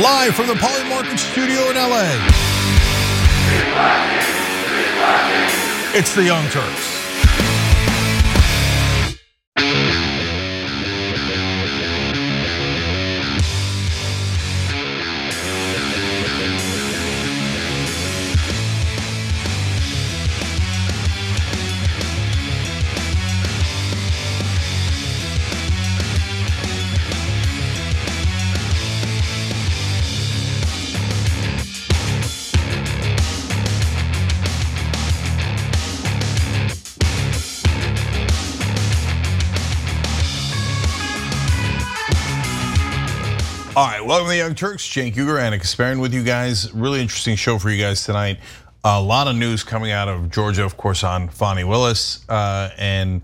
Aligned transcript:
live 0.00 0.34
from 0.34 0.46
the 0.46 0.54
Polymarket 0.54 1.18
studio 1.18 1.70
in 1.70 1.76
LA. 1.76 2.04
It's 5.94 6.14
the 6.14 6.24
Young 6.24 6.46
Turks. 6.50 6.95
Welcome 44.16 44.30
to 44.30 44.32
the 44.32 44.38
Young 44.38 44.54
Turks. 44.54 44.82
Cenk 44.82 45.12
Uygur, 45.12 45.38
Ana 45.38 45.58
Kasparian 45.58 46.00
with 46.00 46.14
you 46.14 46.22
guys. 46.24 46.72
Really 46.72 47.02
interesting 47.02 47.36
show 47.36 47.58
for 47.58 47.68
you 47.68 47.78
guys 47.78 48.02
tonight. 48.02 48.38
A 48.82 48.98
lot 48.98 49.28
of 49.28 49.36
news 49.36 49.62
coming 49.62 49.90
out 49.90 50.08
of 50.08 50.30
Georgia, 50.30 50.64
of 50.64 50.78
course, 50.78 51.04
on 51.04 51.28
Fani 51.28 51.64
Willis, 51.64 52.26
uh, 52.30 52.70
and 52.78 53.20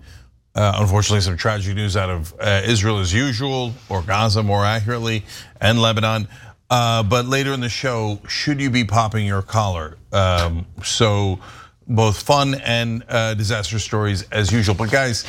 uh, 0.53 0.73
unfortunately, 0.75 1.21
some 1.21 1.35
tragic 1.35 1.75
news 1.75 1.97
out 1.97 2.11
of 2.11 2.35
uh, 2.39 2.61
Israel 2.65 2.99
as 2.99 3.11
usual, 3.11 3.73
or 3.89 4.03
Gaza 4.03 4.43
more 4.43 4.63
accurately, 4.63 5.25
and 5.59 5.81
Lebanon. 5.81 6.27
But 6.69 7.25
later 7.25 7.53
in 7.53 7.61
the 7.61 7.69
show, 7.69 8.19
should 8.27 8.61
you 8.61 8.69
be 8.69 8.83
popping 8.83 9.25
your 9.25 9.41
collar? 9.41 9.97
Um, 10.11 10.67
so 10.83 11.39
both 11.87 12.21
fun 12.21 12.53
and 12.63 13.03
disaster 13.35 13.79
stories 13.79 14.29
as 14.31 14.51
usual. 14.51 14.75
But 14.75 14.91
guys, 14.91 15.25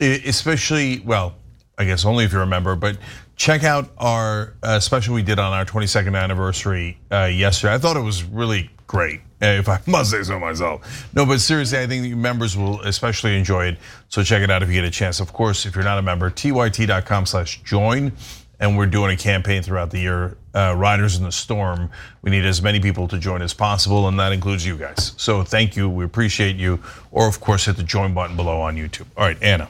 especially 0.00 1.02
well, 1.06 1.36
I 1.78 1.84
guess 1.84 2.04
only 2.04 2.24
if 2.24 2.32
you 2.32 2.40
remember, 2.40 2.74
but 2.74 2.98
check 3.36 3.64
out 3.64 3.90
our 3.98 4.54
uh, 4.62 4.80
special 4.80 5.14
we 5.14 5.22
did 5.22 5.38
on 5.38 5.52
our 5.52 5.64
22nd 5.64 6.20
anniversary 6.20 6.98
uh, 7.10 7.24
yesterday. 7.24 7.74
I 7.74 7.78
thought 7.78 7.96
it 7.96 8.02
was 8.02 8.22
really 8.24 8.70
great, 8.86 9.20
eh, 9.40 9.58
if 9.58 9.68
I 9.68 9.80
must 9.86 10.10
say 10.10 10.22
so 10.22 10.38
myself. 10.38 11.08
No, 11.14 11.26
but 11.26 11.40
seriously, 11.40 11.78
I 11.78 11.86
think 11.86 12.14
members 12.16 12.56
will 12.56 12.80
especially 12.82 13.36
enjoy 13.36 13.66
it. 13.66 13.78
So 14.08 14.22
check 14.22 14.42
it 14.42 14.50
out 14.50 14.62
if 14.62 14.68
you 14.68 14.74
get 14.74 14.84
a 14.84 14.90
chance. 14.90 15.20
Of 15.20 15.32
course, 15.32 15.66
if 15.66 15.74
you're 15.74 15.84
not 15.84 15.98
a 15.98 16.02
member, 16.02 16.30
tyt.com/join, 16.30 18.12
and 18.60 18.78
we're 18.78 18.86
doing 18.86 19.12
a 19.12 19.16
campaign 19.16 19.62
throughout 19.62 19.90
the 19.90 19.98
year. 19.98 20.36
Uh, 20.54 20.74
Riders 20.76 21.16
in 21.16 21.24
the 21.24 21.32
storm. 21.32 21.90
We 22.22 22.30
need 22.30 22.44
as 22.44 22.62
many 22.62 22.78
people 22.78 23.08
to 23.08 23.18
join 23.18 23.42
as 23.42 23.52
possible, 23.52 24.06
and 24.06 24.18
that 24.20 24.32
includes 24.32 24.64
you 24.64 24.76
guys. 24.76 25.12
So 25.16 25.42
thank 25.42 25.76
you. 25.76 25.88
We 25.88 26.04
appreciate 26.04 26.56
you. 26.56 26.80
Or 27.10 27.26
of 27.26 27.40
course, 27.40 27.64
hit 27.66 27.76
the 27.76 27.82
join 27.82 28.14
button 28.14 28.36
below 28.36 28.60
on 28.60 28.76
YouTube. 28.76 29.06
All 29.16 29.24
right, 29.24 29.42
Ana. 29.42 29.68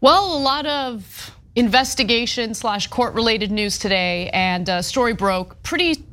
Well, 0.00 0.36
a 0.36 0.38
lot 0.38 0.64
of 0.64 1.34
investigation 1.58 2.54
slash 2.54 2.86
court 2.86 3.14
related 3.14 3.50
news 3.50 3.78
today, 3.78 4.30
and 4.32 4.68
a 4.68 4.80
story 4.80 5.12
broke 5.12 5.60
pretty 5.64 6.04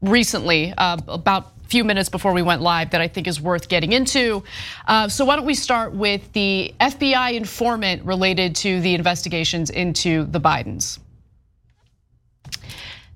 recently, 0.00 0.72
uh, 0.78 0.96
about 1.08 1.52
a 1.62 1.68
few 1.68 1.84
minutes 1.84 2.08
before 2.08 2.32
we 2.32 2.40
went 2.40 2.62
live, 2.62 2.90
that 2.92 3.02
I 3.02 3.08
think 3.08 3.26
is 3.26 3.38
worth 3.38 3.68
getting 3.68 3.92
into. 3.92 4.42
Uh, 4.88 5.08
so 5.08 5.26
why 5.26 5.36
don't 5.36 5.44
we 5.44 5.54
start 5.54 5.92
with 5.92 6.32
the 6.32 6.74
FBI 6.80 7.34
informant 7.34 8.02
related 8.04 8.56
to 8.56 8.80
the 8.80 8.94
investigations 8.94 9.68
into 9.68 10.24
the 10.24 10.40
Bidens. 10.40 10.98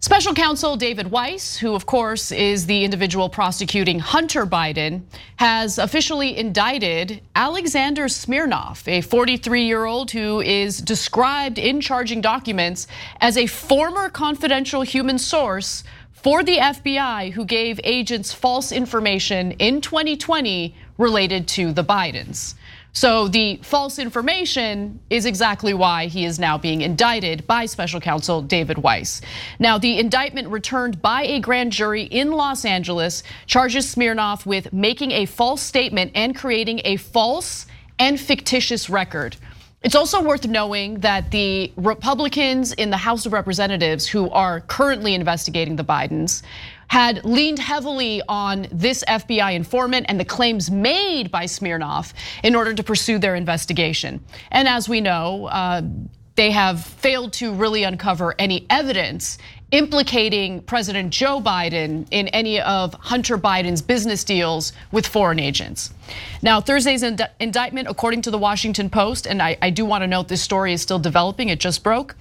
Special 0.01 0.33
counsel 0.33 0.77
David 0.77 1.11
Weiss, 1.11 1.57
who 1.57 1.75
of 1.75 1.85
course 1.85 2.31
is 2.31 2.67
the 2.67 2.85
individual 2.85 3.29
prosecuting 3.29 3.99
Hunter 3.99 4.47
Biden, 4.47 5.03
has 5.39 5.77
officially 5.77 6.39
indicted 6.39 7.21
Alexander 7.35 8.07
Smirnov, 8.07 8.87
a 8.87 9.01
43 9.01 9.65
year 9.65 9.87
old 9.87 10.13
who 10.13 10.41
is 10.41 10.79
described 10.79 11.59
in 11.59 11.81
charging 11.81 12.21
documents 12.21 12.87
as 13.21 13.37
a 13.37 13.49
former 13.49 14.09
confidential 14.09 14.83
human 14.83 15.19
source 15.19 15.83
for 16.13 16.45
the 16.45 16.59
FBI 16.59 17.33
who 17.33 17.45
gave 17.45 17.81
agents 17.83 18.33
false 18.33 18.71
information 18.71 19.51
in 19.53 19.81
2020 19.81 20.77
related 20.97 21.49
to 21.49 21.73
the 21.73 21.83
Bidens. 21.83 22.55
So 22.93 23.29
the 23.29 23.61
false 23.63 23.99
information 23.99 24.99
is 25.11 25.27
exactly 25.27 25.75
why 25.75 26.07
he 26.07 26.25
is 26.25 26.39
now 26.39 26.59
being 26.59 26.81
indicted 26.81 27.47
by 27.47 27.67
special 27.67 28.01
counsel 28.01 28.43
David 28.43 28.79
Weiss. 28.79 29.21
Now, 29.59 29.79
the 29.79 29.99
indictment 29.99 30.49
returned 30.49 31.01
by 31.01 31.23
a 31.23 31.41
grand 31.41 31.73
jury 31.73 32.05
in 32.05 32.33
Los 32.33 32.65
Angeles 32.65 33.23
charges 33.47 33.89
Smirnov 33.89 34.47
with 34.47 34.73
making 34.73 35.13
a 35.13 35.27
false 35.27 35.63
statement 35.63 36.13
and 36.15 36.35
creating 36.35 36.81
a 36.85 36.97
false 36.97 37.67
and 37.99 38.19
fictitious 38.19 38.91
record. 38.91 39.37
It's 39.85 39.95
also 39.95 40.21
worth 40.21 40.47
knowing 40.49 40.99
that 41.01 41.31
the 41.31 41.73
Republicans 41.77 42.73
in 42.73 42.91
the 42.91 42.97
House 42.97 43.27
of 43.27 43.33
Representatives 43.33 44.09
who 44.09 44.29
are 44.31 44.63
currently 44.63 45.15
investigating 45.15 45.77
the 45.77 45.85
Bidens 45.85 46.43
had 46.89 47.25
leaned 47.25 47.59
heavily 47.59 48.23
on 48.29 48.67
this 48.73 49.05
FBI 49.07 49.55
informant 49.55 50.07
and 50.09 50.19
the 50.19 50.25
claims 50.25 50.71
made 50.71 51.31
by 51.31 51.47
Smirnov 51.47 52.13
in 52.43 52.55
order 52.55 52.75
to 52.75 52.83
pursue 52.83 53.19
their 53.19 53.35
investigation. 53.35 54.25
And 54.51 54.67
as 54.67 54.89
we 54.89 55.01
know, 55.01 55.47
uh, 55.47 55.83
they 56.35 56.51
have 56.53 56.85
failed 56.85 57.33
to 57.35 57.53
really 57.53 57.83
uncover 57.83 58.35
any 58.39 58.65
evidence 58.71 59.39
implicating 59.71 60.63
President 60.63 61.13
Joe 61.13 61.41
Biden 61.41 62.07
in 62.11 62.29
any 62.29 62.59
of 62.61 62.95
Hunter 62.95 63.37
Biden's 63.37 63.83
business 63.83 64.25
deals 64.25 64.73
with 64.93 65.07
foreign 65.07 65.39
agents. 65.39 65.93
Now, 66.41 66.61
Thursday's 66.61 67.03
indictment, 67.03 67.87
according 67.89 68.23
to 68.23 68.31
the 68.31 68.39
Washington 68.39 68.89
Post, 68.89 69.27
and 69.27 69.43
I 69.43 69.71
do 69.71 69.85
want 69.85 70.03
to 70.03 70.07
note 70.07 70.29
this 70.29 70.41
story 70.41 70.73
is 70.73 70.81
still 70.81 70.99
developing, 70.99 71.51
it 71.51 71.61
just 71.61 71.85
broke, 71.85 72.17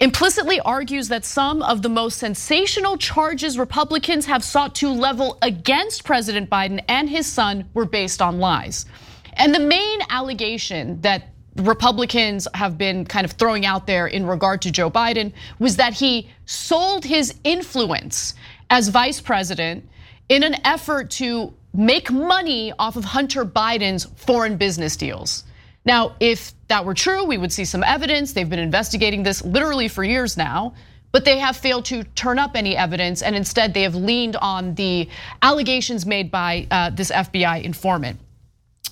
implicitly 0.00 0.58
argues 0.60 1.08
that 1.08 1.24
some 1.24 1.62
of 1.62 1.82
the 1.82 1.88
most 1.88 2.18
sensational 2.18 2.96
charges 2.96 3.58
Republicans 3.58 4.26
have 4.26 4.42
sought 4.42 4.74
to 4.76 4.88
level 4.88 5.38
against 5.42 6.04
President 6.04 6.50
Biden 6.50 6.82
and 6.88 7.08
his 7.08 7.26
son 7.26 7.68
were 7.74 7.84
based 7.84 8.20
on 8.20 8.40
lies. 8.40 8.86
And 9.34 9.54
the 9.54 9.60
main 9.60 10.00
allegation 10.10 11.00
that 11.02 11.28
Republicans 11.58 12.46
have 12.54 12.78
been 12.78 13.04
kind 13.04 13.24
of 13.24 13.32
throwing 13.32 13.66
out 13.66 13.86
there 13.86 14.06
in 14.06 14.24
regard 14.26 14.62
to 14.62 14.70
Joe 14.70 14.90
Biden 14.90 15.32
was 15.58 15.76
that 15.76 15.92
he 15.92 16.28
sold 16.46 17.04
his 17.04 17.34
influence 17.44 18.34
as 18.70 18.88
vice 18.88 19.20
president 19.20 19.88
in 20.28 20.42
an 20.42 20.56
effort 20.64 21.10
to 21.10 21.52
make 21.74 22.10
money 22.10 22.72
off 22.78 22.96
of 22.96 23.04
Hunter 23.04 23.44
Biden's 23.44 24.04
foreign 24.16 24.56
business 24.56 24.96
deals. 24.96 25.44
Now, 25.84 26.16
if 26.20 26.52
that 26.68 26.84
were 26.84 26.94
true, 26.94 27.24
we 27.24 27.38
would 27.38 27.52
see 27.52 27.64
some 27.64 27.82
evidence. 27.82 28.32
They've 28.32 28.48
been 28.48 28.58
investigating 28.58 29.22
this 29.22 29.44
literally 29.44 29.88
for 29.88 30.04
years 30.04 30.36
now, 30.36 30.74
but 31.12 31.24
they 31.24 31.38
have 31.38 31.56
failed 31.56 31.86
to 31.86 32.04
turn 32.04 32.38
up 32.38 32.52
any 32.54 32.76
evidence. 32.76 33.22
And 33.22 33.34
instead, 33.34 33.72
they 33.72 33.82
have 33.82 33.94
leaned 33.94 34.36
on 34.36 34.74
the 34.74 35.08
allegations 35.42 36.04
made 36.04 36.30
by 36.30 36.66
uh, 36.70 36.90
this 36.90 37.10
FBI 37.10 37.62
informant. 37.62 38.20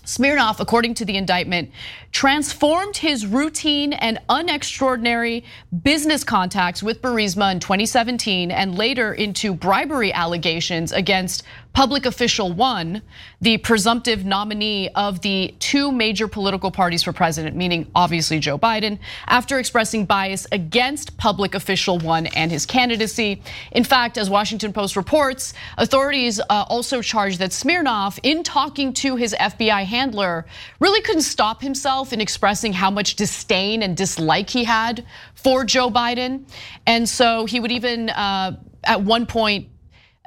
Smirnov, 0.07 0.61
according 0.61 0.95
to 0.95 1.05
the 1.05 1.17
indictment, 1.17 1.71
transformed 2.13 2.97
his 2.97 3.27
routine 3.27 3.93
and 3.93 4.21
unextraordinary 4.29 5.43
business 5.83 6.23
contacts 6.23 6.81
with 6.81 7.03
Burisma 7.03 7.51
in 7.51 7.59
2017 7.59 8.53
and 8.53 8.79
later 8.79 9.13
into 9.13 9.53
bribery 9.53 10.13
allegations 10.13 10.93
against 10.93 11.43
public 11.77 12.07
official 12.07 12.51
one, 12.51 13.03
the 13.43 13.59
presumptive 13.59 14.25
nominee 14.25 14.89
of 14.95 15.21
the 15.21 15.55
two 15.59 15.93
major 15.93 16.27
political 16.27 16.71
parties 16.71 17.03
for 17.03 17.13
president, 17.13 17.55
meaning 17.55 17.87
obviously 17.95 18.39
Joe 18.39 18.59
Biden, 18.59 18.99
after 19.27 19.59
expressing 19.59 20.07
bias 20.07 20.47
against 20.53 21.19
public 21.19 21.55
official 21.55 21.99
one 21.99 22.29
and 22.29 22.51
his 22.51 22.65
candidacy. 22.65 23.43
In 23.73 23.85
fact, 23.85 24.17
as 24.17 24.31
Washington 24.31 24.73
Post 24.73 24.97
reports, 24.97 25.53
authorities 25.77 26.41
uh, 26.41 26.65
also 26.67 27.03
charged 27.03 27.41
that 27.41 27.53
Smirnov, 27.53 28.19
in 28.23 28.43
talking 28.43 28.95
to 28.95 29.17
his 29.17 29.35
FBI 29.39 29.85
handler, 29.85 30.47
really 30.81 31.03
couldn't 31.03 31.29
stop 31.29 31.61
himself 31.61 32.11
in 32.11 32.23
expressing 32.23 32.73
how 32.73 32.91
much 32.91 33.17
disdain 33.17 33.83
and 33.83 33.99
dislike 33.99 34.49
he 34.49 34.65
had 34.65 35.05
for 35.35 35.63
Joe 35.63 35.91
Biden. 35.91 36.49
And 36.87 37.07
so 37.07 37.45
he 37.45 37.61
would 37.61 37.71
even 37.71 38.09
uh, 38.09 38.57
at 38.83 39.03
one 39.03 39.27
point 39.27 39.69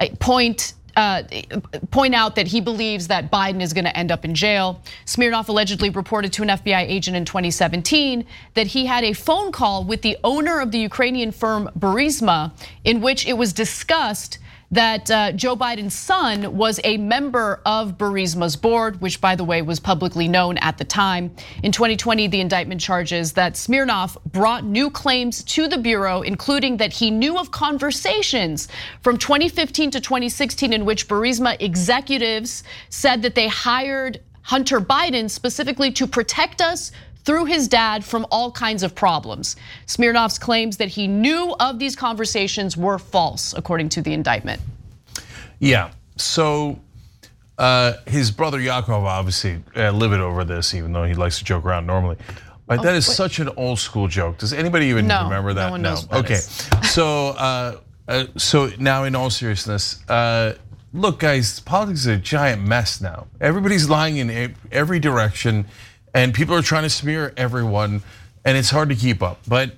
uh, 0.00 0.06
point 0.18 0.74
Uh, 0.96 1.22
out 2.14 2.34
that 2.34 2.46
he 2.46 2.60
believes 2.60 3.08
that 3.08 3.30
Biden 3.30 3.60
is 3.60 3.72
gonna 3.72 3.90
end 3.90 4.10
up 4.10 4.24
in 4.24 4.34
jail. 4.34 4.80
Smirnov 5.04 5.48
allegedly 5.48 5.90
reported 5.90 6.32
to 6.34 6.42
an 6.42 6.48
FBI 6.48 6.80
agent 6.80 7.16
in 7.16 7.24
2017 7.24 8.24
that 8.54 8.68
he 8.68 8.86
had 8.86 9.04
a 9.04 9.12
phone 9.12 9.52
call 9.52 9.84
with 9.84 10.02
the 10.02 10.16
owner 10.24 10.60
of 10.60 10.70
the 10.70 10.78
Ukrainian 10.78 11.32
firm 11.32 11.70
Burisma 11.78 12.52
in 12.84 13.00
which 13.00 13.26
it 13.26 13.34
was 13.34 13.52
discussed 13.52 14.38
that 14.70 15.10
uh, 15.10 15.32
Joe 15.32 15.56
Biden's 15.56 15.98
son 15.98 16.56
was 16.56 16.78
a 16.84 16.96
member 16.96 17.60
of 17.66 17.98
Burisma's 17.98 18.54
board, 18.54 19.00
which, 19.00 19.20
by 19.20 19.34
the 19.34 19.42
way, 19.42 19.62
was 19.62 19.80
publicly 19.80 20.28
known 20.28 20.58
at 20.58 20.78
the 20.78 20.84
time. 20.84 21.34
In 21.62 21.72
2020, 21.72 22.28
the 22.28 22.40
indictment 22.40 22.80
charges 22.80 23.32
that 23.32 23.56
Smirnov 23.56 24.16
brought 24.26 24.64
new 24.64 24.88
claims 24.88 25.42
to 25.44 25.66
the 25.66 25.78
Bureau, 25.78 26.22
including 26.22 26.76
that 26.76 26.92
he 26.92 27.10
knew 27.10 27.36
of 27.36 27.50
conversations 27.50 28.68
from 29.02 29.18
2015 29.18 29.90
to 29.90 30.00
2016 30.00 30.72
in 30.72 30.84
which 30.84 31.08
Burisma 31.08 31.60
executives 31.60 32.62
said 32.90 33.22
that 33.22 33.34
they 33.34 33.48
hired 33.48 34.20
Hunter 34.42 34.80
Biden 34.80 35.28
specifically 35.28 35.90
to 35.92 36.06
protect 36.06 36.60
us 36.60 36.92
through 37.30 37.44
his 37.44 37.68
dad 37.68 38.04
from 38.04 38.26
all 38.32 38.50
kinds 38.50 38.82
of 38.82 38.92
problems. 38.92 39.54
Smirnov's 39.86 40.36
claims 40.36 40.78
that 40.78 40.88
he 40.88 41.06
knew 41.06 41.54
of 41.60 41.78
these 41.78 41.94
conversations 41.94 42.76
were 42.76 42.98
false, 42.98 43.54
according 43.56 43.88
to 43.90 44.02
the 44.02 44.12
indictment. 44.12 44.60
Yeah, 45.60 45.92
so 46.16 46.80
uh, 47.56 47.92
his 48.08 48.32
brother 48.32 48.58
Yakov 48.58 49.04
obviously 49.04 49.62
uh, 49.76 49.92
livid 49.92 50.18
over 50.18 50.42
this, 50.42 50.74
even 50.74 50.92
though 50.92 51.04
he 51.04 51.14
likes 51.14 51.38
to 51.38 51.44
joke 51.44 51.64
around 51.64 51.86
normally. 51.86 52.16
But 52.66 52.80
oh, 52.80 52.82
that 52.82 52.96
is 52.96 53.06
wait. 53.06 53.14
such 53.14 53.38
an 53.38 53.48
old 53.56 53.78
school 53.78 54.08
joke. 54.08 54.38
Does 54.38 54.52
anybody 54.52 54.86
even 54.86 55.06
no, 55.06 55.22
remember 55.22 55.54
that? 55.54 55.66
No 55.66 55.70
one 55.70 55.82
knows. 55.82 56.10
okay, 56.10 56.34
so 56.82 57.28
uh, 57.28 57.76
uh, 58.08 58.24
so 58.36 58.72
now 58.80 59.04
in 59.04 59.14
all 59.14 59.30
seriousness, 59.30 60.02
uh, 60.08 60.54
look, 60.92 61.20
guys, 61.20 61.60
politics 61.60 62.00
is 62.00 62.06
a 62.08 62.16
giant 62.16 62.66
mess 62.66 63.00
now. 63.00 63.28
Everybody's 63.40 63.88
lying 63.88 64.16
in 64.16 64.56
every 64.72 64.98
direction 64.98 65.66
and 66.14 66.34
people 66.34 66.54
are 66.54 66.62
trying 66.62 66.82
to 66.84 66.90
smear 66.90 67.32
everyone, 67.36 68.02
and 68.44 68.56
it's 68.56 68.70
hard 68.70 68.88
to 68.88 68.94
keep 68.94 69.22
up. 69.22 69.38
But 69.46 69.72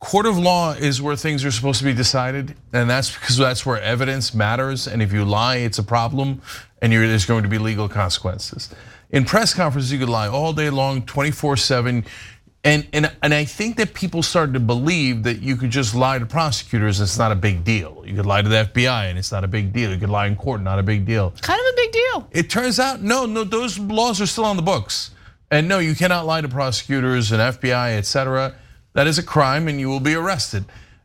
court 0.00 0.26
of 0.26 0.38
law 0.38 0.72
is 0.72 1.02
where 1.02 1.16
things 1.16 1.44
are 1.44 1.50
supposed 1.50 1.78
to 1.78 1.84
be 1.84 1.94
decided, 1.94 2.54
and 2.72 2.88
that's 2.88 3.12
because 3.12 3.36
that's 3.36 3.64
where 3.64 3.80
evidence 3.80 4.34
matters. 4.34 4.86
And 4.86 5.02
if 5.02 5.12
you 5.12 5.24
lie, 5.24 5.56
it's 5.56 5.78
a 5.78 5.82
problem, 5.82 6.42
and 6.82 6.92
there's 6.92 7.26
going 7.26 7.42
to 7.42 7.48
be 7.48 7.58
legal 7.58 7.88
consequences. 7.88 8.74
In 9.10 9.24
press 9.24 9.54
conferences, 9.54 9.90
you 9.90 9.98
could 9.98 10.08
lie 10.08 10.28
all 10.28 10.52
day 10.52 10.70
long, 10.70 11.02
24/7. 11.02 12.04
And, 12.64 12.86
and, 12.92 13.10
and 13.22 13.32
I 13.32 13.44
think 13.44 13.76
that 13.76 13.94
people 13.94 14.22
started 14.22 14.52
to 14.54 14.60
believe 14.60 15.22
that 15.22 15.40
you 15.40 15.56
could 15.56 15.70
just 15.70 15.94
lie 15.94 16.18
to 16.18 16.26
prosecutors, 16.26 17.00
it's 17.00 17.16
not 17.16 17.30
a 17.30 17.36
big 17.36 17.64
deal. 17.64 18.02
You 18.04 18.16
could 18.16 18.26
lie 18.26 18.42
to 18.42 18.48
the 18.48 18.64
FBI 18.64 19.08
and 19.08 19.16
it's 19.16 19.30
not 19.30 19.44
a 19.44 19.48
big 19.48 19.72
deal. 19.72 19.90
You 19.92 19.98
could 19.98 20.10
lie 20.10 20.26
in 20.26 20.34
court, 20.34 20.60
not 20.60 20.78
a 20.78 20.82
big 20.82 21.06
deal. 21.06 21.32
Kind 21.40 21.60
of 21.60 21.66
a 21.66 21.76
big 21.76 21.92
deal. 21.92 22.28
It 22.32 22.50
turns 22.50 22.80
out, 22.80 23.00
no, 23.00 23.26
no, 23.26 23.44
those 23.44 23.78
laws 23.78 24.20
are 24.20 24.26
still 24.26 24.44
on 24.44 24.56
the 24.56 24.62
books. 24.62 25.12
And 25.50 25.68
no, 25.68 25.78
you 25.78 25.94
cannot 25.94 26.26
lie 26.26 26.40
to 26.40 26.48
prosecutors 26.48 27.32
and 27.32 27.40
FBI, 27.40 27.96
et 27.96 28.06
cetera. 28.06 28.54
That 28.92 29.06
is 29.06 29.18
a 29.18 29.22
crime 29.22 29.68
and 29.68 29.80
you 29.80 29.88
will 29.88 30.00
be 30.00 30.14
arrested. 30.14 30.64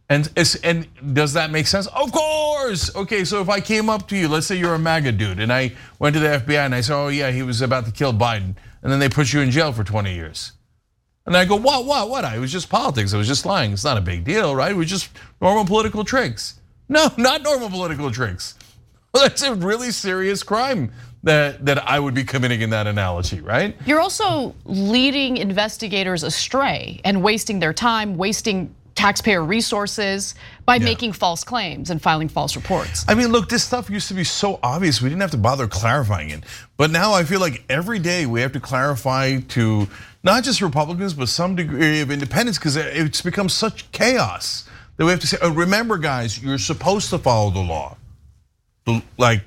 And, 0.10 0.30
and 0.64 0.88
does 1.14 1.34
that 1.34 1.50
make 1.50 1.66
sense? 1.66 1.88
Of 1.88 2.12
course. 2.12 2.94
Okay, 2.96 3.24
so 3.24 3.42
if 3.42 3.50
I 3.50 3.62
came 3.62 3.90
up 3.90 4.08
to 4.10 4.18
you, 4.18 4.28
let's 4.28 4.48
say 4.48 4.58
you're 4.58 4.76
a 4.76 4.80
MAGA 4.80 5.14
dude, 5.14 5.40
and 5.40 5.52
I 5.52 5.72
went 5.98 6.14
to 6.16 6.20
the 6.20 6.28
FBI 6.28 6.66
and 6.66 6.76
I 6.76 6.82
said, 6.82 6.96
oh 6.96 7.08
yeah, 7.08 7.32
he 7.32 7.42
was 7.42 7.62
about 7.62 7.86
to 7.86 7.92
kill 7.92 8.14
Biden, 8.14 8.56
and 8.82 8.92
then 8.92 9.00
they 9.00 9.10
put 9.10 9.32
you 9.32 9.40
in 9.40 9.50
jail 9.50 9.72
for 9.72 9.84
20 9.84 10.14
years. 10.14 10.52
And 11.26 11.38
I 11.38 11.46
go, 11.46 11.56
what, 11.56 11.86
what, 11.86 12.10
what? 12.10 12.26
I 12.26 12.38
was 12.38 12.52
just 12.52 12.70
politics. 12.70 13.14
I 13.14 13.18
was 13.18 13.28
just 13.28 13.46
lying. 13.46 13.72
It's 13.72 13.86
not 13.86 13.98
a 13.98 14.02
big 14.02 14.26
deal, 14.26 14.54
right? 14.56 14.72
It 14.72 14.76
was 14.76 14.90
just 14.90 15.10
normal 15.42 15.66
political 15.66 16.04
tricks. 16.04 16.60
No, 16.90 17.10
not 17.18 17.42
normal 17.42 17.70
political 17.70 18.12
tricks. 18.12 18.56
Well, 19.14 19.24
that's 19.28 19.42
a 19.42 19.56
really 19.56 19.92
serious 19.92 20.44
crime 20.44 20.92
that, 21.24 21.66
that 21.66 21.88
I 21.88 22.00
would 22.00 22.14
be 22.14 22.24
committing 22.24 22.62
in 22.62 22.70
that 22.72 22.86
analogy, 22.86 23.42
right? 23.42 23.76
You're 23.86 24.02
also 24.02 24.54
leading 24.66 25.38
investigators 25.38 26.24
astray 26.24 27.02
and 27.04 27.24
wasting 27.24 27.60
their 27.60 27.74
time, 27.74 28.18
wasting 28.18 28.76
taxpayer 28.96 29.44
resources 29.44 30.36
by 30.66 30.76
yeah. 30.76 30.86
making 30.86 31.14
false 31.14 31.44
claims 31.44 31.90
and 31.90 32.02
filing 32.02 32.30
false 32.30 32.56
reports. 32.56 33.04
I 33.08 33.16
mean, 33.16 33.32
look, 33.32 33.50
this 33.50 33.64
stuff 33.64 33.90
used 33.90 34.08
to 34.10 34.14
be 34.14 34.24
so 34.24 34.60
obvious, 34.62 35.02
we 35.02 35.10
didn't 35.10 35.22
have 35.22 35.32
to 35.32 35.38
bother 35.38 35.68
clarifying 35.68 36.30
it. 36.30 36.44
But 36.78 36.92
now 36.92 37.14
I 37.14 37.24
feel 37.24 37.40
like 37.40 37.64
every 37.70 38.00
day 38.00 38.26
we 38.26 38.42
have 38.42 38.52
to 38.52 38.60
clarify 38.60 39.40
to 39.40 39.88
not 40.24 40.44
just 40.44 40.62
Republicans, 40.62 41.14
but 41.14 41.28
some 41.28 41.56
degree 41.56 42.02
of 42.02 42.12
independents, 42.12 42.60
because 42.60 42.76
it's 42.76 43.22
become 43.22 43.50
such 43.50 43.92
chaos 43.92 44.70
that 44.98 45.06
we 45.06 45.12
have 45.12 45.20
to 45.22 45.28
say, 45.28 45.38
oh, 45.42 45.52
remember, 45.52 45.98
guys, 45.98 46.42
you're 46.42 46.58
supposed 46.60 47.10
to 47.10 47.18
follow 47.18 47.50
the 47.50 47.60
law. 47.60 47.98
Like, 49.18 49.42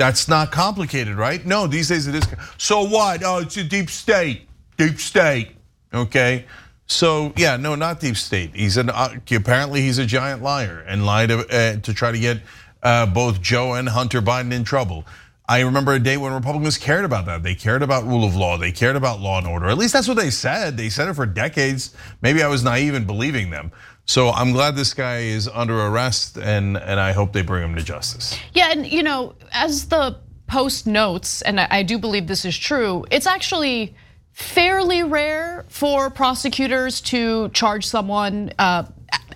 that's 0.00 0.28
not 0.28 0.50
complicated, 0.50 1.16
right? 1.16 1.44
No, 1.44 1.66
these 1.66 1.88
days 1.88 2.06
it 2.06 2.14
is. 2.14 2.24
So 2.56 2.88
what? 2.88 3.22
Oh, 3.22 3.40
it's 3.40 3.58
a 3.58 3.64
deep 3.64 3.90
state. 3.90 4.48
Deep 4.78 4.98
state. 4.98 5.50
Okay. 5.92 6.46
So 6.86 7.34
yeah, 7.36 7.58
no, 7.58 7.74
not 7.74 8.00
deep 8.00 8.16
state. 8.16 8.52
He's 8.54 8.78
an 8.78 8.88
uh, 8.88 9.16
apparently 9.30 9.82
he's 9.82 9.98
a 9.98 10.06
giant 10.06 10.42
liar 10.42 10.82
and 10.88 11.04
lied 11.04 11.28
to, 11.28 11.40
uh, 11.40 11.76
to 11.80 11.92
try 11.92 12.12
to 12.12 12.18
get 12.18 12.40
uh, 12.82 13.04
both 13.04 13.42
Joe 13.42 13.74
and 13.74 13.90
Hunter 13.90 14.22
Biden 14.22 14.52
in 14.54 14.64
trouble. 14.64 15.04
I 15.46 15.60
remember 15.60 15.92
a 15.92 15.98
day 15.98 16.16
when 16.16 16.32
Republicans 16.32 16.78
cared 16.78 17.04
about 17.04 17.26
that. 17.26 17.42
They 17.42 17.54
cared 17.54 17.82
about 17.82 18.06
rule 18.06 18.24
of 18.24 18.34
law. 18.34 18.56
They 18.56 18.72
cared 18.72 18.96
about 18.96 19.20
law 19.20 19.36
and 19.36 19.46
order. 19.46 19.66
At 19.66 19.76
least 19.76 19.92
that's 19.92 20.08
what 20.08 20.16
they 20.16 20.30
said. 20.30 20.78
They 20.78 20.88
said 20.88 21.08
it 21.08 21.14
for 21.14 21.26
decades. 21.26 21.94
Maybe 22.22 22.42
I 22.42 22.48
was 22.48 22.64
naive 22.64 22.94
in 22.94 23.04
believing 23.04 23.50
them. 23.50 23.70
So 24.10 24.30
I'm 24.30 24.50
glad 24.50 24.74
this 24.74 24.92
guy 24.92 25.18
is 25.18 25.46
under 25.46 25.86
arrest, 25.86 26.36
and 26.36 26.76
and 26.76 26.98
I 26.98 27.12
hope 27.12 27.32
they 27.32 27.42
bring 27.42 27.62
him 27.62 27.76
to 27.76 27.82
justice. 27.84 28.36
Yeah, 28.52 28.72
and 28.72 28.84
you 28.84 29.04
know, 29.04 29.36
as 29.52 29.86
the 29.86 30.16
Post 30.48 30.88
notes, 30.88 31.42
and 31.42 31.60
I 31.60 31.84
do 31.84 31.96
believe 31.96 32.26
this 32.26 32.44
is 32.44 32.58
true, 32.58 33.04
it's 33.12 33.28
actually 33.28 33.94
fairly 34.32 35.04
rare 35.04 35.64
for 35.68 36.10
prosecutors 36.10 37.00
to 37.02 37.50
charge 37.50 37.86
someone 37.86 38.52
uh, 38.58 38.82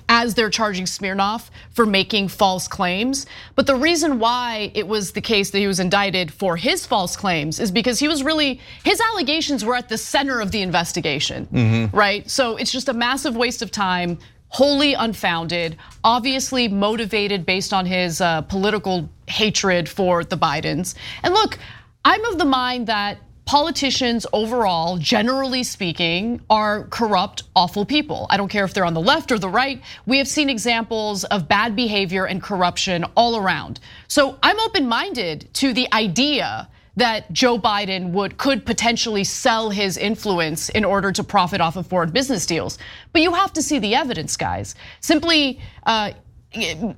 as 0.09 0.35
they're 0.35 0.50
charging 0.50 0.87
Smirnov 0.87 1.53
for 1.71 1.87
making 1.87 2.26
false 2.26 2.67
claims. 2.67 3.26
But 3.55 3.69
the 3.69 3.76
reason 3.76 4.19
why 4.19 4.73
it 4.75 4.88
was 4.88 5.12
the 5.12 5.21
case 5.21 5.50
that 5.50 5.59
he 5.59 5.69
was 5.69 5.79
indicted 5.79 6.32
for 6.32 6.56
his 6.56 6.85
false 6.85 7.17
claims 7.17 7.61
is 7.61 7.71
because 7.71 8.00
he 8.00 8.09
was 8.09 8.25
really, 8.25 8.61
his 8.82 9.00
allegations 9.00 9.65
were 9.65 9.76
at 9.76 9.88
the 9.88 9.99
center 9.99 10.41
of 10.41 10.50
the 10.50 10.62
investigation, 10.62 11.47
mm-hmm. 11.47 11.97
right? 11.97 12.29
So 12.29 12.56
it's 12.56 12.73
just 12.73 12.88
a 12.88 12.93
massive 12.93 13.37
waste 13.37 13.62
of 13.62 13.71
time 13.71 14.19
wholly 14.54 14.94
unfounded, 14.94 15.76
obviously 16.04 16.68
motivated 16.68 17.44
based 17.44 17.72
on 17.72 17.84
his 17.84 18.20
uh, 18.20 18.40
political 18.42 19.08
hatred 19.26 19.88
for 19.88 20.22
the 20.22 20.36
Bidens. 20.36 20.94
And 21.24 21.34
look, 21.34 21.58
I'm 22.04 22.24
of 22.26 22.38
the 22.38 22.44
mind 22.44 22.86
that 22.86 23.18
politicians 23.46 24.28
overall, 24.32 24.96
generally 24.96 25.64
speaking, 25.64 26.40
are 26.48 26.84
corrupt, 26.84 27.42
awful 27.56 27.84
people. 27.84 28.28
I 28.30 28.36
don't 28.36 28.48
care 28.48 28.64
if 28.64 28.72
they're 28.72 28.84
on 28.84 28.94
the 28.94 29.00
left 29.00 29.32
or 29.32 29.40
the 29.40 29.48
right. 29.48 29.82
We 30.06 30.18
have 30.18 30.28
seen 30.28 30.48
examples 30.48 31.24
of 31.24 31.48
bad 31.48 31.74
behavior 31.74 32.24
and 32.24 32.40
corruption 32.40 33.04
all 33.16 33.36
around. 33.36 33.80
So 34.06 34.38
I'm 34.40 34.60
open 34.60 34.86
minded 34.86 35.52
to 35.54 35.72
the 35.72 35.92
idea 35.92 36.68
that 36.96 37.32
Joe 37.32 37.58
Biden 37.58 38.11
would 38.12 38.38
could 38.38 38.64
potentially 38.64 39.25
sell 39.25 39.70
his 39.70 39.96
influence 39.96 40.69
in 40.69 40.85
order 40.85 41.11
to 41.12 41.25
profit 41.25 41.61
off 41.61 41.76
of 41.76 41.87
foreign 41.87 42.11
business 42.11 42.46
deals. 42.46 42.79
But 43.12 43.23
you 43.23 43.32
have 43.35 43.52
to 43.55 43.62
see 43.62 43.79
the 43.79 43.94
evidence, 43.94 44.37
guys. 44.37 44.75
Simply 45.00 45.61
uh, 45.85 46.12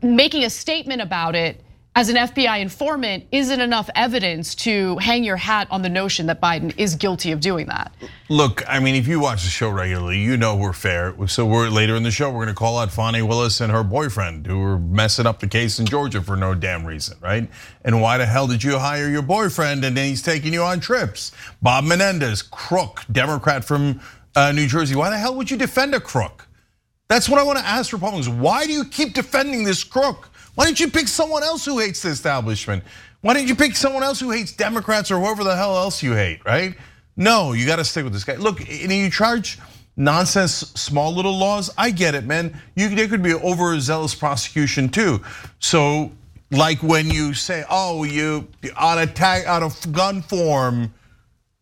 making 0.02 0.44
a 0.44 0.50
statement 0.50 1.00
about 1.00 1.34
it 1.34 1.62
as 1.96 2.10
an 2.10 2.16
FBI 2.16 2.60
informant 2.60 3.24
isn't 3.32 3.58
enough 3.58 3.88
evidence 3.94 4.54
to 4.54 4.98
hang 4.98 5.24
your 5.24 5.38
hat 5.38 5.66
on 5.70 5.80
the 5.80 5.88
notion 5.88 6.26
that 6.26 6.42
Biden 6.42 6.74
is 6.76 6.94
guilty 6.94 7.32
of 7.32 7.40
doing 7.40 7.66
that. 7.68 7.90
Look, 8.28 8.62
I 8.68 8.80
mean, 8.80 8.94
if 8.94 9.08
you 9.08 9.18
watch 9.18 9.44
the 9.44 9.48
show 9.48 9.70
regularly, 9.70 10.18
you 10.18 10.36
know 10.36 10.54
we're 10.54 10.74
fair. 10.74 11.14
So 11.26 11.46
we're 11.46 11.70
later 11.70 11.96
in 11.96 12.02
the 12.02 12.10
show, 12.10 12.28
we're 12.28 12.44
going 12.44 12.48
to 12.48 12.54
call 12.54 12.76
out 12.76 12.90
Fani 12.90 13.22
Willis 13.22 13.62
and 13.62 13.72
her 13.72 13.82
boyfriend 13.82 14.46
who 14.46 14.58
were 14.58 14.78
messing 14.78 15.24
up 15.24 15.40
the 15.40 15.46
case 15.48 15.78
in 15.78 15.86
Georgia 15.86 16.20
for 16.20 16.36
no 16.36 16.54
damn 16.54 16.84
reason, 16.84 17.16
right? 17.22 17.48
And 17.82 18.02
why 18.02 18.18
the 18.18 18.26
hell 18.26 18.46
did 18.46 18.62
you 18.62 18.78
hire 18.78 19.08
your 19.08 19.22
boyfriend 19.22 19.82
and 19.82 19.96
then 19.96 20.10
he's 20.10 20.22
taking 20.22 20.52
you 20.52 20.62
on 20.64 20.80
trips? 20.80 21.32
Bob 21.62 21.84
Menendez, 21.84 22.42
crook, 22.42 23.04
Democrat 23.10 23.64
from 23.64 24.02
uh, 24.34 24.52
New 24.52 24.66
Jersey. 24.66 24.96
Why 24.96 25.08
the 25.08 25.16
hell 25.16 25.34
would 25.34 25.50
you 25.50 25.56
defend 25.56 25.94
a 25.94 26.00
crook? 26.00 26.46
That's 27.08 27.26
what 27.26 27.38
I 27.38 27.42
want 27.42 27.58
to 27.58 27.64
ask 27.64 27.90
Republicans. 27.90 28.28
Why 28.28 28.66
do 28.66 28.72
you 28.72 28.84
keep 28.84 29.14
defending 29.14 29.64
this 29.64 29.82
crook? 29.82 30.28
Why 30.56 30.64
didn't 30.64 30.80
you 30.80 30.90
pick 30.90 31.06
someone 31.06 31.42
else 31.42 31.64
who 31.64 31.78
hates 31.78 32.02
the 32.02 32.08
establishment? 32.08 32.82
Why 33.20 33.34
didn't 33.34 33.48
you 33.48 33.54
pick 33.54 33.76
someone 33.76 34.02
else 34.02 34.18
who 34.18 34.30
hates 34.30 34.52
Democrats 34.52 35.10
or 35.10 35.20
whoever 35.20 35.44
the 35.44 35.54
hell 35.54 35.76
else 35.76 36.02
you 36.02 36.14
hate, 36.14 36.44
right? 36.46 36.74
No, 37.14 37.52
you 37.52 37.66
got 37.66 37.76
to 37.76 37.84
stick 37.84 38.04
with 38.04 38.14
this 38.14 38.24
guy. 38.24 38.36
Look, 38.36 38.66
you 38.68 39.10
charge 39.10 39.58
nonsense, 39.96 40.52
small 40.52 41.14
little 41.14 41.36
laws. 41.36 41.70
I 41.76 41.90
get 41.90 42.14
it, 42.14 42.24
man. 42.24 42.58
You, 42.74 42.88
there 42.88 43.06
could 43.06 43.22
be 43.22 43.34
overzealous 43.34 44.14
prosecution 44.14 44.88
too. 44.88 45.22
So, 45.58 46.10
like 46.50 46.82
when 46.82 47.10
you 47.10 47.34
say, 47.34 47.64
"Oh, 47.68 48.04
you 48.04 48.48
on 48.78 48.98
a 48.98 49.06
tag 49.06 49.46
on 49.46 49.70
gun 49.92 50.22
form." 50.22 50.92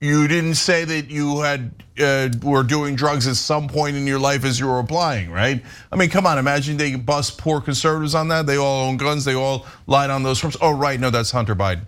You 0.00 0.28
didn't 0.28 0.56
say 0.56 0.84
that 0.84 1.08
you 1.08 1.40
had 1.40 1.83
Uh, 2.00 2.28
were 2.42 2.64
doing 2.64 2.96
drugs 2.96 3.28
at 3.28 3.36
some 3.36 3.68
point 3.68 3.94
in 3.94 4.04
your 4.04 4.18
life 4.18 4.44
as 4.44 4.58
you 4.58 4.66
were 4.66 4.80
applying, 4.80 5.30
right? 5.30 5.62
I 5.92 5.96
mean, 5.96 6.10
come 6.10 6.26
on, 6.26 6.38
imagine 6.38 6.76
they 6.76 6.96
bust 6.96 7.38
poor 7.38 7.60
conservatives 7.60 8.16
on 8.16 8.26
that. 8.28 8.46
They 8.46 8.56
all 8.56 8.88
own 8.88 8.96
guns. 8.96 9.24
They 9.24 9.34
all 9.34 9.64
lied 9.86 10.10
on 10.10 10.24
those 10.24 10.40
forms. 10.40 10.56
Oh, 10.60 10.72
right, 10.72 10.98
no, 10.98 11.10
that's 11.10 11.30
Hunter 11.30 11.54
Biden. 11.54 11.82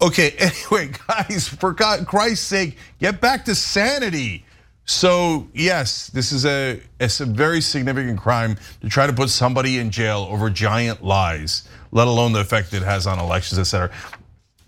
Okay, 0.00 0.30
anyway, 0.38 0.92
guys, 1.06 1.46
for 1.46 1.72
God, 1.72 2.08
Christ's 2.08 2.44
sake, 2.44 2.76
get 2.98 3.20
back 3.20 3.44
to 3.44 3.54
sanity. 3.54 4.44
So 4.84 5.48
yes, 5.54 6.08
this 6.08 6.32
is 6.32 6.44
a 6.44 6.80
it's 6.98 7.20
a 7.20 7.26
very 7.26 7.60
significant 7.60 8.18
crime 8.18 8.56
to 8.80 8.88
try 8.88 9.06
to 9.06 9.12
put 9.12 9.30
somebody 9.30 9.78
in 9.78 9.90
jail 9.90 10.26
over 10.28 10.50
giant 10.50 11.04
lies, 11.04 11.68
let 11.92 12.08
alone 12.08 12.32
the 12.32 12.40
effect 12.40 12.74
it 12.74 12.82
has 12.82 13.06
on 13.06 13.18
elections, 13.18 13.58
et 13.58 13.64
cetera. 13.64 13.90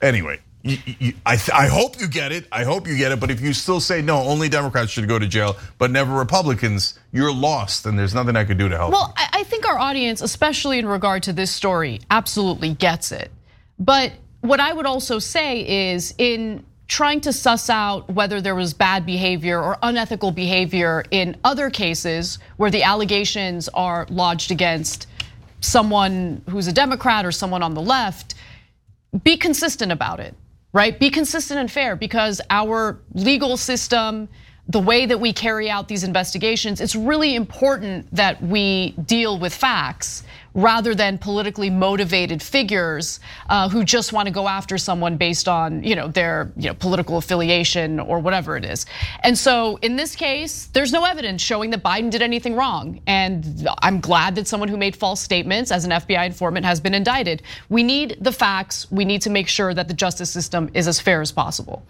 Anyway, 0.00 0.38
you, 0.64 0.78
you, 0.99 1.12
I, 1.26 1.35
I 1.52 1.66
hope 1.66 2.00
you 2.00 2.09
get 2.09 2.33
it. 2.33 2.47
I 2.50 2.64
hope 2.64 2.88
you 2.88 2.97
get 2.97 3.12
it. 3.12 3.21
But 3.21 3.30
if 3.30 3.42
you 3.42 3.52
still 3.52 3.80
say 3.80 4.00
no, 4.00 4.16
only 4.23 4.49
Democrats 4.49 4.90
should 4.90 5.06
go 5.06 5.18
to 5.18 5.26
jail, 5.26 5.56
but 5.76 5.90
never 5.90 6.14
Republicans, 6.14 6.99
you're 7.12 7.33
lost, 7.33 7.85
and 7.85 7.99
there's 7.99 8.14
nothing 8.14 8.35
I 8.35 8.44
could 8.44 8.56
do 8.56 8.71
to 8.71 8.76
help. 8.76 8.92
Well, 8.92 9.14
you. 9.18 9.25
I 9.33 9.44
think 9.44 9.68
our 9.68 9.78
audience, 9.78 10.23
especially 10.23 10.78
in 10.78 10.87
regard 10.87 11.23
to 11.25 11.35
this 11.35 11.50
story, 11.50 12.00
absolutely 12.11 12.73
gets 12.73 13.12
it. 13.12 13.30
But 13.78 14.12
what 14.40 14.59
I 14.59 14.73
would 14.73 14.87
also 14.87 15.18
say 15.18 15.92
is 15.92 16.14
in 16.16 16.64
trying 16.88 17.21
to 17.23 17.33
suss 17.33 17.68
out 17.68 18.09
whether 18.11 18.40
there 18.40 18.54
was 18.54 18.73
bad 18.73 19.04
behavior 19.04 19.62
or 19.62 19.76
unethical 19.83 20.30
behavior 20.30 21.04
in 21.11 21.37
other 21.44 21.68
cases 21.68 22.38
where 22.56 22.71
the 22.71 22.83
allegations 22.83 23.68
are 23.71 24.06
lodged 24.09 24.50
against 24.50 25.09
someone 25.61 26.42
who's 26.49 26.66
a 26.66 26.73
Democrat 26.73 27.26
or 27.26 27.33
someone 27.33 27.62
on 27.62 27.75
the 27.75 27.83
left, 27.83 28.35
be 29.23 29.37
consistent 29.37 29.92
about 29.92 30.21
it 30.21 30.35
right? 30.75 30.99
Be 30.99 31.09
consistent 31.09 31.59
and 31.59 31.71
fair 31.71 31.97
because 31.97 32.43
our 32.50 33.00
legal 33.14 33.57
system, 33.57 34.28
the 34.69 34.81
way 34.81 35.07
that 35.07 35.19
we 35.19 35.33
carry 35.33 35.71
out 35.71 35.88
these 35.88 36.04
investigations, 36.04 36.81
it's 36.81 36.97
really 36.97 37.37
important 37.37 38.12
that 38.14 38.43
we 38.43 38.90
deal 39.07 39.38
with 39.38 39.54
facts 39.54 40.25
rather 40.54 40.94
than 40.94 41.18
politically 41.18 41.68
motivated 41.68 42.40
figures 42.42 43.20
uh, 43.49 43.68
who 43.68 43.84
just 43.84 44.12
want 44.12 44.26
to 44.26 44.32
go 44.32 44.49
after 44.49 44.78
someone 44.78 45.16
based 45.16 45.49
on 45.49 45.82
you 45.82 45.96
know 45.96 46.08
their 46.08 46.52
you 46.56 46.68
know 46.68 46.75
political 46.75 47.18
affiliation 47.18 48.00
or 48.00 48.20
whatever 48.20 48.56
it 48.56 48.64
is. 48.64 48.87
And 49.23 49.37
so 49.37 49.76
in 49.82 49.96
this 49.96 50.14
case, 50.14 50.66
there's 50.73 50.92
no 50.92 51.04
evidence 51.04 51.42
showing 51.42 51.70
that 51.70 51.82
Biden 51.82 52.11
did 52.11 52.23
anything 52.23 52.54
wrong. 52.54 53.00
And 53.06 53.68
I'm 53.82 54.00
glad 54.00 54.37
that 54.37 54.46
someone 54.46 54.68
who 54.68 54.76
made 54.76 54.96
false 54.96 55.20
statements 55.20 55.70
as 55.70 55.84
an 55.84 55.90
FBI 55.90 56.26
informant 56.26 56.64
has 56.64 56.80
been 56.80 56.94
indicted. 56.94 57.42
We 57.68 57.82
need 57.82 58.16
the 58.20 58.32
facts. 58.32 58.90
We 58.90 59.04
need 59.04 59.23
to 59.23 59.30
make 59.30 59.49
sure 59.49 59.75
that 59.75 59.88
the 59.88 59.94
justice 59.94 60.30
system 60.30 60.70
is 60.75 60.87
as 60.87 61.00
fair 61.00 61.20
as 61.20 61.32
possible. 61.32 61.87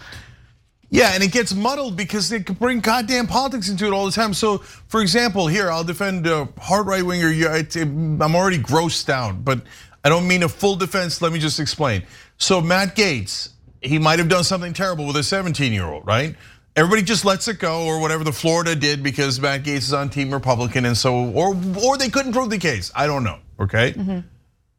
Yeah, 0.94 1.10
and 1.12 1.24
it 1.24 1.32
gets 1.32 1.52
muddled 1.52 1.96
because 1.96 2.28
they 2.28 2.38
bring 2.38 2.78
goddamn 2.78 3.26
politics 3.26 3.68
into 3.68 3.84
it 3.84 3.92
all 3.92 4.06
the 4.06 4.12
time. 4.12 4.32
So, 4.32 4.58
for 4.58 5.02
example, 5.02 5.48
here 5.48 5.68
I'll 5.68 5.82
defend 5.82 6.24
a 6.28 6.48
hard 6.60 6.86
right 6.86 7.04
winger. 7.04 7.30
I'm 7.30 8.36
already 8.36 8.60
grossed 8.60 9.08
out, 9.08 9.44
but 9.44 9.60
I 10.04 10.08
don't 10.08 10.28
mean 10.28 10.44
a 10.44 10.48
full 10.48 10.76
defense. 10.76 11.20
Let 11.20 11.32
me 11.32 11.40
just 11.40 11.58
explain. 11.58 12.04
So 12.38 12.60
Matt 12.60 12.94
Gaetz, 12.94 13.54
he 13.80 13.98
might 13.98 14.20
have 14.20 14.28
done 14.28 14.44
something 14.44 14.72
terrible 14.72 15.04
with 15.04 15.16
a 15.16 15.24
17 15.24 15.72
year 15.72 15.84
old, 15.84 16.06
right? 16.06 16.36
Everybody 16.76 17.02
just 17.02 17.24
lets 17.24 17.48
it 17.48 17.58
go, 17.58 17.86
or 17.86 18.00
whatever 18.00 18.22
the 18.22 18.32
Florida 18.32 18.76
did 18.76 19.02
because 19.02 19.40
Matt 19.40 19.64
Gaetz 19.64 19.78
is 19.78 19.92
on 19.92 20.10
Team 20.10 20.32
Republican, 20.32 20.84
and 20.84 20.96
so, 20.96 21.28
or 21.30 21.56
or 21.84 21.98
they 21.98 22.08
couldn't 22.08 22.32
prove 22.32 22.50
the 22.50 22.58
case. 22.58 22.92
I 22.94 23.08
don't 23.08 23.24
know. 23.24 23.38
Okay. 23.58 23.94
Mm 23.96 24.06
-hmm. 24.06 24.22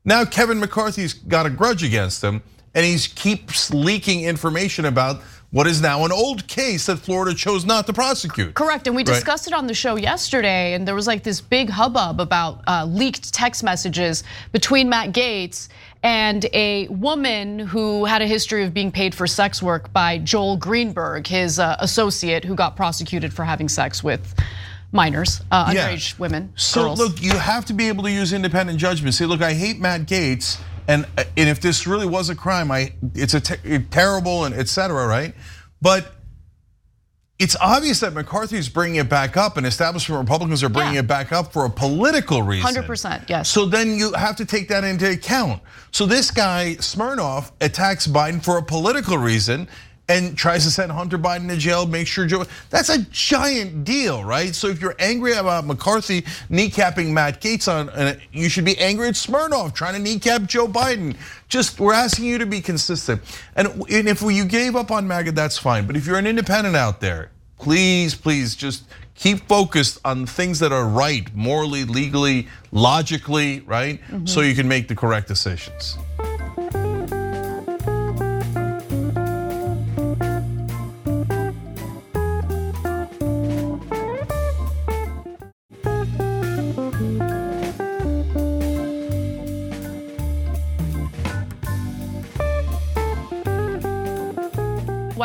Now 0.05 0.23
Kevin 0.25 0.59
McCarthy's 0.59 1.13
got 1.27 1.45
a 1.45 1.49
grudge 1.49 1.85
against 1.85 2.21
him, 2.21 2.41
and 2.73 2.85
he 2.85 2.97
keeps 3.15 3.69
leaking 3.69 4.23
information 4.23 4.85
about 4.85 5.21
what 5.51 5.67
is 5.67 5.81
now 5.81 6.03
an 6.03 6.11
old 6.11 6.47
case 6.47 6.85
that 6.87 6.97
Florida 6.97 7.35
chose 7.35 7.65
not 7.65 7.85
to 7.87 7.93
prosecute. 7.93 8.53
Correct, 8.55 8.87
and 8.87 8.95
we 8.95 9.03
discussed 9.03 9.47
right. 9.47 9.53
it 9.53 9.57
on 9.57 9.67
the 9.67 9.73
show 9.73 9.95
yesterday, 9.95 10.73
and 10.73 10.87
there 10.87 10.95
was 10.95 11.07
like 11.07 11.23
this 11.23 11.39
big 11.39 11.69
hubbub 11.69 12.19
about 12.19 12.61
uh, 12.67 12.85
leaked 12.85 13.33
text 13.33 13.63
messages 13.63 14.23
between 14.51 14.89
Matt 14.89 15.13
Gaetz 15.13 15.69
and 16.03 16.45
a 16.53 16.87
woman 16.89 17.59
who 17.59 18.05
had 18.05 18.21
a 18.21 18.27
history 18.27 18.63
of 18.63 18.73
being 18.73 18.91
paid 18.91 19.15
for 19.15 19.25
sex 19.25 19.63
work 19.63 19.91
by 19.93 20.17
Joel 20.19 20.57
Greenberg, 20.57 21.25
his 21.25 21.57
uh, 21.57 21.75
associate, 21.79 22.43
who 22.43 22.53
got 22.53 22.75
prosecuted 22.75 23.33
for 23.33 23.43
having 23.43 23.69
sex 23.69 24.03
with 24.03 24.35
minors, 24.91 25.41
uh, 25.51 25.65
underage 25.65 26.11
yeah. 26.11 26.19
women. 26.19 26.53
So 26.55 26.83
girls. 26.83 26.99
look, 26.99 27.21
you 27.21 27.31
have 27.31 27.65
to 27.65 27.73
be 27.73 27.87
able 27.87 28.03
to 28.03 28.11
use 28.11 28.33
independent 28.33 28.77
judgment. 28.77 29.15
Say, 29.15 29.25
look, 29.25 29.41
I 29.41 29.53
hate 29.53 29.79
Matt 29.79 30.01
Gaetz 30.01 30.59
and, 30.87 31.05
uh, 31.17 31.23
and 31.37 31.49
if 31.49 31.59
this 31.59 31.87
really 31.87 32.05
was 32.05 32.29
a 32.29 32.35
crime, 32.35 32.71
I, 32.71 32.93
it's 33.13 33.33
a 33.33 33.41
terrible 33.41 34.45
and 34.45 34.55
et 34.55 34.67
cetera, 34.67 35.07
right? 35.07 35.33
But 35.81 36.11
it's 37.37 37.57
obvious 37.59 37.99
that 37.99 38.13
McCarthy 38.13 38.57
is 38.57 38.69
bringing 38.69 38.95
it 38.95 39.09
back 39.09 39.35
up, 39.35 39.57
and 39.57 39.65
establishment 39.65 40.21
Republicans 40.21 40.63
are 40.63 40.69
bringing 40.69 40.93
yeah. 40.93 41.01
it 41.01 41.07
back 41.07 41.33
up 41.33 41.51
for 41.51 41.65
a 41.65 41.69
political 41.69 42.41
reason. 42.41 42.73
100%, 42.83 43.27
yes. 43.27 43.49
So 43.49 43.65
then 43.65 43.97
you 43.97 44.13
have 44.13 44.37
to 44.37 44.45
take 44.45 44.69
that 44.69 44.85
into 44.85 45.09
account. 45.11 45.61
So 45.91 46.05
this 46.05 46.31
guy, 46.31 46.75
Smirnov, 46.75 47.51
attacks 47.59 48.07
Biden 48.07 48.43
for 48.43 48.57
a 48.57 48.63
political 48.63 49.17
reason, 49.17 49.67
and 50.07 50.37
tries 50.37 50.63
to 50.65 50.71
send 50.71 50.91
Hunter 50.91 51.17
Biden 51.17 51.47
to 51.49 51.57
jail, 51.57 51.85
make 51.85 52.07
sure 52.07 52.27
Joe, 52.27 52.45
that's 52.69 52.89
a 52.89 52.99
giant 53.05 53.83
deal, 53.85 54.23
right? 54.23 54.53
So 54.53 54.67
if 54.67 54.79
you're 54.79 54.95
angry 54.99 55.33
about 55.33 55.65
McCarthy 55.65 56.21
kneecapping 56.49 57.11
Matt 57.11 57.41
Gaetz 57.41 57.67
on, 57.67 58.19
you 58.31 58.49
should 58.49 58.65
be 58.65 58.77
angry 58.77 59.07
at 59.07 59.15
Smirnov 59.15 59.73
trying 59.73 59.93
to 59.93 59.99
kneecap 59.99 60.43
Joe 60.43 60.67
Biden. 60.67 61.15
Just, 61.49 61.79
we're 61.79 61.93
asking 61.93 62.25
you 62.25 62.37
to 62.37 62.45
be 62.45 62.61
consistent. 62.61 63.21
And 63.55 63.83
if 63.89 64.21
you 64.21 64.45
gave 64.45 64.75
up 64.75 64.91
on 64.91 65.07
MAGA, 65.07 65.31
that's 65.31 65.57
fine. 65.57 65.87
But 65.87 65.95
if 65.95 66.05
you're 66.05 66.19
an 66.19 66.27
independent 66.27 66.75
out 66.75 67.01
there, 67.01 67.31
please, 67.57 68.13
please 68.13 68.55
just 68.55 68.83
keep 69.15 69.47
focused 69.47 69.99
on 70.05 70.25
things 70.25 70.59
that 70.59 70.71
are 70.71 70.87
right, 70.87 71.33
morally, 71.33 71.83
legally, 71.85 72.47
logically, 72.71 73.61
right? 73.61 73.99
Mm 74.11 74.17
-hmm. 74.17 74.27
So 74.27 74.41
you 74.41 74.55
can 74.55 74.67
make 74.67 74.87
the 74.87 74.95
correct 74.95 75.27
decisions. 75.27 75.97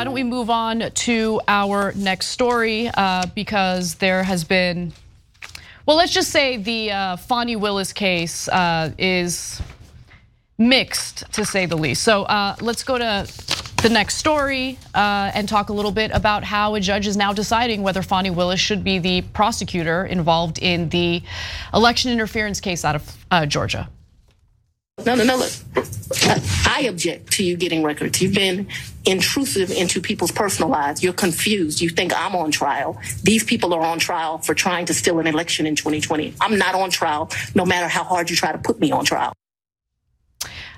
Why 0.01 0.05
don't 0.05 0.15
we 0.15 0.25
move 0.25 0.49
on 0.49 0.91
to 0.95 1.43
our 1.47 1.93
next 1.93 2.29
story 2.29 2.89
uh, 2.95 3.27
because 3.35 3.97
there 3.97 4.23
has 4.23 4.45
been, 4.45 4.95
well, 5.85 5.99
let's 5.99 6.15
just 6.15 6.31
say 6.31 6.57
the 6.57 6.91
uh, 6.91 7.17
Fani 7.17 7.55
Willis 7.55 7.93
case 7.93 8.49
uh, 8.49 8.95
is 8.97 9.61
mixed 10.57 11.31
to 11.35 11.45
say 11.45 11.67
the 11.67 11.77
least. 11.77 12.03
So 12.03 12.23
let's 12.63 12.83
go 12.83 12.97
to 12.97 13.31
the 13.83 13.91
next 13.91 14.17
story 14.17 14.79
and 14.95 15.47
talk 15.47 15.69
a 15.69 15.75
little 15.75 15.93
bit 15.93 16.13
about 16.15 16.45
how 16.45 16.77
a 16.77 16.81
judge 16.81 17.07
is 17.07 17.19
now 17.19 17.35
deciding 17.35 17.83
whether 17.83 18.01
Fani 18.01 18.31
Willis 18.31 18.59
should 18.59 18.83
be 18.83 19.01
the 19.01 19.21
prosecutor 19.21 20.07
involved 20.07 20.61
in 20.61 20.89
the 20.89 21.23
election 21.75 22.11
interference 22.11 22.59
case 22.59 22.87
out 22.87 22.97
of 22.97 23.49
Georgia. 23.51 23.87
No, 25.05 25.15
no, 25.15 25.25
no, 25.25 25.37
look. 25.37 25.53
Uh, 25.77 26.41
I 26.67 26.87
object 26.89 27.33
to 27.33 27.45
you 27.45 27.57
getting 27.57 27.83
records. 27.83 28.21
You've 28.21 28.35
been 28.35 28.69
intrusive 29.07 29.71
into 29.71 30.01
people's 30.01 30.33
personal 30.33 30.69
lives. 30.71 31.03
You're 31.03 31.13
confused. 31.13 31.81
You 31.81 31.89
think 31.89 32.13
I'm 32.15 32.35
on 32.35 32.51
trial. 32.51 33.01
These 33.23 33.45
people 33.45 33.73
are 33.75 33.83
on 33.83 33.99
trial 33.99 34.39
for 34.39 34.55
trying 34.55 34.87
to 34.87 34.95
steal 34.95 35.19
an 35.21 35.27
election 35.27 35.67
in 35.67 35.77
2020. 35.77 36.35
I'm 36.41 36.59
not 36.59 36.75
on 36.75 36.91
trial, 36.91 37.31
no 37.55 37.65
matter 37.65 37.89
how 37.89 38.05
hard 38.05 38.31
you 38.31 38.37
try 38.37 38.53
to 38.53 38.59
put 38.59 38.81
me 38.81 38.93
on 38.93 39.05
trial. 39.05 39.33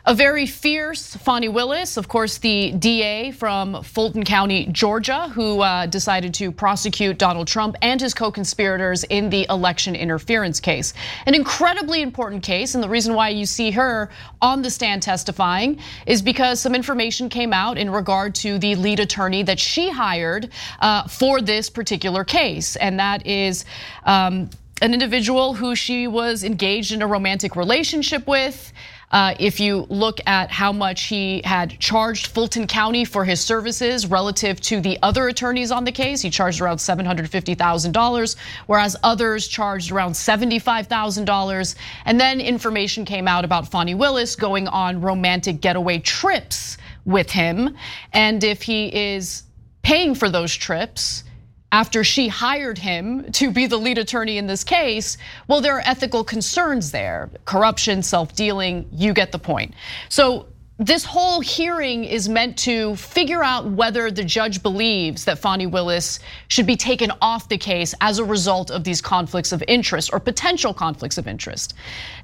A 0.04 0.16
very 0.16 0.46
fierce 0.46 1.14
Fani 1.14 1.48
Willis, 1.48 1.96
of 1.96 2.08
course, 2.08 2.38
the 2.38 2.72
DA 2.72 3.30
from 3.30 3.84
Fulton 3.84 4.24
County, 4.24 4.66
Georgia, 4.72 5.28
who 5.28 5.60
uh, 5.60 5.86
decided 5.86 6.34
to 6.34 6.50
prosecute 6.50 7.18
Donald 7.18 7.46
Trump 7.46 7.76
and 7.82 8.00
his 8.00 8.12
co 8.12 8.32
conspirators 8.32 9.04
in 9.04 9.30
the 9.30 9.46
election 9.48 9.94
interference 9.94 10.58
case. 10.58 10.92
An 11.26 11.36
incredibly 11.36 12.02
important 12.02 12.42
case, 12.42 12.74
and 12.74 12.82
the 12.82 12.88
reason 12.88 13.14
why 13.14 13.28
you 13.28 13.46
see 13.46 13.70
her 13.70 14.10
on 14.40 14.60
the 14.60 14.70
stand 14.70 15.04
testifying 15.04 15.78
is 16.04 16.20
because 16.20 16.58
some 16.58 16.74
information 16.74 17.28
came 17.28 17.52
out 17.52 17.78
in 17.78 17.88
regard 17.88 18.34
to 18.34 18.58
the 18.58 18.74
lead 18.74 18.98
attorney 18.98 19.44
that 19.44 19.60
she 19.60 19.88
hired 19.88 20.50
uh, 20.80 21.06
for 21.06 21.40
this 21.40 21.70
particular 21.70 22.24
case, 22.24 22.74
and 22.74 22.98
that 22.98 23.24
is. 23.24 23.64
Um, 24.04 24.50
an 24.80 24.92
individual 24.92 25.54
who 25.54 25.76
she 25.76 26.08
was 26.08 26.42
engaged 26.42 26.90
in 26.90 27.02
a 27.02 27.06
romantic 27.06 27.54
relationship 27.54 28.26
with. 28.26 28.72
Uh, 29.12 29.34
if 29.38 29.60
you 29.60 29.86
look 29.90 30.20
at 30.26 30.50
how 30.50 30.72
much 30.72 31.04
he 31.04 31.42
had 31.44 31.78
charged 31.78 32.28
Fulton 32.28 32.66
County 32.66 33.04
for 33.04 33.24
his 33.24 33.40
services 33.40 34.06
relative 34.06 34.60
to 34.62 34.80
the 34.80 34.98
other 35.02 35.28
attorneys 35.28 35.70
on 35.70 35.84
the 35.84 35.92
case, 35.92 36.22
he 36.22 36.30
charged 36.30 36.60
around 36.60 36.78
$750,000, 36.78 38.36
whereas 38.66 38.96
others 39.02 39.46
charged 39.46 39.92
around 39.92 40.12
$75,000. 40.12 41.74
And 42.06 42.18
then 42.18 42.40
information 42.40 43.04
came 43.04 43.28
out 43.28 43.44
about 43.44 43.68
Fani 43.68 43.94
Willis 43.94 44.34
going 44.34 44.66
on 44.68 45.00
romantic 45.00 45.60
getaway 45.60 45.98
trips 45.98 46.78
with 47.04 47.30
him. 47.30 47.76
And 48.12 48.42
if 48.42 48.62
he 48.62 48.94
is 48.94 49.42
paying 49.82 50.14
for 50.14 50.30
those 50.30 50.54
trips, 50.54 51.24
after 51.72 52.04
she 52.04 52.28
hired 52.28 52.78
him 52.78 53.32
to 53.32 53.50
be 53.50 53.66
the 53.66 53.78
lead 53.78 53.98
attorney 53.98 54.36
in 54.36 54.46
this 54.46 54.62
case, 54.62 55.16
well, 55.48 55.60
there 55.60 55.76
are 55.76 55.82
ethical 55.84 56.22
concerns 56.22 56.92
there 56.92 57.30
corruption, 57.46 58.02
self 58.02 58.34
dealing, 58.34 58.88
you 58.92 59.12
get 59.12 59.32
the 59.32 59.38
point. 59.38 59.74
So 60.08 60.46
this 60.78 61.04
whole 61.04 61.40
hearing 61.40 62.02
is 62.04 62.28
meant 62.28 62.56
to 62.58 62.96
figure 62.96 63.44
out 63.44 63.70
whether 63.70 64.10
the 64.10 64.24
judge 64.24 64.62
believes 64.62 65.24
that 65.26 65.38
Fani 65.38 65.66
Willis 65.66 66.18
should 66.48 66.66
be 66.66 66.76
taken 66.76 67.12
off 67.20 67.48
the 67.48 67.58
case 67.58 67.94
as 68.00 68.18
a 68.18 68.24
result 68.24 68.70
of 68.70 68.82
these 68.82 69.00
conflicts 69.00 69.52
of 69.52 69.62
interest 69.68 70.10
or 70.12 70.18
potential 70.18 70.72
conflicts 70.72 71.18
of 71.18 71.28
interest. 71.28 71.74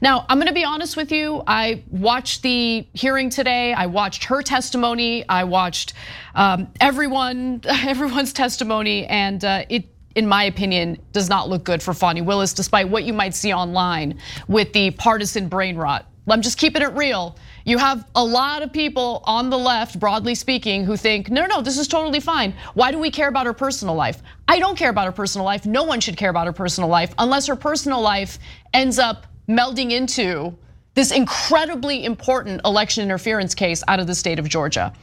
Now, 0.01 0.25
I'm 0.29 0.39
gonna 0.39 0.53
be 0.53 0.65
honest 0.65 0.97
with 0.97 1.13
you. 1.13 1.43
I 1.47 1.85
watched 1.91 2.43
the 2.43 2.87
hearing 2.95 3.29
today. 3.29 3.75
I 3.75 3.87
watched 3.87 4.25
her 4.25 4.41
testimony. 4.41 5.29
I 5.29 5.45
watched 5.45 5.93
um, 6.35 6.69
everyone, 6.81 7.61
everyone's 7.67 8.33
testimony, 8.33 9.07
and 9.07 9.45
uh, 9.45 9.65
it 9.69 9.85
in 10.17 10.27
my 10.27 10.45
opinion, 10.45 10.99
does 11.13 11.29
not 11.29 11.49
look 11.49 11.63
good 11.63 11.81
for 11.81 11.95
Fani 11.95 12.23
Willis, 12.23 12.53
despite 12.53 12.89
what 12.89 13.05
you 13.05 13.13
might 13.13 13.37
see 13.37 13.53
online 13.53 14.19
with 14.49 14.73
the 14.73 14.91
partisan 14.93 15.49
brain 15.49 15.77
rot. 15.77 16.07
I'm 16.29 16.43
just 16.43 16.59
keeping 16.59 16.83
it 16.83 16.93
real. 16.95 17.37
You 17.69 17.77
have 17.77 18.09
a 18.15 18.25
lot 18.25 18.63
of 18.63 18.73
people 18.73 19.23
on 19.27 19.51
the 19.51 19.59
left, 19.59 20.01
broadly 20.01 20.35
speaking, 20.35 20.85
who 20.85 20.97
think, 20.97 21.29
no, 21.29 21.45
no, 21.45 21.61
this 21.61 21.77
is 21.77 21.87
totally 21.87 22.19
fine. 22.19 22.55
Why 22.73 22.91
do 22.91 22.99
we 22.99 23.11
care 23.11 23.29
about 23.29 23.45
her 23.45 23.53
personal 23.53 23.95
life? 23.95 24.23
I 24.49 24.59
don't 24.59 24.75
care 24.75 24.89
about 24.89 25.05
her 25.05 25.13
personal 25.13 25.45
life. 25.45 25.67
No 25.67 25.85
one 25.85 26.01
should 26.01 26.17
care 26.17 26.31
about 26.31 26.47
her 26.47 26.53
personal 26.55 26.89
life 26.89 27.13
unless 27.19 27.47
her 27.47 27.57
personal 27.57 28.01
life 28.01 28.39
ends 28.73 28.99
up 28.99 29.27
melding 29.47 29.91
into 29.91 30.57
this 30.95 31.11
incredibly 31.11 32.07
important 32.07 32.63
election 32.65 33.05
interference 33.05 33.55
case 33.55 33.85
out 33.87 34.01
of 34.01 34.07
the 34.07 34.15
state 34.15 34.39
of 34.39 34.49
Georgia. 34.49 34.95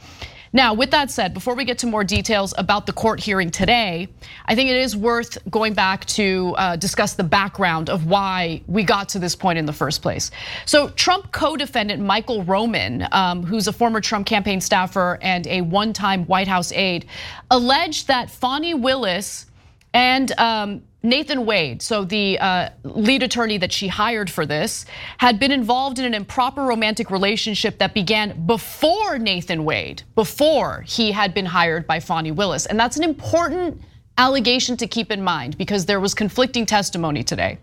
Now, 0.56 0.72
with 0.72 0.90
that 0.92 1.10
said, 1.10 1.34
before 1.34 1.54
we 1.54 1.66
get 1.66 1.76
to 1.80 1.86
more 1.86 2.02
details 2.02 2.54
about 2.56 2.86
the 2.86 2.92
court 2.94 3.20
hearing 3.20 3.50
today, 3.50 4.08
I 4.46 4.54
think 4.54 4.70
it 4.70 4.76
is 4.76 4.96
worth 4.96 5.36
going 5.50 5.74
back 5.74 6.06
to 6.06 6.54
uh, 6.56 6.76
discuss 6.76 7.12
the 7.12 7.24
background 7.24 7.90
of 7.90 8.06
why 8.06 8.62
we 8.66 8.82
got 8.82 9.10
to 9.10 9.18
this 9.18 9.36
point 9.36 9.58
in 9.58 9.66
the 9.66 9.74
first 9.74 10.00
place. 10.00 10.30
So, 10.64 10.88
Trump 10.88 11.30
co 11.30 11.58
defendant 11.58 12.02
Michael 12.02 12.42
Roman, 12.42 13.06
um, 13.12 13.42
who's 13.42 13.68
a 13.68 13.72
former 13.72 14.00
Trump 14.00 14.26
campaign 14.26 14.62
staffer 14.62 15.18
and 15.20 15.46
a 15.46 15.60
one 15.60 15.92
time 15.92 16.24
White 16.24 16.48
House 16.48 16.72
aide, 16.72 17.04
alleged 17.50 18.06
that 18.06 18.30
Fani 18.30 18.72
Willis 18.72 19.44
and 19.92 20.32
um, 20.38 20.82
Nathan 21.06 21.46
Wade, 21.46 21.82
so 21.82 22.04
the 22.04 22.36
uh, 22.40 22.70
lead 22.82 23.22
attorney 23.22 23.58
that 23.58 23.72
she 23.72 23.86
hired 23.86 24.28
for 24.28 24.44
this, 24.44 24.86
had 25.18 25.38
been 25.38 25.52
involved 25.52 26.00
in 26.00 26.04
an 26.04 26.14
improper 26.14 26.62
romantic 26.62 27.10
relationship 27.10 27.78
that 27.78 27.94
began 27.94 28.44
before 28.44 29.16
Nathan 29.18 29.64
Wade, 29.64 30.02
before 30.16 30.82
he 30.86 31.12
had 31.12 31.32
been 31.32 31.46
hired 31.46 31.86
by 31.86 32.00
Fani 32.00 32.32
Willis. 32.32 32.66
And 32.66 32.78
that's 32.78 32.96
an 32.96 33.04
important 33.04 33.80
allegation 34.18 34.76
to 34.78 34.86
keep 34.88 35.12
in 35.12 35.22
mind 35.22 35.56
because 35.56 35.86
there 35.86 36.00
was 36.00 36.12
conflicting 36.12 36.66
testimony 36.66 37.22
today. 37.22 37.58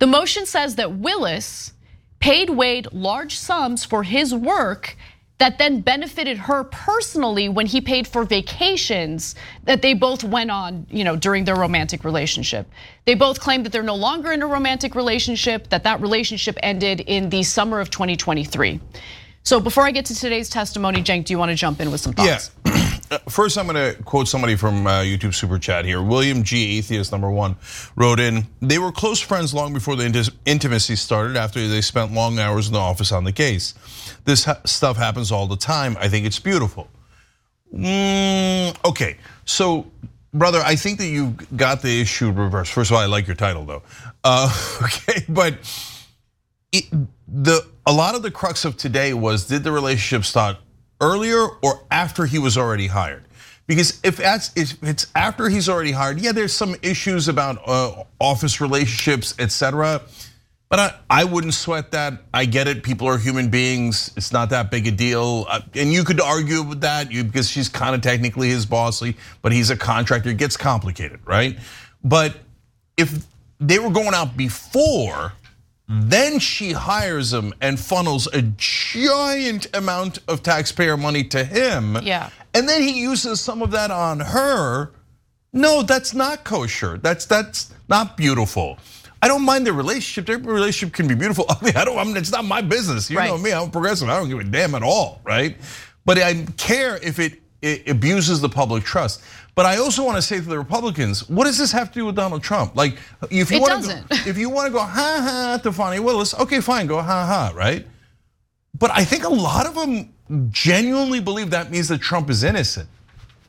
The 0.00 0.08
motion 0.08 0.44
says 0.44 0.74
that 0.74 0.96
Willis 0.96 1.72
paid 2.18 2.50
Wade 2.50 2.88
large 2.92 3.38
sums 3.38 3.84
for 3.84 4.02
his 4.02 4.34
work 4.34 4.96
that 5.40 5.56
then 5.56 5.80
benefited 5.80 6.36
her 6.36 6.64
personally 6.64 7.48
when 7.48 7.64
he 7.64 7.80
paid 7.80 8.06
for 8.06 8.24
vacations 8.24 9.34
that 9.64 9.80
they 9.80 9.94
both 9.94 10.22
went 10.22 10.50
on, 10.50 10.86
you 10.90 11.02
know, 11.02 11.16
during 11.16 11.44
their 11.44 11.56
romantic 11.56 12.04
relationship. 12.04 12.70
They 13.06 13.14
both 13.14 13.40
claim 13.40 13.62
that 13.62 13.72
they're 13.72 13.82
no 13.82 13.96
longer 13.96 14.32
in 14.32 14.42
a 14.42 14.46
romantic 14.46 14.94
relationship, 14.94 15.70
that 15.70 15.82
that 15.84 16.02
relationship 16.02 16.58
ended 16.62 17.00
in 17.00 17.30
the 17.30 17.42
summer 17.42 17.80
of 17.80 17.88
2023. 17.88 18.80
So 19.42 19.58
before 19.58 19.84
I 19.84 19.92
get 19.92 20.04
to 20.06 20.14
today's 20.14 20.50
testimony, 20.50 21.02
Cenk, 21.02 21.24
do 21.24 21.32
you 21.32 21.38
want 21.38 21.48
to 21.48 21.54
jump 21.54 21.80
in 21.80 21.90
with 21.90 22.02
some 22.02 22.12
thoughts? 22.12 22.50
Yeah. 22.54 22.59
First, 23.28 23.58
I'm 23.58 23.66
going 23.66 23.94
to 23.94 24.00
quote 24.04 24.28
somebody 24.28 24.54
from 24.54 24.86
uh, 24.86 25.00
YouTube 25.00 25.34
Super 25.34 25.58
Chat 25.58 25.84
here. 25.84 26.00
William 26.00 26.44
G. 26.44 26.78
Atheist 26.78 27.10
number 27.10 27.28
one 27.28 27.56
wrote 27.96 28.20
in, 28.20 28.46
they 28.60 28.78
were 28.78 28.92
close 28.92 29.18
friends 29.18 29.52
long 29.52 29.74
before 29.74 29.96
the 29.96 30.32
intimacy 30.46 30.94
started 30.94 31.36
after 31.36 31.66
they 31.66 31.80
spent 31.80 32.12
long 32.12 32.38
hours 32.38 32.68
in 32.68 32.72
the 32.72 32.78
office 32.78 33.10
on 33.10 33.24
the 33.24 33.32
case. 33.32 33.74
This 34.24 34.46
stuff 34.64 34.96
happens 34.96 35.32
all 35.32 35.48
the 35.48 35.56
time. 35.56 35.96
I 35.98 36.08
think 36.08 36.24
it's 36.24 36.38
beautiful. 36.38 36.88
Mm, 37.74 38.76
okay, 38.84 39.16
so 39.44 39.90
brother, 40.32 40.60
I 40.64 40.76
think 40.76 40.98
that 40.98 41.06
you 41.08 41.36
got 41.56 41.82
the 41.82 42.00
issue 42.00 42.30
reversed. 42.30 42.72
First 42.72 42.90
of 42.90 42.96
all, 42.96 43.02
I 43.02 43.06
like 43.06 43.26
your 43.26 43.36
title 43.36 43.64
though. 43.64 43.82
Uh, 44.22 44.50
okay, 44.84 45.24
but 45.28 45.54
it, 46.72 46.84
the 47.26 47.66
a 47.86 47.92
lot 47.92 48.14
of 48.14 48.22
the 48.22 48.30
crux 48.30 48.64
of 48.64 48.76
today 48.76 49.14
was 49.14 49.46
did 49.46 49.64
the 49.64 49.72
relationship 49.72 50.24
start 50.24 50.58
earlier 51.00 51.46
or 51.62 51.84
after 51.90 52.26
he 52.26 52.38
was 52.38 52.56
already 52.56 52.88
hired? 52.88 53.24
Because 53.66 54.00
if 54.02 54.20
it's 54.20 55.06
after 55.14 55.48
he's 55.48 55.68
already 55.68 55.92
hired, 55.92 56.20
yeah, 56.20 56.32
there's 56.32 56.52
some 56.52 56.74
issues 56.82 57.28
about 57.28 57.62
uh, 57.66 58.02
office 58.18 58.60
relationships, 58.60 59.34
etc. 59.38 60.02
But 60.70 61.00
I, 61.10 61.24
wouldn't 61.24 61.54
sweat 61.54 61.90
that. 61.90 62.22
I 62.32 62.44
get 62.44 62.68
it. 62.68 62.84
People 62.84 63.08
are 63.08 63.18
human 63.18 63.50
beings. 63.50 64.12
It's 64.16 64.32
not 64.32 64.50
that 64.50 64.70
big 64.70 64.86
a 64.86 64.92
deal. 64.92 65.46
Uh, 65.48 65.62
and 65.74 65.92
you 65.92 66.04
could 66.04 66.20
argue 66.20 66.62
with 66.62 66.80
that 66.82 67.10
because 67.10 67.48
she's 67.48 67.68
kind 67.68 67.92
of 67.94 68.02
technically 68.02 68.48
his 68.48 68.66
bossy, 68.66 69.16
but 69.42 69.50
he's 69.50 69.70
a 69.70 69.76
contractor. 69.76 70.30
It 70.30 70.36
gets 70.36 70.56
complicated, 70.56 71.18
right? 71.24 71.58
But 72.04 72.36
if 72.96 73.24
they 73.58 73.80
were 73.80 73.90
going 73.90 74.14
out 74.14 74.36
before 74.36 75.32
then 75.92 76.38
she 76.38 76.70
hires 76.70 77.32
him 77.32 77.52
and 77.60 77.78
funnels 77.78 78.28
a 78.28 78.42
giant 78.42 79.66
amount 79.74 80.20
of 80.28 80.40
taxpayer 80.40 80.96
money 80.96 81.24
to 81.24 81.42
him. 81.42 81.96
Yeah. 82.02 82.30
And 82.54 82.68
then 82.68 82.82
he 82.82 83.00
uses 83.00 83.40
some 83.40 83.60
of 83.60 83.72
that 83.72 83.90
on 83.90 84.20
her. 84.20 84.92
No, 85.52 85.82
that's 85.82 86.14
not 86.14 86.44
kosher. 86.44 86.98
That's 86.98 87.26
that's 87.26 87.72
not 87.88 88.16
beautiful. 88.16 88.78
I 89.20 89.26
don't 89.26 89.42
mind 89.42 89.66
their 89.66 89.72
relationship. 89.72 90.26
Their 90.26 90.38
relationship 90.38 90.94
can 90.94 91.08
be 91.08 91.16
beautiful. 91.16 91.44
I 91.48 91.64
mean, 91.64 91.76
I 91.76 91.84
don't. 91.84 91.98
I 91.98 92.04
mean, 92.04 92.16
it's 92.16 92.30
not 92.30 92.44
my 92.44 92.62
business. 92.62 93.10
You 93.10 93.18
right. 93.18 93.28
know 93.28 93.36
me. 93.36 93.52
I'm 93.52 93.70
progressive. 93.70 94.08
I 94.08 94.16
don't 94.16 94.28
give 94.28 94.38
a 94.38 94.44
damn 94.44 94.76
at 94.76 94.84
all, 94.84 95.20
right? 95.24 95.56
But 96.04 96.18
I 96.18 96.44
care 96.56 96.98
if 96.98 97.18
it, 97.18 97.39
it 97.62 97.88
abuses 97.88 98.40
the 98.40 98.48
public 98.48 98.84
trust. 98.84 99.22
But 99.54 99.66
I 99.66 99.76
also 99.76 100.04
want 100.04 100.16
to 100.16 100.22
say 100.22 100.36
to 100.36 100.48
the 100.48 100.58
Republicans, 100.58 101.28
what 101.28 101.44
does 101.44 101.58
this 101.58 101.72
have 101.72 101.88
to 101.92 101.98
do 102.00 102.06
with 102.06 102.16
Donald 102.16 102.42
Trump? 102.42 102.76
Like, 102.76 102.98
if 103.30 103.50
you 103.50 103.60
want 103.60 103.84
to 103.84 104.04
go, 104.08 104.16
if 104.30 104.38
you 104.38 104.48
want 104.48 104.66
to 104.66 104.72
go 104.72 104.78
ha 104.78 104.86
ha 104.86 105.60
to 105.62 105.72
Fani 105.72 106.00
Willis, 106.00 106.34
okay, 106.34 106.60
fine, 106.60 106.86
go 106.86 107.02
ha 107.02 107.26
ha, 107.26 107.52
right? 107.54 107.86
But 108.78 108.90
I 108.92 109.04
think 109.04 109.24
a 109.24 109.28
lot 109.28 109.66
of 109.66 109.74
them 109.74 110.12
genuinely 110.50 111.20
believe 111.20 111.50
that 111.50 111.70
means 111.70 111.88
that 111.88 112.00
Trump 112.00 112.30
is 112.30 112.44
innocent. 112.44 112.88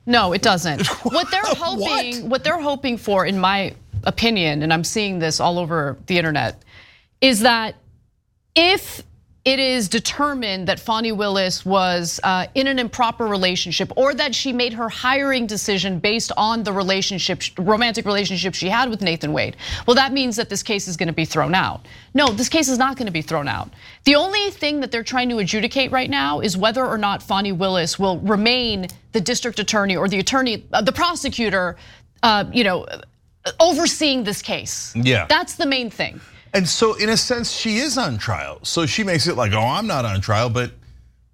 No, 0.06 0.34
it 0.34 0.42
doesn't. 0.42 0.88
what 1.04 1.30
they're 1.32 1.42
hoping, 1.46 2.24
what? 2.24 2.30
what 2.30 2.44
they're 2.44 2.60
hoping 2.60 2.98
for, 2.98 3.26
in 3.26 3.40
my 3.40 3.74
opinion, 4.04 4.64
and 4.64 4.74
I'm 4.74 4.84
seeing 4.84 5.20
this 5.20 5.40
all 5.40 5.60
over 5.60 5.98
the 6.08 6.18
internet, 6.18 6.64
is 7.22 7.42
that 7.42 7.76
if 8.56 9.04
it 9.44 9.58
is 9.58 9.90
determined 9.90 10.68
that 10.68 10.80
Fani 10.80 11.12
Willis 11.12 11.66
was 11.66 12.20
uh, 12.24 12.46
in 12.54 12.68
an 12.68 12.78
improper 12.78 13.26
relationship 13.26 13.92
or 13.96 14.14
that 14.14 14.36
she 14.36 14.54
made 14.54 14.74
her 14.74 14.88
hiring 14.88 15.48
decision 15.48 15.98
based 15.98 16.32
on 16.38 16.62
the 16.62 16.72
relationship, 16.72 17.42
romantic 17.58 18.06
relationship 18.06 18.54
she 18.54 18.70
had 18.70 18.88
with 18.90 19.02
Nathan 19.02 19.34
Wade. 19.34 19.58
Well, 19.88 19.96
that 19.96 20.14
means 20.14 20.36
that 20.36 20.50
this 20.50 20.62
case 20.62 20.88
is 20.88 20.96
gonna 20.96 21.12
be 21.12 21.26
thrown 21.26 21.56
out. 21.56 21.88
No, 22.14 22.28
this 22.28 22.50
case 22.50 22.70
is 22.70 22.78
not 22.78 22.98
gonna 22.98 23.10
be 23.10 23.24
thrown 23.24 23.48
out. 23.48 23.72
The 24.04 24.14
only 24.14 24.52
thing 24.52 24.80
that 24.82 24.92
they're 24.92 25.04
trying 25.04 25.30
to 25.30 25.40
adjudicate 25.40 25.92
right 25.92 26.10
now 26.10 26.40
is 26.42 26.56
whether 26.56 26.86
or 26.86 27.00
not 27.00 27.24
Fani 27.24 27.52
Willis 27.52 27.98
will 27.98 28.20
remain 28.20 28.88
the 29.14 29.22
district 29.22 29.58
attorney 29.58 29.98
or 29.98 30.08
the 30.08 30.20
attorney, 30.20 30.66
uh, 30.72 30.84
the 30.84 30.92
prosecutor, 30.92 31.78
uh, 32.22 32.46
you 32.54 32.64
know, 32.64 32.86
overseeing 33.60 34.24
this 34.24 34.44
case. 34.44 34.96
Yeah. 34.96 35.26
That's 35.26 35.56
the 35.56 35.66
main 35.66 35.90
thing. 35.90 36.22
And 36.54 36.68
so 36.68 36.96
in 36.96 37.10
a 37.10 37.18
sense, 37.18 37.52
she 37.52 37.78
is 37.78 37.98
on 37.98 38.18
trial. 38.18 38.60
So 38.64 38.86
she 38.86 39.04
makes 39.04 39.28
it 39.28 39.36
like, 39.36 39.54
oh, 39.54 39.62
I'm 39.62 39.88
not 39.88 40.06
on 40.06 40.22
trial, 40.22 40.50
but 40.50 40.72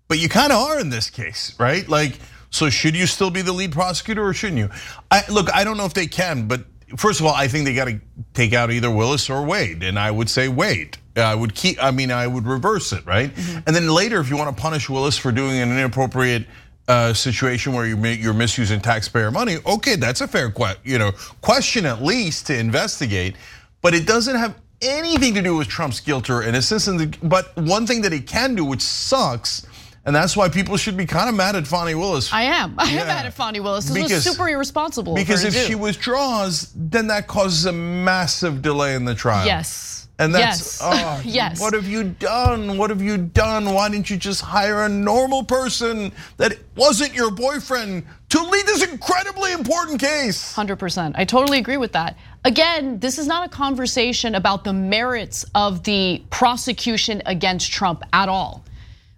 but 0.08 0.20
you 0.20 0.30
kind 0.30 0.54
of 0.54 0.60
are 0.60 0.80
in 0.80 0.90
this 0.90 1.10
case, 1.10 1.54
right? 1.60 1.88
Like, 1.88 2.20
so 2.50 2.70
should 2.70 2.96
you 2.96 3.08
still 3.08 3.30
be 3.30 3.42
the 3.42 3.52
lead 3.52 3.72
prosecutor 3.74 4.26
or 4.26 4.34
shouldn't 4.34 4.60
you? 4.60 4.70
I, 5.12 5.24
look, 5.30 5.54
I 5.54 5.64
don't 5.64 5.76
know 5.76 5.86
if 5.86 5.94
they 5.94 6.08
can, 6.08 6.48
but 6.48 6.62
first 6.96 7.20
of 7.20 7.26
all, 7.26 7.34
I 7.34 7.48
think 7.48 7.66
they 7.66 7.74
got 7.74 7.86
to 7.86 8.00
take 8.34 8.54
out 8.54 8.72
either 8.72 8.90
Willis 8.90 9.30
or 9.30 9.44
Wade, 9.44 9.84
and 9.84 10.00
I 10.00 10.12
would 10.12 10.30
say 10.30 10.48
Wade. 10.48 10.98
I 11.16 11.36
would 11.36 11.56
keep. 11.56 11.84
I 11.84 11.92
mean, 11.92 12.12
I 12.12 12.28
would 12.28 12.46
reverse 12.46 12.94
it, 12.94 13.06
right? 13.06 13.34
Mm-hmm. 13.34 13.60
And 13.66 13.76
then 13.76 13.90
later, 13.90 14.20
if 14.20 14.30
you 14.30 14.38
want 14.38 14.56
to 14.56 14.62
punish 14.62 14.90
Willis 14.90 15.18
for 15.18 15.32
doing 15.32 15.58
an 15.58 15.72
inappropriate 15.72 16.46
uh, 16.88 17.14
situation 17.14 17.74
where 17.74 17.86
you're, 17.86 18.06
you're 18.08 18.34
misusing 18.34 18.80
taxpayer 18.80 19.32
money, 19.32 19.58
okay, 19.66 19.96
that's 19.96 20.22
a 20.22 20.28
fair 20.28 20.54
you 20.84 21.00
know 21.00 21.12
question 21.42 21.86
at 21.86 22.04
least 22.04 22.48
to 22.48 22.58
investigate. 22.58 23.36
But 23.82 23.94
it 23.94 24.06
doesn't 24.06 24.36
have 24.36 24.56
anything 24.82 25.34
to 25.36 25.42
do 25.42 25.56
with 25.56 25.68
Trump's 25.68 26.00
guilt 26.00 26.30
or 26.30 26.44
innocence. 26.44 26.88
But 27.24 27.56
one 27.56 27.88
thing 27.88 28.02
that 28.02 28.12
he 28.12 28.20
can 28.20 28.56
do, 28.56 28.66
which 28.66 28.82
sucks, 28.82 29.66
and 30.06 30.16
that's 30.16 30.38
why 30.38 30.48
people 30.48 30.78
should 30.78 30.96
be 30.96 31.06
kind 31.06 31.28
of 31.28 31.36
mad 31.36 31.56
at 31.56 31.68
Fani 31.68 31.96
Willis. 31.96 32.32
I 32.32 32.44
am. 32.44 32.76
I 32.78 32.92
yeah. 32.92 33.02
am 33.02 33.08
mad 33.08 33.26
at 33.26 33.34
Fani 33.34 33.60
Willis. 33.60 33.86
This 33.86 33.94
because, 33.94 34.12
was 34.12 34.24
super 34.24 34.48
irresponsible. 34.48 35.16
Because 35.16 35.44
if 35.44 35.54
she 35.54 35.76
withdraws, 35.76 36.72
then 36.76 37.08
that 37.08 37.28
causes 37.28 37.66
a 37.66 37.74
massive 37.74 38.62
delay 38.62 38.96
in 38.96 39.06
the 39.06 39.16
trial. 39.16 39.46
Yes. 39.46 39.97
And 40.20 40.34
that's, 40.34 40.80
yes. 40.80 40.82
Oh, 40.82 41.22
yes. 41.26 41.62
what 41.62 41.74
have 41.74 41.88
you 41.88 42.04
done? 42.04 42.78
What 42.78 42.90
have 42.90 43.02
you 43.02 43.18
done? 43.18 43.74
Why 43.74 43.88
didn't 43.90 44.10
you 44.10 44.18
just 44.18 44.42
hire 44.42 44.84
a 44.84 44.90
normal 44.90 45.44
person 45.44 46.12
that 46.38 46.58
wasn't 46.76 47.14
your 47.14 47.30
boyfriend 47.30 48.04
to 48.30 48.42
lead 48.42 48.66
this 48.66 48.84
incredibly 48.84 49.52
important 49.52 50.00
case? 50.00 50.56
100%. 50.56 51.14
I 51.16 51.24
totally 51.24 51.60
agree 51.60 51.78
with 51.78 51.92
that. 51.92 52.18
Again, 52.46 53.00
this 53.00 53.20
is 53.20 53.28
not 53.28 53.46
a 53.46 53.50
conversation 53.50 54.36
about 54.36 54.64
the 54.64 54.74
merits 54.74 55.46
of 55.54 55.84
the 55.84 56.24
prosecution 56.32 57.22
against 57.26 57.72
Trump 57.72 58.04
at 58.14 58.28
all. 58.28 58.64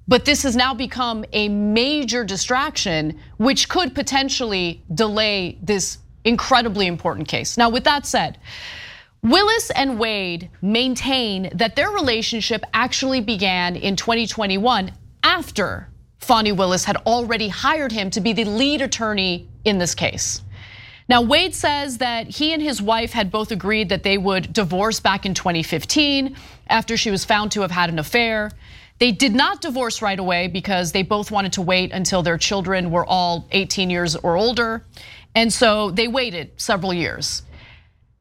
But 0.10 0.26
this 0.26 0.44
has 0.44 0.56
now 0.56 0.74
become 0.74 1.24
a 1.34 1.48
major 1.48 2.24
distraction, 2.24 3.20
which 3.38 3.70
could 3.70 3.94
potentially 3.94 4.82
delay 4.94 5.58
this 5.62 6.00
incredibly 6.26 6.88
important 6.88 7.28
case. 7.28 7.58
Now, 7.58 7.70
with 7.70 7.84
that 7.84 8.06
said, 8.06 8.40
Willis 9.22 9.70
and 9.72 10.00
Wade 10.00 10.50
maintain 10.62 11.50
that 11.54 11.76
their 11.76 11.90
relationship 11.90 12.64
actually 12.74 13.20
began 13.20 13.76
in 13.76 13.98
2021 13.98 14.92
after 15.24 15.90
Fani 16.20 16.54
Willis 16.54 16.86
had 16.86 16.96
already 16.98 17.50
hired 17.50 17.92
him 17.92 18.10
to 18.12 18.22
be 18.22 18.32
the 18.32 18.46
lead 18.46 18.82
attorney 18.82 19.50
in 19.66 19.78
this 19.78 19.94
case. 19.94 20.42
Now, 21.10 21.22
Wade 21.22 21.54
says 21.56 21.98
that 21.98 22.28
he 22.28 22.54
and 22.54 22.62
his 22.62 22.82
wife 22.82 23.12
had 23.12 23.32
both 23.32 23.52
agreed 23.52 23.90
that 23.90 24.04
they 24.04 24.18
would 24.18 24.54
divorce 24.54 25.00
back 25.00 25.26
in 25.26 25.34
2015 25.34 26.36
after 26.68 26.96
she 26.96 27.12
was 27.12 27.26
found 27.26 27.52
to 27.54 27.62
have 27.62 27.72
had 27.72 27.90
an 27.90 28.00
affair. 28.00 28.52
They 29.00 29.12
did 29.12 29.34
not 29.34 29.60
divorce 29.60 30.02
right 30.02 30.20
away 30.20 30.48
because 30.48 30.92
they 30.92 31.04
both 31.04 31.32
wanted 31.32 31.54
to 31.54 31.62
wait 31.62 31.92
until 31.92 32.22
their 32.22 32.38
children 32.38 32.92
were 32.92 33.06
all 33.06 33.48
18 33.52 33.90
years 33.90 34.16
or 34.16 34.38
older. 34.38 34.86
And 35.36 35.52
so 35.52 35.90
they 35.92 36.08
waited 36.08 36.52
several 36.58 36.94
years. 36.94 37.42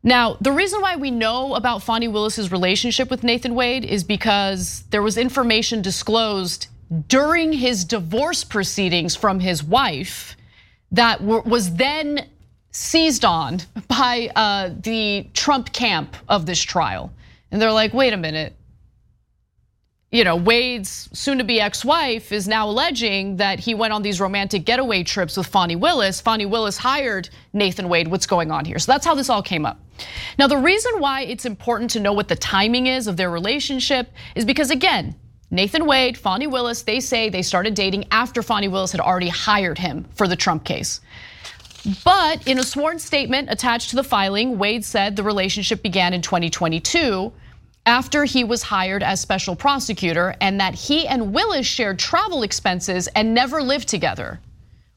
Now, 0.03 0.37
the 0.41 0.53
reason 0.53 0.81
why 0.81 0.97
we 0.97 1.11
know 1.11 1.55
about 1.55 1.83
Fani 1.83 2.09
Willis's 2.09 2.53
relationship 2.53 3.11
with 3.11 3.25
Nathan 3.25 3.55
Wade 3.55 3.85
is 3.85 4.05
because 4.05 4.85
there 4.91 5.03
was 5.03 5.19
information 5.19 5.83
disclosed 5.83 6.69
during 7.09 7.53
his 7.53 7.85
divorce 7.85 8.45
proceedings 8.45 9.17
from 9.17 9.41
his 9.41 9.63
wife 9.63 10.37
that 10.93 11.21
was 11.21 11.75
then 11.75 12.29
seized 12.71 13.25
on 13.25 13.61
by 13.89 14.31
uh, 14.37 14.71
the 14.81 15.27
Trump 15.35 15.73
camp 15.73 16.17
of 16.29 16.47
this 16.47 16.61
trial. 16.61 17.13
And 17.51 17.61
they're 17.61 17.73
like, 17.73 17.93
wait 17.93 18.13
a 18.13 18.17
minute, 18.17 18.55
you 20.11 20.25
know, 20.25 20.37
Wade's 20.37 21.11
soon 21.13 21.37
to 21.39 21.45
be 21.45 21.61
ex 21.61 21.85
wife 21.85 22.33
is 22.33 22.49
now 22.49 22.69
alleging 22.69 23.37
that 23.37 23.61
he 23.61 23.75
went 23.75 23.93
on 23.93 24.01
these 24.01 24.21
romantic 24.21 24.65
getaway 24.65 25.03
trips 25.03 25.37
with 25.37 25.47
Fani 25.47 25.77
Willis. 25.77 26.21
Fani 26.21 26.47
Willis 26.47 26.79
hired 26.79 27.29
Nathan 27.53 27.91
Wade. 27.91 28.09
What's 28.09 28.27
going 28.27 28.51
on 28.51 28.65
here? 28.65 28.79
So 28.79 28.91
that's 28.91 29.05
how 29.05 29.15
this 29.15 29.29
all 29.29 29.43
came 29.43 29.67
up. 29.67 29.79
Now, 30.39 30.47
the 30.47 30.57
reason 30.57 30.99
why 30.99 31.23
it's 31.23 31.45
important 31.45 31.91
to 31.91 32.01
know 32.01 32.15
what 32.15 32.29
the 32.29 32.37
timing 32.37 32.87
is 32.87 33.07
of 33.07 33.19
their 33.19 33.31
relationship 33.31 34.11
is 34.35 34.47
because, 34.47 34.71
again, 34.71 35.15
Nathan 35.51 35.85
Wade, 35.85 36.17
Fani 36.17 36.47
Willis, 36.47 36.83
they 36.83 37.01
say 37.01 37.29
they 37.29 37.43
started 37.43 37.75
dating 37.75 38.07
after 38.11 38.43
Fani 38.43 38.69
Willis 38.69 38.93
had 38.93 39.01
already 39.03 39.29
hired 39.29 39.77
him 39.77 40.07
for 40.15 40.27
the 40.27 40.37
Trump 40.37 40.65
case. 40.65 41.01
But 42.05 42.47
in 42.47 42.59
a 42.59 42.63
sworn 42.63 42.99
statement 42.99 43.51
attached 43.51 43.91
to 43.91 43.97
the 43.97 44.05
filing, 44.05 44.59
Wade 44.59 44.85
said 44.85 45.17
the 45.17 45.23
relationship 45.23 45.83
began 45.83 46.15
in 46.15 46.23
2022 46.23 47.33
after 47.89 48.27
he 48.27 48.45
was 48.45 48.63
hired 48.63 49.03
as 49.03 49.19
special 49.19 49.57
prosecutor 49.57 50.37
and 50.43 50.61
that 50.61 50.75
he 50.75 51.09
and 51.09 51.33
Willis 51.33 51.67
shared 51.67 51.99
travel 51.99 52.43
expenses 52.43 53.09
and 53.17 53.33
never 53.33 53.63
lived 53.63 53.89
together. 53.89 54.39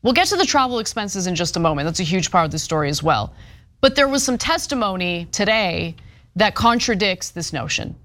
We'll 0.03 0.13
get 0.13 0.27
to 0.27 0.35
the 0.35 0.45
travel 0.45 0.79
expenses 0.79 1.25
in 1.25 1.33
just 1.33 1.55
a 1.55 1.59
moment. 1.61 1.85
That's 1.85 2.01
a 2.01 2.03
huge 2.03 2.29
part 2.29 2.43
of 2.43 2.51
the 2.51 2.59
story 2.59 2.89
as 2.89 3.01
well. 3.01 3.33
But 3.79 3.95
there 3.95 4.09
was 4.09 4.23
some 4.23 4.37
testimony 4.37 5.25
today 5.31 5.95
that 6.35 6.53
contradicts 6.53 7.29
this 7.29 7.53
notion. 7.53 7.95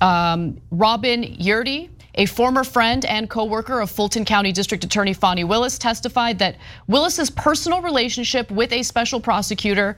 Um, 0.00 0.60
Robin 0.72 1.22
Yeartie, 1.22 1.88
a 2.16 2.26
former 2.26 2.64
friend 2.64 3.04
and 3.04 3.30
co-worker 3.30 3.80
of 3.80 3.92
Fulton 3.92 4.24
County 4.24 4.50
District 4.50 4.82
Attorney 4.82 5.12
Fani 5.12 5.44
Willis, 5.44 5.78
testified 5.78 6.40
that 6.40 6.56
Willis's 6.88 7.30
personal 7.30 7.80
relationship 7.80 8.50
with 8.50 8.72
a 8.72 8.82
special 8.82 9.20
prosecutor 9.20 9.96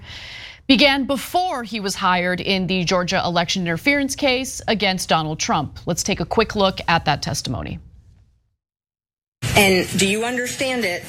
began 0.68 1.04
before 1.04 1.64
he 1.64 1.80
was 1.80 1.94
hired 1.96 2.40
in 2.40 2.66
the 2.66 2.84
Georgia 2.84 3.20
election 3.24 3.62
interference 3.62 4.14
case 4.14 4.60
against 4.68 5.08
Donald 5.08 5.40
Trump. 5.40 5.78
Let's 5.86 6.02
take 6.02 6.20
a 6.20 6.26
quick 6.26 6.54
look 6.54 6.78
at 6.86 7.06
that 7.06 7.22
testimony. 7.22 7.80
And 9.56 9.88
do 9.98 10.06
you 10.06 10.24
understand 10.24 10.84
it 10.84 11.02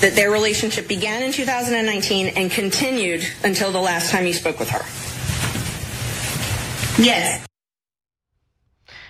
that 0.00 0.12
their 0.14 0.30
relationship 0.30 0.86
began 0.88 1.22
in 1.22 1.32
2019 1.32 2.28
and 2.36 2.50
continued 2.50 3.26
until 3.42 3.72
the 3.72 3.80
last 3.80 4.10
time 4.10 4.26
you 4.26 4.34
spoke 4.34 4.58
with 4.60 4.68
her? 4.68 4.84
Yes. 7.02 7.46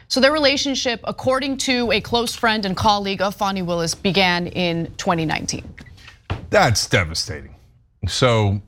So 0.06 0.20
their 0.20 0.32
relationship, 0.32 1.00
according 1.04 1.56
to 1.58 1.90
a 1.90 2.00
close 2.00 2.36
friend 2.36 2.64
and 2.64 2.76
colleague 2.76 3.20
of 3.20 3.34
Fani 3.34 3.62
Willis, 3.62 3.94
began 3.94 4.46
in 4.46 4.94
2019. 4.96 5.74
That's 6.50 6.86
devastating. 6.86 7.56
So 8.06 8.60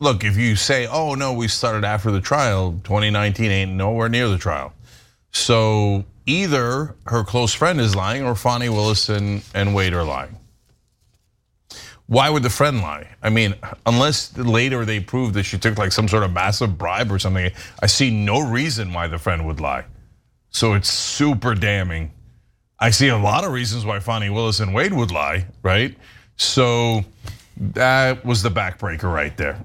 look, 0.00 0.24
if 0.24 0.36
you 0.36 0.56
say, 0.56 0.86
oh 0.86 1.14
no, 1.14 1.32
we 1.32 1.46
started 1.46 1.84
after 1.84 2.10
the 2.10 2.20
trial, 2.20 2.72
2019 2.84 3.50
ain't 3.50 3.72
nowhere 3.72 4.08
near 4.08 4.28
the 4.28 4.38
trial. 4.38 4.72
So 5.30 6.04
either 6.26 6.96
her 7.06 7.22
close 7.22 7.54
friend 7.54 7.80
is 7.80 7.94
lying 7.94 8.24
or 8.24 8.34
Fani 8.34 8.68
Willis 8.68 9.08
and, 9.08 9.42
and 9.54 9.74
Wade 9.74 9.92
are 9.92 10.02
lying. 10.02 10.36
Why 12.06 12.28
would 12.28 12.42
the 12.42 12.50
friend 12.50 12.80
lie? 12.80 13.06
I 13.22 13.30
mean, 13.30 13.54
unless 13.86 14.36
later 14.36 14.84
they 14.84 14.98
prove 14.98 15.34
that 15.34 15.44
she 15.44 15.58
took 15.58 15.78
like 15.78 15.92
some 15.92 16.08
sort 16.08 16.24
of 16.24 16.32
massive 16.32 16.76
bribe 16.76 17.12
or 17.12 17.20
something, 17.20 17.52
I 17.80 17.86
see 17.86 18.10
no 18.10 18.40
reason 18.40 18.92
why 18.92 19.06
the 19.06 19.18
friend 19.18 19.46
would 19.46 19.60
lie. 19.60 19.84
So 20.48 20.74
it's 20.74 20.90
super 20.90 21.54
damning. 21.54 22.10
I 22.80 22.90
see 22.90 23.08
a 23.08 23.16
lot 23.16 23.44
of 23.44 23.52
reasons 23.52 23.84
why 23.84 24.00
Fani 24.00 24.28
Willis 24.28 24.58
and 24.58 24.74
Wade 24.74 24.92
would 24.92 25.12
lie, 25.12 25.46
right? 25.62 25.96
So 26.36 27.04
that 27.58 28.24
was 28.24 28.42
the 28.42 28.48
backbreaker 28.48 29.12
right 29.12 29.36
there. 29.36 29.64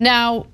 Now, 0.00 0.46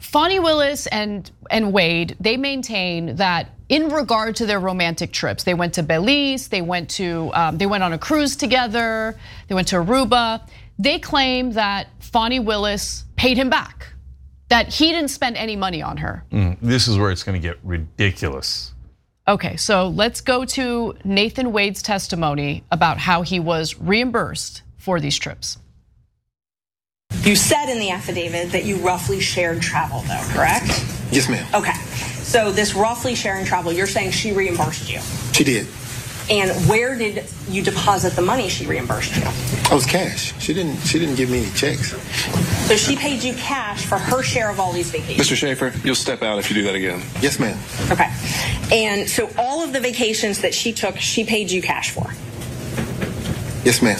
Fani 0.00 0.38
Willis 0.38 0.86
and, 0.86 1.30
and 1.50 1.72
Wade, 1.72 2.16
they 2.20 2.36
maintain 2.36 3.16
that 3.16 3.50
in 3.68 3.88
regard 3.88 4.36
to 4.36 4.46
their 4.46 4.60
romantic 4.60 5.12
trips, 5.12 5.44
they 5.44 5.54
went 5.54 5.74
to 5.74 5.82
Belize, 5.82 6.48
they 6.48 6.62
went 6.62 6.90
to 6.90 7.30
um, 7.34 7.58
they 7.58 7.66
went 7.66 7.82
on 7.82 7.92
a 7.92 7.98
cruise 7.98 8.36
together, 8.36 9.18
they 9.48 9.54
went 9.54 9.68
to 9.68 9.76
Aruba. 9.76 10.46
They 10.78 10.98
claim 10.98 11.52
that 11.52 11.88
Fani 12.00 12.38
Willis 12.38 13.04
paid 13.16 13.36
him 13.38 13.50
back, 13.50 13.88
that 14.48 14.68
he 14.68 14.92
didn't 14.92 15.08
spend 15.08 15.36
any 15.36 15.56
money 15.56 15.82
on 15.82 15.96
her. 15.96 16.24
Mm, 16.30 16.58
this 16.60 16.86
is 16.86 16.98
where 16.98 17.10
it's 17.10 17.22
going 17.22 17.40
to 17.40 17.48
get 17.48 17.58
ridiculous. 17.64 18.72
Okay, 19.26 19.56
so 19.56 19.88
let's 19.88 20.20
go 20.20 20.44
to 20.44 20.94
Nathan 21.02 21.50
Wade's 21.50 21.82
testimony 21.82 22.62
about 22.70 22.98
how 22.98 23.22
he 23.22 23.40
was 23.40 23.76
reimbursed 23.80 24.62
for 24.76 25.00
these 25.00 25.18
trips. 25.18 25.58
You 27.26 27.34
said 27.34 27.68
in 27.68 27.80
the 27.80 27.90
affidavit 27.90 28.52
that 28.52 28.64
you 28.64 28.76
roughly 28.76 29.18
shared 29.18 29.60
travel, 29.60 30.02
though, 30.02 30.22
correct? 30.28 30.68
Yes, 31.10 31.28
ma'am. 31.28 31.44
Okay. 31.54 31.72
So 32.22 32.52
this 32.52 32.76
roughly 32.76 33.16
sharing 33.16 33.44
travel, 33.44 33.72
you're 33.72 33.88
saying 33.88 34.12
she 34.12 34.30
reimbursed 34.30 34.88
you. 34.88 35.00
She 35.32 35.42
did. 35.42 35.66
And 36.30 36.52
where 36.68 36.96
did 36.96 37.24
you 37.48 37.62
deposit 37.62 38.12
the 38.14 38.22
money 38.22 38.48
she 38.48 38.64
reimbursed 38.64 39.16
you? 39.16 39.22
It 39.22 39.72
was 39.72 39.86
cash. 39.86 40.40
She 40.40 40.54
didn't. 40.54 40.76
She 40.82 41.00
didn't 41.00 41.16
give 41.16 41.28
me 41.28 41.42
any 41.42 41.50
checks. 41.50 42.00
So 42.68 42.76
she 42.76 42.94
paid 42.94 43.24
you 43.24 43.34
cash 43.34 43.84
for 43.84 43.98
her 43.98 44.22
share 44.22 44.48
of 44.48 44.60
all 44.60 44.72
these 44.72 44.92
vacations. 44.92 45.28
Mr. 45.28 45.34
Schaefer, 45.34 45.72
you'll 45.82 45.96
step 45.96 46.22
out 46.22 46.38
if 46.38 46.48
you 46.48 46.54
do 46.54 46.62
that 46.62 46.76
again. 46.76 47.02
Yes, 47.20 47.40
ma'am. 47.40 47.58
Okay. 47.90 48.08
And 48.72 49.08
so 49.08 49.28
all 49.36 49.64
of 49.64 49.72
the 49.72 49.80
vacations 49.80 50.42
that 50.42 50.54
she 50.54 50.72
took, 50.72 50.96
she 50.96 51.24
paid 51.24 51.50
you 51.50 51.60
cash 51.60 51.90
for. 51.90 52.08
Yes, 53.64 53.82
ma'am. 53.82 53.98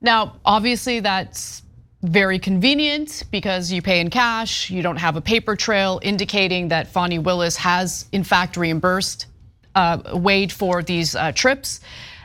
Now, 0.00 0.36
obviously, 0.44 1.00
that's 1.00 1.62
very 2.02 2.38
convenient 2.38 3.24
because 3.30 3.72
you 3.72 3.82
pay 3.82 4.00
in 4.00 4.10
cash, 4.10 4.70
you 4.70 4.82
don't 4.82 4.96
have 4.96 5.16
a 5.16 5.20
paper 5.20 5.56
trail 5.56 5.98
indicating 6.02 6.68
that 6.68 6.86
Fani 6.86 7.18
Willis 7.18 7.56
has, 7.56 8.06
in 8.12 8.22
fact, 8.22 8.56
reimbursed 8.56 9.26
uh, 9.74 9.98
Wade 10.14 10.52
for 10.52 10.82
these 10.82 11.16
uh, 11.16 11.32
trips. 11.32 11.80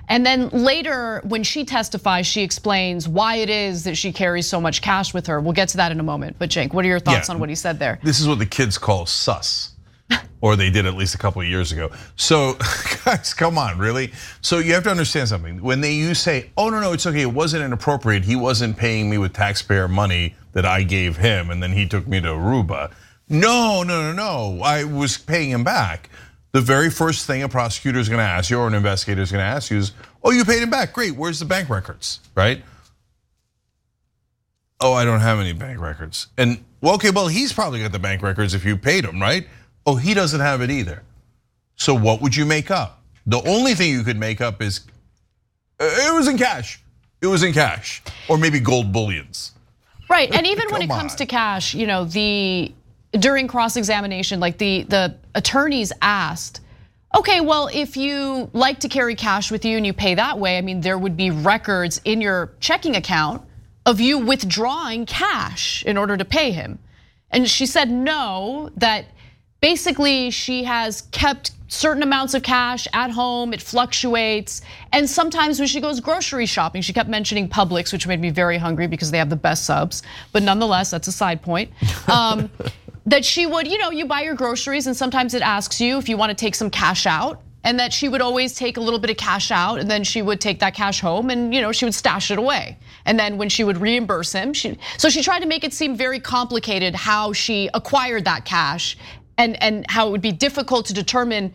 And 0.10 0.26
then 0.26 0.50
later, 0.50 1.22
when 1.24 1.44
she 1.44 1.66
testifies, 1.66 2.28
she 2.28 2.42
explains 2.42 3.08
why 3.08 3.38
it 3.38 3.50
is 3.50 3.86
that 3.86 3.96
she 3.96 4.12
carries 4.12 4.48
so 4.48 4.60
much 4.60 4.82
cash 4.82 5.14
with 5.14 5.26
her. 5.28 5.40
We'll 5.40 5.54
get 5.54 5.70
to 5.70 5.78
that 5.78 5.92
in 5.92 6.00
a 6.00 6.04
moment. 6.04 6.36
But, 6.38 6.50
Cenk, 6.50 6.74
what 6.74 6.84
are 6.86 6.90
your 6.90 7.00
thoughts 7.00 7.30
yeah, 7.30 7.36
on 7.36 7.40
what 7.40 7.50
he 7.50 7.56
said 7.56 7.80
there? 7.80 8.00
This 8.04 8.20
is 8.20 8.28
what 8.28 8.38
the 8.38 8.46
kids 8.46 8.78
call 8.78 9.06
sus 9.06 9.73
or 10.44 10.58
they 10.58 10.70
did 10.70 10.86
at 10.86 10.96
least 10.96 11.16
a 11.16 11.18
couple 11.18 11.42
of 11.42 11.48
years 11.48 11.72
ago. 11.72 11.90
So, 12.18 12.58
guys, 13.06 13.34
come 13.34 13.58
on, 13.58 13.78
really? 13.78 14.12
So 14.42 14.60
you 14.60 14.74
have 14.74 14.84
to 14.84 14.92
understand 14.92 15.30
something. 15.30 15.62
When 15.62 15.80
they 15.80 15.94
you 15.94 16.14
say, 16.14 16.52
"Oh 16.58 16.70
no, 16.70 16.82
no, 16.82 16.92
it's 16.92 17.06
okay. 17.06 17.22
It 17.22 17.34
wasn't 17.34 17.64
inappropriate. 17.64 18.26
He 18.26 18.36
wasn't 18.36 18.76
paying 18.76 19.10
me 19.10 19.18
with 19.18 19.32
taxpayer 19.32 19.88
money 19.88 20.36
that 20.52 20.66
I 20.66 20.84
gave 20.84 21.16
him, 21.16 21.50
and 21.50 21.64
then 21.64 21.72
he 21.72 21.88
took 21.88 22.08
me 22.08 22.20
to 22.20 22.28
Aruba." 22.28 22.92
No, 23.30 23.84
no, 23.84 24.12
no, 24.12 24.14
no. 24.14 24.62
I 24.62 24.84
was 24.84 25.18
paying 25.18 25.50
him 25.50 25.64
back. 25.64 26.10
The 26.52 26.60
very 26.60 26.90
first 26.90 27.26
thing 27.26 27.42
a 27.42 27.48
prosecutor 27.48 27.98
is 27.98 28.10
going 28.10 28.20
to 28.20 28.30
ask 28.30 28.50
you, 28.50 28.60
or 28.60 28.68
an 28.68 28.74
investigator 28.74 29.22
is 29.22 29.32
going 29.32 29.42
to 29.42 29.48
ask 29.48 29.72
you, 29.72 29.78
is, 29.78 29.94
"Oh, 30.24 30.32
you 30.32 30.44
paid 30.44 30.62
him 30.62 30.70
back? 30.70 30.92
Great. 30.92 31.16
Where's 31.16 31.40
the 31.40 31.46
bank 31.46 31.70
records?" 31.70 32.20
Right? 32.36 32.62
Oh, 34.82 34.92
I 34.92 35.06
don't 35.06 35.22
have 35.22 35.40
any 35.40 35.54
bank 35.54 35.80
records. 35.80 36.28
And 36.38 36.66
well, 36.82 36.96
okay, 36.96 37.12
well, 37.12 37.30
he's 37.30 37.54
probably 37.54 37.80
got 37.80 37.94
the 37.94 38.00
bank 38.00 38.22
records 38.22 38.54
if 38.54 38.66
you 38.66 38.76
paid 38.76 39.06
him, 39.06 39.22
right? 39.22 39.48
Oh, 39.86 39.96
he 39.96 40.14
doesn't 40.14 40.40
have 40.40 40.62
it 40.62 40.72
either. 40.72 41.04
So 41.76 41.94
what 41.94 42.22
would 42.22 42.36
you 42.36 42.46
make 42.46 42.72
up? 42.72 43.02
The 43.26 43.42
only 43.48 43.74
thing 43.74 43.92
you 43.92 44.04
could 44.04 44.18
make 44.18 44.42
up 44.42 44.62
is 44.62 44.82
uh, 45.80 45.86
it 45.86 46.14
was 46.14 46.28
in 46.28 46.38
cash. 46.38 46.82
It 47.22 47.28
was 47.28 47.44
in 47.44 47.54
cash, 47.54 48.02
or 48.28 48.38
maybe 48.38 48.60
gold 48.60 48.92
bullions. 48.92 49.54
Right, 50.10 50.30
and 50.34 50.46
even 50.46 50.68
when 50.72 50.82
it 50.82 50.90
comes 50.90 51.14
on. 51.14 51.18
to 51.20 51.26
cash, 51.26 51.74
you 51.74 51.88
know, 51.88 52.06
the 52.06 52.74
during 53.14 53.48
cross 53.48 53.78
examination, 53.78 54.40
like 54.40 54.58
the 54.58 54.84
the 54.84 55.16
attorneys 55.36 55.94
asked, 56.02 56.62
okay, 57.16 57.42
well, 57.42 57.70
if 57.74 57.96
you 57.96 58.50
like 58.54 58.80
to 58.82 58.90
carry 58.90 59.16
cash 59.16 59.52
with 59.52 59.66
you 59.66 59.78
and 59.78 59.86
you 59.86 59.94
pay 59.94 60.16
that 60.16 60.38
way, 60.40 60.58
I 60.58 60.62
mean, 60.62 60.82
there 60.82 60.98
would 60.98 61.16
be 61.16 61.32
records 61.32 62.02
in 62.04 62.22
your 62.22 62.52
checking 62.60 62.96
account 62.96 63.42
of 63.86 64.00
you 64.00 64.18
withdrawing 64.18 65.06
cash 65.06 65.84
in 65.86 65.98
order 65.98 66.18
to 66.18 66.26
pay 66.26 66.52
him. 66.52 66.80
And 67.32 67.50
she 67.50 67.66
said 67.66 67.90
no, 67.90 68.70
that 68.78 69.06
basically 69.64 70.30
she 70.30 70.66
has 70.66 71.04
kept 71.12 71.52
certain 71.70 72.04
amounts 72.04 72.34
of 72.34 72.44
cash 72.44 72.86
at 72.92 73.10
home, 73.10 73.54
it 73.54 73.62
fluctuates. 73.62 74.62
And 74.92 75.10
sometimes 75.10 75.58
when 75.58 75.70
she 75.70 75.80
goes 75.80 76.02
grocery 76.02 76.46
shopping, 76.46 76.82
she 76.82 76.92
kept 76.92 77.08
mentioning 77.08 77.48
Publix, 77.48 77.94
which 77.94 78.06
made 78.06 78.20
me 78.20 78.30
very 78.30 78.58
hungry 78.58 78.88
because 78.88 79.10
they 79.10 79.18
have 79.18 79.30
the 79.30 79.38
best 79.38 79.66
subs. 79.66 80.04
But 80.34 80.44
nonetheless, 80.44 80.92
that's 80.92 81.08
a 81.08 81.14
side 81.14 81.42
point. 81.42 81.72
Um, 82.10 82.50
that 83.06 83.26
she 83.26 83.46
would, 83.46 83.68
you 83.68 83.78
know, 83.78 83.92
you 83.92 84.06
buy 84.06 84.22
your 84.22 84.36
groceries 84.36 84.88
and 84.88 84.96
sometimes 84.96 85.34
it 85.34 85.42
asks 85.42 85.80
you 85.82 85.98
if 85.98 86.08
you 86.08 86.16
want 86.16 86.30
to 86.30 86.36
take 86.36 86.56
some 86.56 86.70
cash 86.70 87.06
out. 87.06 87.42
And 87.66 87.80
that 87.80 87.94
she 87.94 88.10
would 88.10 88.22
always 88.22 88.56
take 88.56 88.76
a 88.76 88.82
little 88.82 89.00
bit 89.00 89.10
of 89.10 89.16
cash 89.16 89.50
out 89.50 89.80
and 89.80 89.90
then 89.90 90.04
she 90.04 90.22
would 90.22 90.42
take 90.42 90.60
that 90.60 90.74
cash 90.76 91.00
home 91.00 91.30
and 91.30 91.54
you 91.54 91.62
know 91.62 91.72
she 91.72 91.86
would 91.86 91.94
stash 91.94 92.30
it 92.30 92.38
away. 92.38 92.78
And 93.06 93.18
then 93.18 93.38
when 93.38 93.48
she 93.48 93.64
would 93.64 93.78
reimburse 93.78 94.34
him, 94.34 94.52
she 94.52 94.78
so 94.98 95.10
she 95.10 95.24
tried 95.24 95.40
to 95.40 95.48
make 95.48 95.64
it 95.64 95.74
seem 95.74 95.96
very 95.96 96.20
complicated 96.20 96.94
how 96.94 97.32
she 97.32 97.70
acquired 97.74 98.26
that 98.26 98.44
cash 98.44 98.98
and 99.38 99.62
and 99.62 99.86
how 99.90 100.08
it 100.08 100.12
would 100.12 100.22
be 100.22 100.32
difficult 100.32 100.86
to 100.88 100.94
determine 100.94 101.54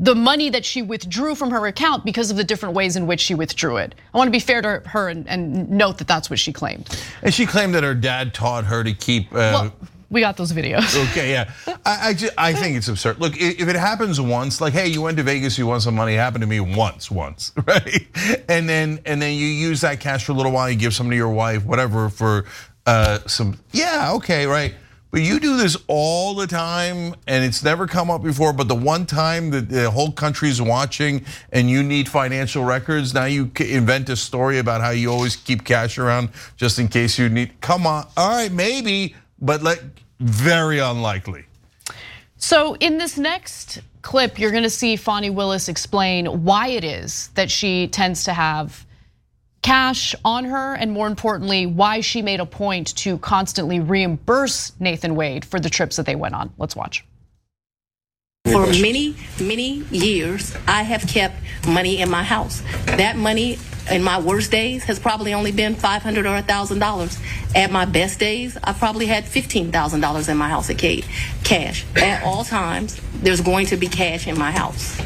the 0.00 0.14
money 0.14 0.48
that 0.50 0.64
she 0.64 0.80
withdrew 0.80 1.34
from 1.34 1.50
her 1.50 1.66
account 1.66 2.04
because 2.04 2.30
of 2.30 2.36
the 2.36 2.44
different 2.44 2.74
ways 2.74 2.94
in 2.94 3.06
which 3.06 3.20
she 3.20 3.34
withdrew 3.34 3.78
it. 3.78 3.94
I 4.14 4.18
want 4.18 4.28
to 4.28 4.32
be 4.32 4.38
fair 4.38 4.62
to 4.62 4.80
her 4.86 5.08
and, 5.08 5.28
and 5.28 5.68
note 5.70 5.98
that 5.98 6.06
that's 6.06 6.30
what 6.30 6.38
she 6.38 6.52
claimed. 6.52 6.88
And 7.22 7.34
she 7.34 7.46
claimed 7.46 7.74
that 7.74 7.82
her 7.82 7.94
dad 7.94 8.32
taught 8.32 8.64
her 8.66 8.84
to 8.84 8.92
keep. 8.92 9.32
Uh, 9.32 9.34
Well, 9.36 9.72
we 10.10 10.20
got 10.20 10.36
those 10.36 10.52
videos. 10.52 10.96
Okay, 11.10 11.32
yeah. 11.32 11.52
I 11.84 12.08
I, 12.08 12.14
just, 12.14 12.32
I 12.38 12.52
think 12.54 12.76
it's 12.76 12.88
absurd. 12.88 13.18
Look, 13.18 13.34
if 13.36 13.68
it 13.68 13.76
happens 13.76 14.20
once, 14.20 14.60
like, 14.60 14.72
hey, 14.72 14.86
you 14.86 15.02
went 15.02 15.16
to 15.16 15.22
Vegas, 15.22 15.58
you 15.58 15.66
won 15.66 15.80
some 15.80 15.96
money. 15.96 16.14
It 16.14 16.18
happened 16.18 16.42
to 16.42 16.46
me 16.46 16.60
once, 16.60 17.10
once, 17.10 17.52
right? 17.66 18.06
And 18.48 18.68
then 18.68 19.00
and 19.04 19.20
then 19.20 19.34
you 19.34 19.46
use 19.46 19.80
that 19.80 19.98
cash 20.00 20.24
for 20.24 20.32
a 20.32 20.34
little 20.36 20.52
while. 20.52 20.70
You 20.70 20.76
give 20.76 20.94
some 20.94 21.10
to 21.10 21.16
your 21.16 21.28
wife, 21.30 21.64
whatever, 21.64 22.08
for 22.08 22.44
uh, 22.86 23.18
some. 23.26 23.58
Yeah, 23.72 24.12
okay, 24.14 24.46
right. 24.46 24.74
But 25.10 25.22
you 25.22 25.40
do 25.40 25.56
this 25.56 25.76
all 25.86 26.34
the 26.34 26.46
time, 26.46 27.14
and 27.26 27.42
it's 27.44 27.62
never 27.64 27.86
come 27.86 28.10
up 28.10 28.22
before. 28.22 28.52
But 28.52 28.68
the 28.68 28.74
one 28.74 29.06
time 29.06 29.50
that 29.50 29.70
the 29.70 29.90
whole 29.90 30.12
country's 30.12 30.60
watching, 30.60 31.24
and 31.50 31.70
you 31.70 31.82
need 31.82 32.08
financial 32.08 32.64
records, 32.64 33.14
now 33.14 33.24
you 33.24 33.50
invent 33.58 34.10
a 34.10 34.16
story 34.16 34.58
about 34.58 34.82
how 34.82 34.90
you 34.90 35.10
always 35.10 35.34
keep 35.34 35.64
cash 35.64 35.96
around 35.96 36.28
just 36.56 36.78
in 36.78 36.88
case 36.88 37.18
you 37.18 37.28
need. 37.30 37.58
Come 37.62 37.86
on, 37.86 38.06
all 38.16 38.30
right, 38.30 38.52
maybe, 38.52 39.14
but 39.40 39.62
like 39.62 39.82
very 40.20 40.78
unlikely. 40.78 41.46
So 42.36 42.74
in 42.74 42.98
this 42.98 43.16
next 43.16 43.80
clip, 44.02 44.38
you're 44.38 44.52
gonna 44.52 44.70
see 44.70 44.96
Fani 44.96 45.30
Willis 45.30 45.68
explain 45.68 46.44
why 46.44 46.68
it 46.68 46.84
is 46.84 47.28
that 47.28 47.50
she 47.50 47.88
tends 47.88 48.24
to 48.24 48.34
have 48.34 48.84
cash 49.62 50.14
on 50.24 50.44
her, 50.46 50.74
and 50.74 50.92
more 50.92 51.06
importantly, 51.06 51.66
why 51.66 52.00
she 52.00 52.22
made 52.22 52.40
a 52.40 52.46
point 52.46 52.94
to 52.96 53.18
constantly 53.18 53.80
reimburse 53.80 54.72
Nathan 54.80 55.14
Wade 55.14 55.44
for 55.44 55.60
the 55.60 55.70
trips 55.70 55.96
that 55.96 56.06
they 56.06 56.14
went 56.14 56.34
on. 56.34 56.52
Let's 56.58 56.76
watch. 56.76 57.04
For 58.44 58.66
many, 58.66 59.14
many 59.40 59.84
years, 59.90 60.56
I 60.66 60.82
have 60.82 61.06
kept 61.06 61.36
money 61.66 62.00
in 62.00 62.08
my 62.10 62.22
house. 62.22 62.62
That 62.86 63.16
money 63.16 63.58
in 63.90 64.02
my 64.02 64.20
worst 64.20 64.50
days 64.50 64.84
has 64.84 64.98
probably 64.98 65.34
only 65.34 65.52
been 65.52 65.74
500 65.74 66.24
or 66.24 66.40
$1,000. 66.40 67.56
At 67.56 67.70
my 67.70 67.84
best 67.84 68.18
days, 68.18 68.56
I 68.62 68.72
probably 68.72 69.06
had 69.06 69.24
$15,000 69.24 70.28
in 70.28 70.36
my 70.36 70.48
house 70.48 70.70
at 70.70 70.80
ca- 70.80 71.04
cash. 71.44 71.84
At 71.96 72.22
all 72.22 72.44
times, 72.44 73.00
there's 73.14 73.40
going 73.40 73.66
to 73.66 73.76
be 73.76 73.86
cash 73.86 74.26
in 74.26 74.38
my 74.38 74.50
house 74.50 74.98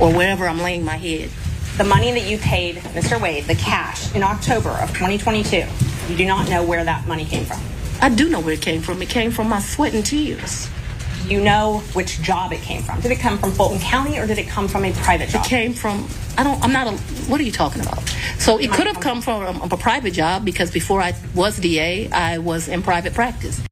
or 0.00 0.12
wherever 0.12 0.48
I'm 0.48 0.60
laying 0.60 0.84
my 0.84 0.96
head. 0.96 1.30
The 1.78 1.84
money 1.84 2.10
that 2.10 2.28
you 2.28 2.38
paid 2.38 2.78
Mr. 2.78 3.20
Wade, 3.20 3.44
the 3.44 3.54
cash, 3.54 4.12
in 4.12 4.24
October 4.24 4.70
of 4.70 4.88
2022, 4.88 5.64
you 6.08 6.16
do 6.16 6.26
not 6.26 6.50
know 6.50 6.64
where 6.64 6.82
that 6.82 7.06
money 7.06 7.24
came 7.24 7.44
from. 7.44 7.60
I 8.00 8.08
do 8.08 8.28
know 8.28 8.40
where 8.40 8.54
it 8.54 8.60
came 8.60 8.82
from. 8.82 9.00
It 9.00 9.08
came 9.08 9.30
from 9.30 9.48
my 9.48 9.60
sweat 9.60 9.94
and 9.94 10.04
tears. 10.04 10.68
You 11.28 11.40
know 11.40 11.78
which 11.92 12.20
job 12.20 12.52
it 12.52 12.62
came 12.62 12.82
from. 12.82 13.00
Did 13.00 13.12
it 13.12 13.20
come 13.20 13.38
from 13.38 13.52
Fulton 13.52 13.78
County 13.78 14.18
or 14.18 14.26
did 14.26 14.38
it 14.38 14.48
come 14.48 14.66
from 14.66 14.84
a 14.84 14.92
private 14.92 15.28
job? 15.28 15.46
It 15.46 15.48
came 15.48 15.72
from, 15.72 16.08
I 16.36 16.42
don't, 16.42 16.60
I'm 16.64 16.72
not 16.72 16.88
a, 16.88 16.96
what 17.30 17.40
are 17.40 17.44
you 17.44 17.52
talking 17.52 17.80
about? 17.80 18.02
So 18.40 18.58
it 18.58 18.72
could 18.72 18.88
have 18.88 18.98
come 18.98 19.22
from 19.22 19.60
a, 19.62 19.72
a 19.72 19.76
private 19.76 20.14
job 20.14 20.44
because 20.44 20.72
before 20.72 21.00
I 21.00 21.14
was 21.36 21.58
DA, 21.58 22.10
I 22.10 22.38
was 22.38 22.66
in 22.66 22.82
private 22.82 23.14
practice. 23.14 23.62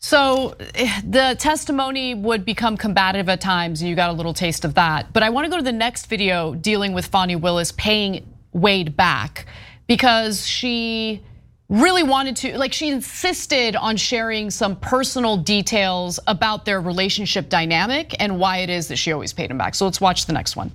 So 0.00 0.54
eh, 0.74 1.00
the 1.04 1.36
testimony 1.38 2.14
would 2.14 2.44
become 2.44 2.76
combative 2.76 3.28
at 3.28 3.40
times, 3.40 3.80
and 3.80 3.90
you 3.90 3.96
got 3.96 4.10
a 4.10 4.12
little 4.12 4.34
taste 4.34 4.64
of 4.64 4.74
that. 4.74 5.12
But 5.12 5.22
I 5.22 5.30
want 5.30 5.46
to 5.46 5.50
go 5.50 5.56
to 5.56 5.62
the 5.62 5.72
next 5.72 6.06
video 6.06 6.54
dealing 6.54 6.92
with 6.92 7.06
Fani 7.06 7.36
Willis 7.36 7.72
paying 7.72 8.26
Wade 8.52 8.96
back 8.96 9.46
because 9.86 10.46
she 10.46 11.22
really 11.68 12.02
wanted 12.02 12.36
to, 12.36 12.56
like, 12.56 12.72
she 12.72 12.88
insisted 12.88 13.76
on 13.76 13.96
sharing 13.96 14.50
some 14.50 14.76
personal 14.76 15.36
details 15.36 16.18
about 16.26 16.64
their 16.64 16.80
relationship 16.80 17.48
dynamic 17.48 18.14
and 18.20 18.38
why 18.38 18.58
it 18.58 18.70
is 18.70 18.88
that 18.88 18.96
she 18.96 19.12
always 19.12 19.32
paid 19.32 19.50
him 19.50 19.58
back. 19.58 19.74
So 19.74 19.84
let's 19.84 20.00
watch 20.00 20.26
the 20.26 20.32
next 20.32 20.56
one. 20.56 20.72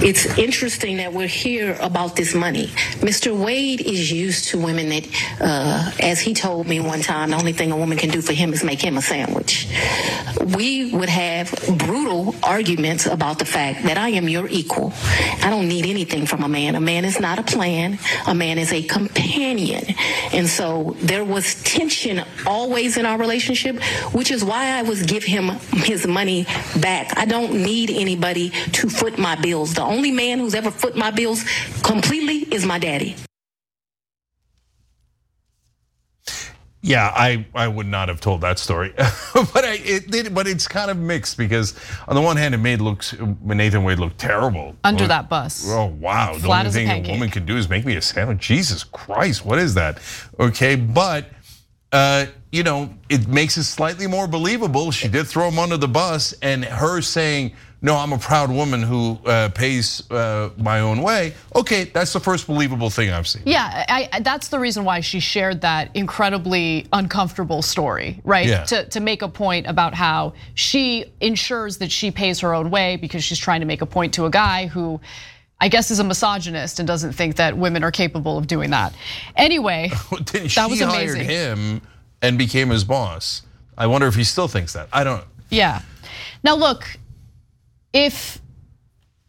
It's 0.00 0.26
interesting 0.38 0.98
that 0.98 1.12
we're 1.12 1.26
here 1.26 1.76
about 1.80 2.14
this 2.14 2.32
money. 2.32 2.68
Mr. 3.00 3.36
Wade 3.36 3.80
is 3.80 4.12
used 4.12 4.46
to 4.50 4.56
women 4.56 4.90
that, 4.90 5.08
uh, 5.40 5.90
as 5.98 6.20
he 6.20 6.34
told 6.34 6.68
me 6.68 6.78
one 6.78 7.00
time, 7.00 7.30
the 7.30 7.36
only 7.36 7.52
thing 7.52 7.72
a 7.72 7.76
woman 7.76 7.98
can 7.98 8.08
do 8.08 8.22
for 8.22 8.32
him 8.32 8.52
is 8.52 8.62
make 8.62 8.80
him 8.80 8.96
a 8.96 9.02
sandwich. 9.02 9.68
We 10.54 10.94
would 10.94 11.08
have 11.08 11.52
brutal 11.78 12.36
arguments 12.44 13.06
about 13.06 13.40
the 13.40 13.44
fact 13.44 13.82
that 13.86 13.98
I 13.98 14.10
am 14.10 14.28
your 14.28 14.46
equal. 14.46 14.92
I 15.42 15.50
don't 15.50 15.66
need 15.66 15.84
anything 15.84 16.26
from 16.26 16.44
a 16.44 16.48
man. 16.48 16.76
A 16.76 16.80
man 16.80 17.04
is 17.04 17.18
not 17.18 17.40
a 17.40 17.42
plan. 17.42 17.98
A 18.28 18.34
man 18.36 18.58
is 18.58 18.72
a 18.72 18.84
companion. 18.84 19.84
And 20.32 20.46
so 20.46 20.94
there 21.00 21.24
was 21.24 21.60
tension 21.64 22.22
always 22.46 22.98
in 22.98 23.04
our 23.04 23.18
relationship, 23.18 23.82
which 24.12 24.30
is 24.30 24.44
why 24.44 24.78
I 24.78 24.82
was 24.82 25.02
give 25.02 25.24
him 25.24 25.48
his 25.72 26.06
money 26.06 26.44
back. 26.80 27.18
I 27.18 27.24
don't 27.24 27.52
need 27.52 27.90
anybody 27.90 28.50
to 28.50 28.88
foot 28.88 29.18
my 29.18 29.34
bills. 29.34 29.74
The 29.74 29.87
only 29.88 30.10
man 30.10 30.38
who's 30.38 30.54
ever 30.54 30.70
foot 30.70 30.96
my 30.96 31.10
bills 31.10 31.44
completely 31.82 32.38
is 32.54 32.64
my 32.64 32.78
daddy. 32.78 33.16
Yeah, 36.80 37.12
I, 37.14 37.44
I 37.56 37.66
would 37.66 37.88
not 37.88 38.08
have 38.08 38.20
told 38.20 38.42
that 38.42 38.58
story, 38.58 38.94
but 38.96 39.64
I, 39.64 39.80
it 39.84 40.10
did. 40.10 40.32
But 40.32 40.46
it's 40.46 40.68
kind 40.68 40.92
of 40.92 40.96
mixed 40.96 41.36
because 41.36 41.74
on 42.06 42.14
the 42.14 42.22
one 42.22 42.36
hand, 42.36 42.54
it 42.54 42.58
made 42.58 42.80
looks 42.80 43.14
Nathan 43.42 43.82
Wade 43.82 43.98
look 43.98 44.16
terrible 44.16 44.76
Under 44.84 45.02
Well, 45.02 45.08
that 45.08 45.28
bus. 45.28 45.68
Oh 45.68 45.86
wow! 45.86 46.38
The 46.38 46.48
only 46.48 46.66
as 46.66 46.76
a 46.76 46.78
thing 46.78 46.86
a 46.86 46.90
pancake. 46.90 47.12
woman 47.12 47.30
can 47.30 47.44
do 47.44 47.56
is 47.56 47.68
make 47.68 47.84
me 47.84 47.96
a 47.96 48.02
sandwich. 48.02 48.38
Jesus 48.38 48.84
Christ, 48.84 49.44
what 49.44 49.58
is 49.58 49.74
that? 49.74 49.98
Okay, 50.38 50.76
but 50.76 51.26
uh, 51.92 52.26
you 52.52 52.62
know, 52.62 52.94
it 53.08 53.26
makes 53.26 53.56
it 53.56 53.64
slightly 53.64 54.06
more 54.06 54.28
believable. 54.28 54.92
She 54.92 55.08
did 55.08 55.26
throw 55.26 55.48
him 55.48 55.58
under 55.58 55.76
the 55.76 55.88
bus, 55.88 56.32
and 56.42 56.64
her 56.64 57.00
saying, 57.00 57.54
"No, 57.80 57.96
I'm 57.96 58.12
a 58.12 58.18
proud 58.18 58.50
woman 58.50 58.82
who 58.82 59.18
uh, 59.24 59.48
pays 59.50 60.08
uh, 60.10 60.50
my 60.56 60.80
own 60.80 61.02
way." 61.02 61.34
Okay, 61.54 61.84
that's 61.84 62.12
the 62.12 62.20
first 62.20 62.46
believable 62.46 62.90
thing 62.90 63.10
I've 63.10 63.26
seen. 63.26 63.42
Yeah, 63.46 63.84
I, 63.88 64.20
that's 64.20 64.48
the 64.48 64.58
reason 64.58 64.84
why 64.84 65.00
she 65.00 65.20
shared 65.20 65.60
that 65.62 65.94
incredibly 65.94 66.86
uncomfortable 66.92 67.62
story, 67.62 68.20
right? 68.24 68.46
Yeah. 68.46 68.64
To, 68.64 68.84
to 68.88 69.00
make 69.00 69.22
a 69.22 69.28
point 69.28 69.66
about 69.66 69.94
how 69.94 70.34
she 70.54 71.04
ensures 71.20 71.78
that 71.78 71.90
she 71.90 72.10
pays 72.10 72.40
her 72.40 72.54
own 72.54 72.70
way 72.70 72.96
because 72.96 73.24
she's 73.24 73.38
trying 73.38 73.60
to 73.60 73.66
make 73.66 73.82
a 73.82 73.86
point 73.86 74.14
to 74.14 74.26
a 74.26 74.30
guy 74.30 74.66
who 74.66 75.00
I 75.60 75.68
guess 75.68 75.90
is 75.90 75.98
a 75.98 76.04
misogynist 76.04 76.78
and 76.78 76.86
doesn't 76.86 77.12
think 77.12 77.36
that 77.36 77.56
women 77.56 77.82
are 77.82 77.90
capable 77.90 78.38
of 78.38 78.46
doing 78.46 78.70
that. 78.70 78.94
Anyway, 79.36 79.90
that 80.10 80.66
was 80.68 80.78
she 80.78 80.84
hired 80.84 81.10
amazing. 81.10 81.24
him 81.24 81.82
and 82.22 82.38
became 82.38 82.70
his 82.70 82.84
boss. 82.84 83.42
I 83.76 83.86
wonder 83.86 84.06
if 84.06 84.14
he 84.14 84.24
still 84.24 84.48
thinks 84.48 84.72
that. 84.74 84.88
I 84.92 85.04
don't. 85.04 85.24
Yeah. 85.50 85.82
Now 86.44 86.54
look, 86.54 86.96
if 87.92 88.40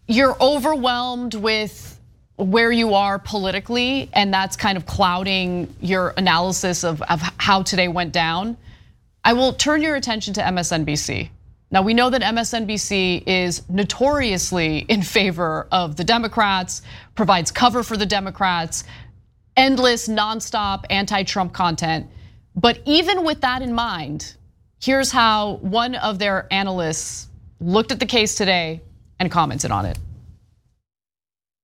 you're 0.07 0.35
overwhelmed 0.41 1.35
with 1.35 1.99
where 2.35 2.71
you 2.71 2.93
are 2.93 3.19
politically 3.19 4.09
and 4.13 4.33
that's 4.33 4.55
kind 4.55 4.77
of 4.77 4.85
clouding 4.85 5.73
your 5.81 6.13
analysis 6.17 6.83
of, 6.83 7.01
of 7.03 7.21
how 7.37 7.61
today 7.61 7.87
went 7.87 8.13
down, 8.13 8.57
I 9.23 9.33
will 9.33 9.53
turn 9.53 9.81
your 9.81 9.95
attention 9.95 10.33
to 10.35 10.41
MSNBC. 10.41 11.29
Now 11.71 11.81
we 11.83 11.93
know 11.93 12.09
that 12.09 12.21
MSNBC 12.21 13.23
is 13.27 13.69
notoriously 13.69 14.79
in 14.89 15.03
favor 15.03 15.67
of 15.71 15.95
the 15.95 16.03
Democrats, 16.03 16.81
provides 17.15 17.51
cover 17.51 17.83
for 17.83 17.97
the 17.97 18.05
Democrats, 18.05 18.83
endless, 19.55 20.07
nonstop 20.07 20.85
anti 20.89 21.23
Trump 21.23 21.53
content. 21.53 22.07
But 22.55 22.79
even 22.85 23.23
with 23.23 23.41
that 23.41 23.61
in 23.61 23.73
mind, 23.73 24.35
here's 24.81 25.11
how 25.11 25.57
one 25.61 25.95
of 25.95 26.19
their 26.19 26.47
analysts 26.51 27.28
looked 27.59 27.91
at 27.91 27.99
the 27.99 28.05
case 28.05 28.35
today 28.35 28.81
and 29.19 29.31
commented 29.31 29.71
on 29.71 29.85
it. 29.85 29.97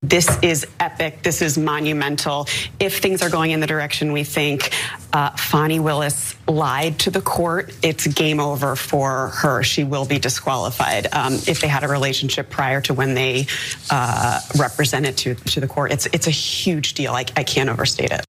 This 0.02 0.38
is 0.42 0.66
epic. 0.78 1.22
This 1.22 1.42
is 1.42 1.56
monumental. 1.58 2.46
If 2.78 2.98
things 2.98 3.22
are 3.22 3.30
going 3.30 3.50
in 3.50 3.60
the 3.60 3.66
direction 3.66 4.12
we 4.12 4.24
think, 4.24 4.70
uh, 5.12 5.30
Willis 5.52 6.36
lied 6.46 6.98
to 7.00 7.10
the 7.10 7.22
court. 7.22 7.74
It's 7.82 8.06
game 8.06 8.38
over 8.38 8.76
for 8.76 9.28
her. 9.28 9.62
She 9.62 9.84
will 9.84 10.04
be 10.04 10.18
disqualified 10.18 11.08
um, 11.12 11.34
if 11.48 11.60
they 11.60 11.66
had 11.66 11.82
a 11.82 11.88
relationship 11.88 12.50
prior 12.50 12.80
to 12.82 12.94
when 12.94 13.14
they 13.14 13.46
uh, 13.90 14.40
represented 14.58 15.16
to 15.18 15.34
to 15.34 15.60
the 15.60 15.66
court. 15.66 15.90
It's 15.90 16.06
it's 16.06 16.26
a 16.26 16.30
huge 16.30 16.94
deal. 16.94 17.12
I, 17.12 17.24
I 17.34 17.42
can't 17.42 17.70
overstate 17.70 18.12
it. 18.12 18.24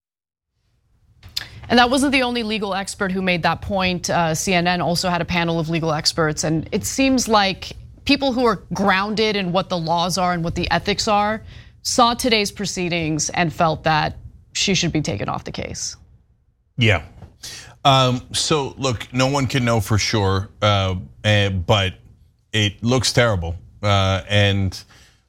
And 1.70 1.80
that 1.80 1.90
wasn't 1.90 2.14
the 2.14 2.24
only 2.24 2.44
legal 2.44 2.74
expert 2.74 3.12
who 3.12 3.22
made 3.22 3.44
that 3.44 3.62
point. 3.62 4.10
Uh, 4.10 4.32
CNN 4.32 4.84
also 4.84 5.10
had 5.10 5.22
a 5.22 5.26
panel 5.26 5.60
of 5.60 5.70
legal 5.70 5.92
experts, 5.92 6.44
and 6.44 6.68
it 6.72 6.86
seems 6.86 7.28
like 7.28 7.74
people 8.06 8.32
who 8.32 8.46
are 8.46 8.64
grounded 8.74 9.36
in 9.36 9.52
what 9.52 9.70
the 9.70 9.78
laws 9.78 10.18
are 10.18 10.34
and 10.34 10.44
what 10.44 10.56
the 10.56 10.70
ethics 10.72 11.08
are 11.08 11.44
saw 11.82 12.14
today's 12.14 12.52
proceedings 12.52 13.30
and 13.30 13.52
felt 13.52 13.84
that 13.84 14.18
she 14.54 14.74
should 14.74 14.92
be 14.92 15.02
taken 15.02 15.30
off 15.30 15.44
the 15.44 15.52
case. 15.52 15.96
Yeah. 16.78 17.04
Um, 17.84 18.22
so 18.34 18.74
look, 18.78 19.08
no 19.14 19.28
one 19.28 19.48
can 19.48 19.64
know 19.64 19.80
for 19.80 19.98
sure, 19.98 20.50
uh, 20.62 20.96
but 21.24 21.94
it 22.52 22.84
looks 22.84 23.14
terrible. 23.14 23.56
Uh, 23.82 24.24
and 24.28 24.84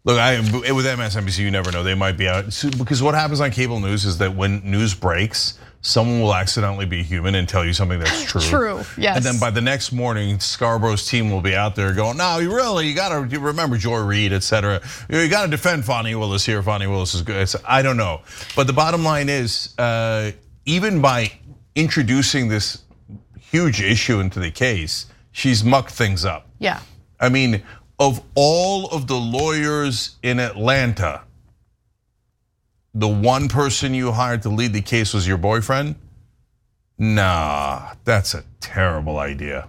look, 0.05 0.19
I 0.19 0.39
with 0.41 0.87
MSNBC, 0.87 1.39
you 1.39 1.51
never 1.51 1.71
know; 1.71 1.83
they 1.83 1.95
might 1.95 2.17
be 2.17 2.27
out 2.27 2.47
because 2.79 3.03
what 3.03 3.15
happens 3.15 3.41
on 3.41 3.51
cable 3.51 3.79
news 3.79 4.05
is 4.05 4.19
that 4.19 4.35
when 4.35 4.61
news 4.69 4.95
breaks, 4.95 5.59
someone 5.81 6.21
will 6.21 6.35
accidentally 6.35 6.87
be 6.87 7.03
human 7.03 7.35
and 7.35 7.49
tell 7.49 7.65
you 7.65 7.73
something 7.73 7.99
that's 7.99 8.25
true. 8.31 8.41
true, 8.41 8.83
yes. 8.97 9.17
And 9.17 9.25
then 9.25 9.39
by 9.39 9.51
the 9.51 9.61
next 9.61 9.93
morning, 9.93 10.39
Scarborough's 10.39 11.07
team 11.07 11.31
will 11.31 11.41
be 11.41 11.55
out 11.55 11.77
there 11.77 11.93
going, 11.95 12.17
"No, 12.17 12.39
you 12.39 12.55
really, 12.55 12.87
you 12.89 12.95
got 12.95 13.09
to 13.11 13.39
remember 13.39 13.77
Joy 13.77 14.01
Reid, 14.01 14.33
et 14.33 14.43
cetera. 14.43 14.81
You 15.09 15.29
got 15.29 15.45
to 15.45 15.51
defend 15.51 15.85
Fani 15.85 16.15
Willis 16.15 16.45
here. 16.45 16.63
Fani 16.63 16.87
Willis 16.87 17.15
is 17.15 17.23
good." 17.23 17.37
It's, 17.37 17.57
I 17.67 17.83
don't 17.83 17.97
know, 17.97 18.23
but 18.57 18.67
the 18.67 18.73
bottom 18.73 19.05
line 19.05 19.29
is, 19.29 19.79
uh, 19.79 20.33
even 20.67 21.01
by 21.01 21.33
introducing 21.75 22.49
this 22.49 22.83
huge 23.39 23.81
issue 23.81 24.21
into 24.21 24.41
the 24.41 24.51
case, 24.51 25.07
she's 25.33 25.65
mucked 25.65 25.93
things 25.93 26.25
up. 26.25 26.49
Yeah. 26.59 26.81
I 27.21 27.29
mean, 27.29 27.63
of 27.99 28.21
all 28.35 28.89
of 28.91 29.07
the 29.07 29.17
lawyers 29.17 30.17
in 30.23 30.39
Atlanta 30.39 31.23
the 32.99 33.09
one 33.09 33.49
person 33.49 33.95
you 33.95 34.11
hired 34.13 34.43
to 34.43 34.49
lead 34.49 34.73
the 34.73 34.83
case 34.83 35.15
was 35.15 35.27
your 35.27 35.39
boyfriend? 35.39 35.95
Nah, 36.99 37.95
that's 38.05 38.35
a 38.35 38.45
terrible 38.61 39.19
idea. 39.19 39.69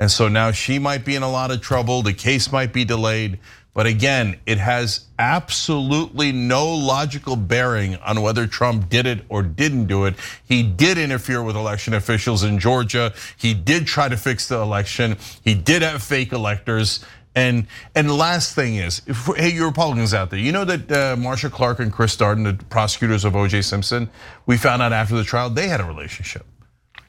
And 0.00 0.10
so 0.10 0.28
now 0.28 0.50
she 0.50 0.78
might 0.78 1.04
be 1.04 1.14
in 1.14 1.22
a 1.22 1.30
lot 1.30 1.50
of 1.50 1.60
trouble. 1.60 2.02
The 2.02 2.14
case 2.14 2.50
might 2.50 2.72
be 2.72 2.84
delayed. 2.84 3.38
But 3.74 3.86
again, 3.86 4.38
it 4.46 4.58
has 4.58 5.06
absolutely 5.18 6.32
no 6.32 6.74
logical 6.74 7.36
bearing 7.36 7.96
on 7.96 8.22
whether 8.22 8.46
Trump 8.46 8.88
did 8.88 9.04
it 9.04 9.24
or 9.28 9.42
didn't 9.42 9.86
do 9.86 10.04
it. 10.04 10.14
He 10.44 10.62
did 10.62 10.96
interfere 10.96 11.42
with 11.42 11.56
election 11.56 11.92
officials 11.92 12.44
in 12.44 12.58
Georgia. 12.58 13.12
He 13.36 13.52
did 13.52 13.86
try 13.86 14.08
to 14.08 14.16
fix 14.16 14.48
the 14.48 14.58
election. 14.58 15.16
He 15.42 15.54
did 15.54 15.82
have 15.82 16.02
fake 16.02 16.32
electors. 16.32 17.04
And 17.34 17.66
and 17.94 18.08
the 18.08 18.14
last 18.14 18.54
thing 18.54 18.76
is, 18.76 19.02
if, 19.06 19.26
hey, 19.36 19.52
you 19.52 19.66
Republicans 19.66 20.14
out 20.14 20.30
there, 20.30 20.38
you 20.38 20.52
know 20.52 20.64
that 20.64 20.92
uh, 20.92 21.16
Marcia 21.16 21.50
Clark 21.50 21.80
and 21.80 21.92
Chris 21.92 22.16
Darden, 22.16 22.44
the 22.44 22.64
prosecutors 22.66 23.24
of 23.24 23.34
O.J. 23.34 23.62
Simpson, 23.62 24.08
we 24.46 24.56
found 24.56 24.82
out 24.82 24.92
after 24.92 25.16
the 25.16 25.24
trial 25.24 25.50
they 25.50 25.66
had 25.66 25.80
a 25.80 25.84
relationship, 25.84 26.46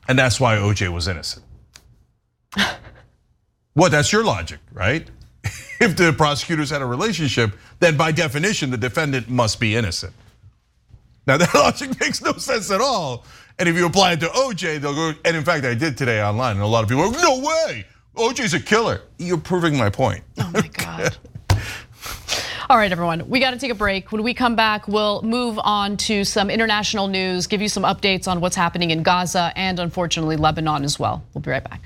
and 0.08 0.18
that's 0.18 0.40
why 0.40 0.58
O.J. 0.58 0.90
was 0.90 1.08
innocent. 1.08 1.46
what? 3.74 3.92
That's 3.92 4.12
your 4.12 4.24
logic, 4.24 4.60
right? 4.74 5.08
if 5.80 5.96
the 5.96 6.12
prosecutors 6.12 6.72
had 6.72 6.82
a 6.82 6.86
relationship, 6.86 7.52
then 7.80 7.96
by 7.96 8.12
definition 8.12 8.72
the 8.72 8.78
defendant 8.78 9.30
must 9.30 9.60
be 9.60 9.76
innocent. 9.76 10.14
Now 11.28 11.38
that 11.38 11.54
logic 11.54 12.00
makes 12.00 12.22
no 12.22 12.34
sense 12.34 12.72
at 12.72 12.82
all. 12.82 13.26
And 13.58 13.70
if 13.70 13.76
you 13.76 13.86
apply 13.86 14.14
it 14.14 14.20
to 14.22 14.28
OJ, 14.28 14.82
they'll 14.82 14.94
go. 14.94 15.14
And 15.24 15.38
in 15.38 15.44
fact, 15.44 15.66
I 15.66 15.76
did 15.76 15.98
today 15.98 16.22
online, 16.22 16.56
and 16.56 16.62
a 16.62 16.68
lot 16.68 16.84
of 16.84 16.90
people 16.90 17.06
are, 17.06 17.12
no 17.12 17.40
way. 17.40 17.86
OJ's 18.16 18.54
a 18.54 18.60
killer. 18.60 19.02
You're 19.18 19.38
proving 19.38 19.78
my 19.78 19.90
point. 19.90 20.24
Oh 20.40 20.50
my 20.54 20.68
God. 20.74 21.16
All 22.68 22.78
right, 22.78 22.92
everyone, 22.92 23.30
we 23.30 23.40
got 23.40 23.52
to 23.52 23.58
take 23.60 23.70
a 23.72 23.76
break. 23.76 24.12
When 24.12 24.24
we 24.24 24.34
come 24.34 24.56
back, 24.56 24.88
we'll 24.88 25.22
move 25.22 25.60
on 25.64 25.98
to 25.98 26.24
some 26.24 26.50
international 26.50 27.08
news, 27.08 27.46
give 27.46 27.62
you 27.62 27.70
some 27.70 27.84
updates 27.84 28.28
on 28.28 28.42
what's 28.42 28.56
happening 28.56 28.90
in 28.90 29.04
Gaza 29.04 29.54
and 29.56 29.80
unfortunately 29.80 30.36
Lebanon 30.36 30.84
as 30.84 30.98
well. 30.98 31.24
We'll 31.34 31.42
be 31.44 31.52
right 31.52 31.64
back. 31.64 31.82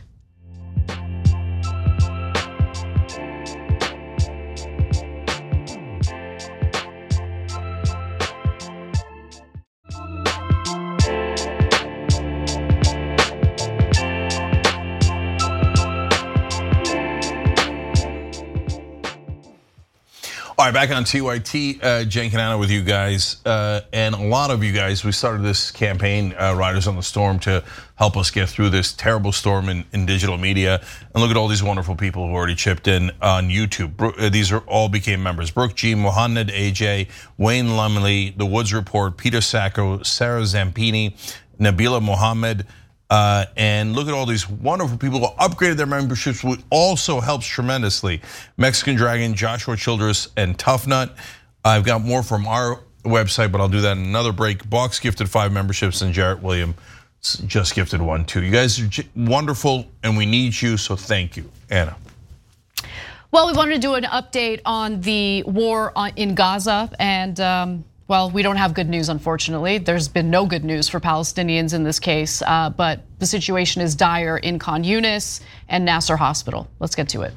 All 20.60 20.66
right, 20.66 20.74
back 20.74 20.92
on 20.92 21.06
TYT, 21.06 21.82
uh, 21.82 22.04
Cenk 22.04 22.34
and 22.34 22.42
Ana 22.42 22.58
with 22.58 22.70
you 22.70 22.84
guys, 22.84 23.38
uh, 23.46 23.80
and 23.94 24.14
a 24.14 24.28
lot 24.28 24.52
of 24.52 24.62
you 24.62 24.74
guys. 24.74 25.06
We 25.06 25.14
started 25.14 25.42
this 25.42 25.72
campaign, 25.72 26.36
uh, 26.38 26.54
Riders 26.54 26.86
on 26.86 26.98
the 26.98 27.02
Storm, 27.02 27.40
to 27.40 27.64
help 27.96 28.18
us 28.18 28.30
get 28.30 28.50
through 28.50 28.72
this 28.72 28.92
terrible 28.92 29.32
storm 29.32 29.70
in, 29.70 29.86
in, 29.94 30.06
digital 30.06 30.38
media. 30.38 30.82
And 31.14 31.24
look 31.24 31.32
at 31.32 31.38
all 31.38 31.48
these 31.48 31.64
wonderful 31.64 31.96
people 31.96 32.28
who 32.28 32.34
already 32.34 32.56
chipped 32.56 32.90
in 32.90 33.10
on 33.22 33.48
YouTube. 33.48 33.94
Uh, 34.02 34.28
these 34.28 34.52
are 34.52 34.60
all 34.68 34.90
became 34.90 35.24
members: 35.24 35.50
Brooke 35.50 35.76
G, 35.76 35.96
Mohamed 35.96 36.50
AJ, 36.50 37.08
Wayne 37.38 37.78
Lumley, 37.78 38.32
The 38.32 38.46
Woods 38.46 38.74
Report, 38.74 39.16
Peter 39.16 39.40
Sacco, 39.40 40.04
Sarah 40.04 40.42
Zampini, 40.42 41.16
Nabila 41.58 42.02
Mohammed. 42.02 42.68
Uh, 43.10 43.46
and 43.58 43.94
look 43.94 44.08
at 44.08 44.14
all 44.14 44.26
these 44.26 44.48
wonderful 44.48 44.98
people 44.98 45.20
who 45.20 45.28
upgraded 45.38 45.78
their 45.78 45.88
memberships, 45.88 46.44
which 46.44 46.60
also 46.70 47.20
helps 47.20 47.48
tremendously. 47.48 48.22
Mexican 48.58 48.96
Dragon, 48.96 49.34
Joshua 49.34 49.76
Childress, 49.76 50.28
and 50.38 50.58
Tough 50.60 50.86
Nut. 50.86 51.16
I've 51.66 51.84
got 51.84 52.02
more 52.02 52.22
from 52.22 52.48
our 52.48 52.82
website, 53.04 53.52
but 53.52 53.62
I'll 53.62 53.68
do 53.68 53.82
that 53.82 53.98
in 53.98 54.04
another 54.04 54.32
break. 54.32 54.70
Box 54.70 55.00
gifted 55.00 55.30
five 55.30 55.52
memberships, 55.52 56.02
and 56.02 56.14
Jarrett 56.14 56.44
William 56.44 56.76
just 57.22 57.76
gifted 57.76 58.02
one 58.02 58.26
too. 58.26 58.44
You 58.44 58.52
guys 58.52 58.80
are 58.80 58.90
wonderful, 59.16 59.88
and 60.04 60.16
we 60.16 60.26
need 60.26 60.60
you, 60.62 60.78
so 60.78 60.96
thank 60.96 61.36
you, 61.36 61.50
Ana. 61.70 61.96
Well, 63.32 63.48
we 63.48 63.54
wanted 63.54 63.76
to 63.76 63.82
do 63.82 63.94
an 63.94 64.06
update 64.06 64.62
on 64.66 65.02
the 65.02 65.44
war 65.44 65.94
in 66.16 66.34
Gaza, 66.34 66.90
and 66.98 67.40
um, 67.40 67.84
well, 68.10 68.32
we 68.32 68.42
don't 68.42 68.56
have 68.56 68.74
good 68.74 68.90
news, 68.90 69.08
unfortunately. 69.08 69.78
There's 69.78 70.08
been 70.08 70.32
no 70.32 70.48
good 70.48 70.66
news 70.66 70.90
for 70.90 71.00
Palestinians 71.00 71.76
in 71.76 71.84
this 71.84 72.00
case, 72.00 72.42
uh, 72.42 72.72
but 72.72 73.02
the 73.20 73.28
situation 73.28 73.84
is 73.84 73.94
dire 73.94 74.36
in 74.36 74.58
Khan 74.58 74.84
Yunis 74.84 75.42
and 75.70 75.86
Nasser 75.86 76.18
Hospital. 76.18 76.68
Let's 76.80 76.96
get 76.96 77.10
to 77.10 77.22
it. 77.22 77.34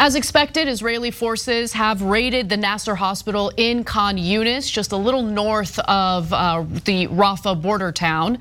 As 0.00 0.14
expected, 0.14 0.68
Israeli 0.68 1.10
forces 1.10 1.72
have 1.72 2.02
raided 2.02 2.48
the 2.48 2.56
Nasser 2.56 2.94
hospital 2.94 3.50
in 3.56 3.82
Khan 3.82 4.16
Yunis, 4.16 4.70
just 4.70 4.92
a 4.92 4.96
little 4.96 5.24
north 5.24 5.76
of 5.80 6.32
uh, 6.32 6.64
the 6.84 7.08
Rafah 7.08 7.60
border 7.60 7.90
town, 7.90 8.38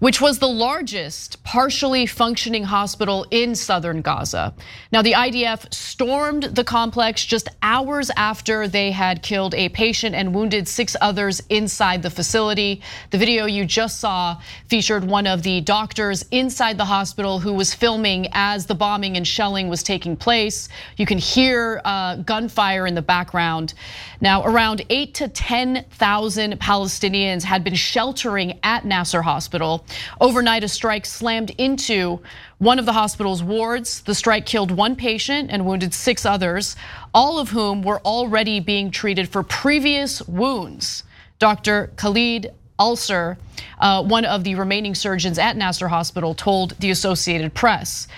which 0.00 0.20
was 0.20 0.38
the 0.38 0.48
largest 0.48 1.42
partially 1.44 2.04
functioning 2.04 2.62
hospital 2.62 3.24
in 3.30 3.54
southern 3.54 4.02
Gaza. 4.02 4.52
Now, 4.92 5.00
the 5.00 5.12
IDF 5.12 5.72
stormed 5.72 6.42
the 6.42 6.62
complex 6.62 7.24
just 7.24 7.48
hours 7.62 8.10
after 8.14 8.68
they 8.68 8.90
had 8.90 9.22
killed 9.22 9.54
a 9.54 9.70
patient 9.70 10.14
and 10.14 10.34
wounded 10.34 10.68
six 10.68 10.94
others 11.00 11.42
inside 11.48 12.02
the 12.02 12.10
facility. 12.10 12.82
The 13.12 13.18
video 13.18 13.46
you 13.46 13.64
just 13.64 13.98
saw 13.98 14.42
featured 14.66 15.04
one 15.04 15.26
of 15.26 15.42
the 15.42 15.62
doctors 15.62 16.22
inside 16.30 16.76
the 16.76 16.84
hospital 16.84 17.40
who 17.40 17.54
was 17.54 17.72
filming 17.72 18.28
as 18.32 18.66
the 18.66 18.74
bombing 18.74 19.16
and 19.16 19.26
shelling 19.26 19.70
was 19.70 19.82
taking 19.82 20.14
place. 20.14 20.68
You 20.98 21.06
can 21.06 21.18
hear 21.18 21.80
uh, 21.84 22.16
gunfire 22.16 22.86
in 22.86 22.96
the 22.96 23.02
background. 23.02 23.72
Now, 24.20 24.44
around 24.44 24.84
eight 24.90 25.14
to 25.14 25.28
10,000 25.28 26.60
Palestinians 26.60 27.44
had 27.44 27.62
been 27.62 27.76
sheltering 27.76 28.58
at 28.64 28.84
Nasser 28.84 29.22
Hospital. 29.22 29.86
Overnight, 30.20 30.64
a 30.64 30.68
strike 30.68 31.06
slammed 31.06 31.50
into 31.56 32.20
one 32.58 32.80
of 32.80 32.84
the 32.84 32.92
hospital's 32.92 33.44
wards. 33.44 34.02
The 34.02 34.14
strike 34.14 34.44
killed 34.44 34.72
one 34.72 34.96
patient 34.96 35.50
and 35.52 35.64
wounded 35.64 35.94
six 35.94 36.26
others, 36.26 36.74
all 37.14 37.38
of 37.38 37.50
whom 37.50 37.82
were 37.82 38.00
already 38.00 38.58
being 38.58 38.90
treated 38.90 39.28
for 39.28 39.44
previous 39.44 40.20
wounds. 40.22 41.04
Dr. 41.38 41.92
Khaled 41.94 42.52
Alserr. 42.80 43.36
Uh, 43.78 44.02
one 44.02 44.24
of 44.24 44.42
the 44.42 44.56
remaining 44.56 44.94
surgeons 44.94 45.38
at 45.38 45.56
Nasser 45.56 45.88
Hospital 45.88 46.34
told 46.34 46.78
the 46.80 46.90
Associated 46.90 47.54
Press. 47.54 48.08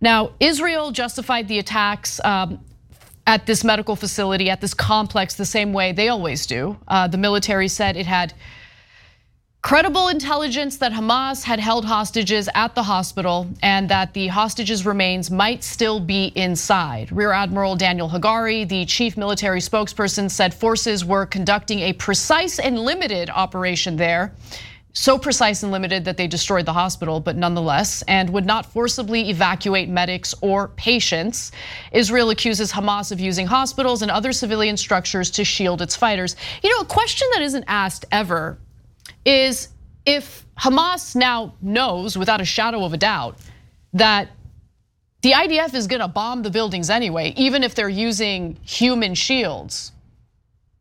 Now, 0.00 0.32
Israel 0.40 0.92
justified 0.92 1.48
the 1.48 1.58
attacks 1.58 2.20
um, 2.24 2.60
at 3.26 3.46
this 3.46 3.64
medical 3.64 3.96
facility, 3.96 4.48
at 4.48 4.60
this 4.60 4.74
complex, 4.74 5.34
the 5.34 5.44
same 5.44 5.72
way 5.72 5.92
they 5.92 6.08
always 6.08 6.46
do. 6.46 6.78
Uh, 6.88 7.06
the 7.06 7.18
military 7.18 7.68
said 7.68 7.96
it 7.96 8.06
had 8.06 8.32
credible 9.62 10.08
intelligence 10.08 10.78
that 10.78 10.90
Hamas 10.90 11.42
had 11.42 11.60
held 11.60 11.84
hostages 11.84 12.48
at 12.54 12.74
the 12.74 12.82
hospital 12.82 13.46
and 13.62 13.90
that 13.90 14.14
the 14.14 14.28
hostages' 14.28 14.86
remains 14.86 15.30
might 15.30 15.62
still 15.62 16.00
be 16.00 16.32
inside. 16.34 17.12
Rear 17.12 17.32
Admiral 17.32 17.76
Daniel 17.76 18.08
Hagari, 18.08 18.66
the 18.66 18.86
chief 18.86 19.18
military 19.18 19.60
spokesperson, 19.60 20.30
said 20.30 20.54
forces 20.54 21.04
were 21.04 21.26
conducting 21.26 21.80
a 21.80 21.92
precise 21.92 22.58
and 22.58 22.78
limited 22.78 23.28
operation 23.28 23.96
there. 23.96 24.32
So 24.92 25.18
precise 25.18 25.62
and 25.62 25.70
limited 25.70 26.04
that 26.04 26.16
they 26.16 26.26
destroyed 26.26 26.66
the 26.66 26.72
hospital, 26.72 27.20
but 27.20 27.36
nonetheless, 27.36 28.02
and 28.08 28.28
would 28.30 28.44
not 28.44 28.66
forcibly 28.66 29.30
evacuate 29.30 29.88
medics 29.88 30.34
or 30.40 30.68
patients. 30.68 31.52
Israel 31.92 32.30
accuses 32.30 32.72
Hamas 32.72 33.12
of 33.12 33.20
using 33.20 33.46
hospitals 33.46 34.02
and 34.02 34.10
other 34.10 34.32
civilian 34.32 34.76
structures 34.76 35.30
to 35.32 35.44
shield 35.44 35.80
its 35.80 35.94
fighters. 35.94 36.34
You 36.62 36.70
know, 36.70 36.80
a 36.80 36.86
question 36.86 37.28
that 37.34 37.42
isn't 37.42 37.64
asked 37.68 38.04
ever 38.10 38.58
is 39.24 39.68
if 40.04 40.44
Hamas 40.58 41.14
now 41.14 41.54
knows 41.62 42.18
without 42.18 42.40
a 42.40 42.44
shadow 42.44 42.84
of 42.84 42.92
a 42.92 42.96
doubt 42.96 43.38
that 43.92 44.28
the 45.22 45.32
IDF 45.32 45.74
is 45.74 45.86
gonna 45.86 46.08
bomb 46.08 46.42
the 46.42 46.50
buildings 46.50 46.90
anyway, 46.90 47.32
even 47.36 47.62
if 47.62 47.74
they're 47.74 47.88
using 47.88 48.58
human 48.62 49.14
shields, 49.14 49.92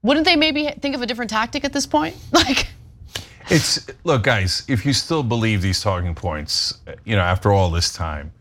wouldn't 0.02 0.26
they 0.26 0.36
maybe 0.36 0.68
think 0.82 0.96
of 0.96 1.02
a 1.02 1.06
different 1.06 1.30
tactic 1.30 1.64
at 1.64 1.74
this 1.74 1.86
point? 1.86 2.16
Like, 2.32 2.68
it's 3.50 3.88
look, 4.04 4.24
guys. 4.24 4.64
If 4.68 4.86
you 4.86 4.94
still 4.94 5.24
believe 5.24 5.62
these 5.62 5.82
talking 5.82 6.16
points, 6.16 6.80
you 7.06 7.16
know, 7.16 7.22
after 7.22 7.52
all 7.52 7.70
this 7.70 7.92
time, 7.92 8.32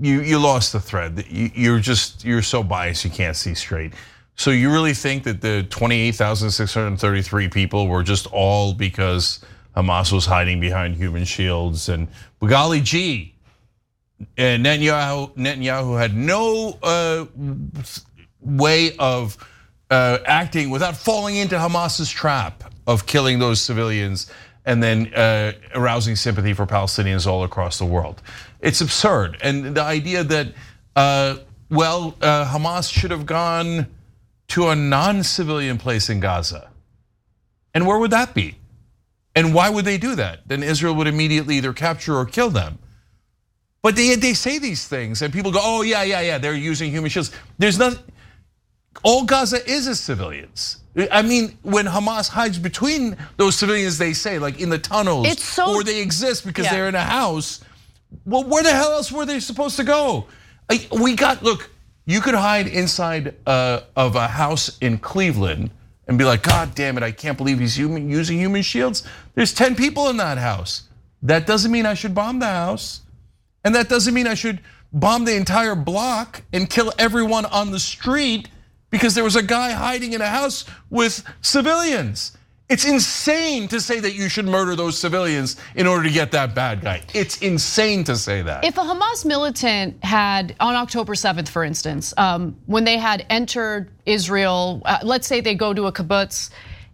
you 0.00 0.20
you 0.20 0.38
lost 0.38 0.72
the 0.72 0.80
thread. 0.80 1.24
You're 1.28 1.80
just 1.80 2.24
you're 2.24 2.42
so 2.42 2.62
biased 2.62 3.04
you 3.04 3.10
can't 3.10 3.36
see 3.36 3.54
straight. 3.54 3.94
So 4.34 4.50
you 4.50 4.72
really 4.72 4.94
think 4.94 5.24
that 5.24 5.42
the 5.42 5.64
28,633 5.64 7.48
people 7.48 7.86
were 7.86 8.02
just 8.02 8.26
all 8.28 8.72
because 8.72 9.40
Hamas 9.76 10.10
was 10.10 10.24
hiding 10.24 10.58
behind 10.58 10.96
human 10.96 11.24
shields 11.24 11.88
and 11.90 12.08
Bugali 12.40 12.82
G 12.82 13.32
and 14.36 14.64
Netanyahu, 14.64 15.34
Netanyahu 15.36 15.98
had 15.98 16.14
no 16.16 16.78
uh, 16.82 17.26
way 18.40 18.96
of 18.98 19.36
uh, 19.90 20.18
acting 20.26 20.70
without 20.70 20.96
falling 20.96 21.36
into 21.36 21.56
Hamas's 21.56 22.10
trap 22.10 22.71
of 22.86 23.06
killing 23.06 23.38
those 23.38 23.60
civilians 23.60 24.30
and 24.64 24.82
then 24.82 25.12
uh, 25.14 25.52
arousing 25.74 26.16
sympathy 26.16 26.52
for 26.52 26.66
Palestinians 26.66 27.26
all 27.26 27.44
across 27.44 27.78
the 27.78 27.84
world. 27.84 28.22
It's 28.60 28.80
absurd. 28.80 29.38
And 29.42 29.74
the 29.74 29.82
idea 29.82 30.22
that, 30.24 30.48
uh, 30.94 31.36
well, 31.68 32.16
uh, 32.20 32.44
Hamas 32.46 32.92
should 32.92 33.10
have 33.10 33.26
gone 33.26 33.88
to 34.48 34.68
a 34.68 34.76
non-civilian 34.76 35.78
place 35.78 36.08
in 36.10 36.20
Gaza. 36.20 36.70
And 37.74 37.86
where 37.86 37.98
would 37.98 38.10
that 38.10 38.34
be? 38.34 38.56
And 39.34 39.54
why 39.54 39.70
would 39.70 39.84
they 39.84 39.98
do 39.98 40.14
that? 40.14 40.46
Then 40.46 40.62
Israel 40.62 40.94
would 40.94 41.06
immediately 41.06 41.56
either 41.56 41.72
capture 41.72 42.16
or 42.16 42.26
kill 42.26 42.50
them. 42.50 42.78
But 43.82 43.96
they, 43.96 44.14
they 44.14 44.34
say 44.34 44.58
these 44.58 44.86
things 44.86 45.22
and 45.22 45.32
people 45.32 45.50
go, 45.50 45.60
oh 45.60 45.82
yeah, 45.82 46.02
yeah, 46.02 46.20
yeah, 46.20 46.38
they're 46.38 46.54
using 46.54 46.90
human 46.90 47.10
shields. 47.10 47.32
There's 47.58 47.78
nothing, 47.78 48.04
all 49.02 49.24
Gaza 49.24 49.58
is 49.68 49.86
is 49.86 50.00
civilians. 50.00 50.78
I 51.10 51.22
mean, 51.22 51.56
when 51.62 51.86
Hamas 51.86 52.28
hides 52.28 52.58
between 52.58 53.16
those 53.38 53.56
civilians, 53.56 53.96
they 53.96 54.12
say, 54.12 54.38
like 54.38 54.60
in 54.60 54.68
the 54.68 54.78
tunnels, 54.78 55.38
so, 55.38 55.74
or 55.74 55.82
they 55.82 56.02
exist 56.02 56.46
because 56.46 56.66
yeah. 56.66 56.74
they're 56.74 56.88
in 56.88 56.94
a 56.94 57.02
house. 57.02 57.64
Well, 58.26 58.44
where 58.44 58.62
the 58.62 58.72
hell 58.72 58.92
else 58.92 59.10
were 59.10 59.24
they 59.24 59.40
supposed 59.40 59.76
to 59.76 59.84
go? 59.84 60.26
We 60.90 61.16
got, 61.16 61.42
look, 61.42 61.70
you 62.04 62.20
could 62.20 62.34
hide 62.34 62.66
inside 62.66 63.34
uh, 63.46 63.80
of 63.96 64.16
a 64.16 64.28
house 64.28 64.76
in 64.80 64.98
Cleveland 64.98 65.70
and 66.08 66.18
be 66.18 66.24
like, 66.24 66.42
God 66.42 66.74
damn 66.74 66.96
it, 66.98 67.02
I 67.02 67.10
can't 67.10 67.38
believe 67.38 67.58
he's 67.58 67.78
using 67.78 68.38
human 68.38 68.62
shields. 68.62 69.06
There's 69.34 69.54
10 69.54 69.76
people 69.76 70.10
in 70.10 70.18
that 70.18 70.36
house. 70.36 70.88
That 71.22 71.46
doesn't 71.46 71.70
mean 71.70 71.86
I 71.86 71.94
should 71.94 72.14
bomb 72.14 72.38
the 72.38 72.46
house. 72.46 73.00
And 73.64 73.74
that 73.74 73.88
doesn't 73.88 74.12
mean 74.12 74.26
I 74.26 74.34
should 74.34 74.60
bomb 74.92 75.24
the 75.24 75.36
entire 75.36 75.74
block 75.74 76.42
and 76.52 76.68
kill 76.68 76.92
everyone 76.98 77.46
on 77.46 77.70
the 77.70 77.78
street 77.78 78.48
because 78.92 79.16
there 79.16 79.24
was 79.24 79.34
a 79.34 79.42
guy 79.42 79.72
hiding 79.72 80.12
in 80.12 80.20
a 80.20 80.28
house 80.28 80.64
with 80.90 81.24
civilians. 81.40 82.36
It's 82.68 82.84
insane 82.84 83.68
to 83.68 83.80
say 83.80 84.00
that 84.00 84.14
you 84.14 84.28
should 84.28 84.46
murder 84.46 84.76
those 84.76 84.96
civilians 84.96 85.56
in 85.74 85.86
order 85.86 86.04
to 86.04 86.10
get 86.10 86.30
that 86.32 86.54
bad 86.54 86.80
guy. 86.82 87.02
It's 87.12 87.38
insane 87.38 88.04
to 88.04 88.16
say 88.16 88.42
that. 88.42 88.64
If 88.64 88.78
a 88.78 88.82
Hamas 88.82 89.26
militant 89.26 90.02
had, 90.04 90.54
on 90.60 90.74
October 90.74 91.14
7th, 91.14 91.48
for 91.48 91.64
instance, 91.64 92.14
um, 92.16 92.56
when 92.66 92.84
they 92.84 92.96
had 92.98 93.26
entered 93.28 93.90
Israel, 94.06 94.80
uh, 94.84 95.00
let's 95.02 95.26
say 95.26 95.40
they 95.40 95.54
go 95.54 95.74
to 95.74 95.86
a 95.86 95.92
kibbutz, 95.92 96.50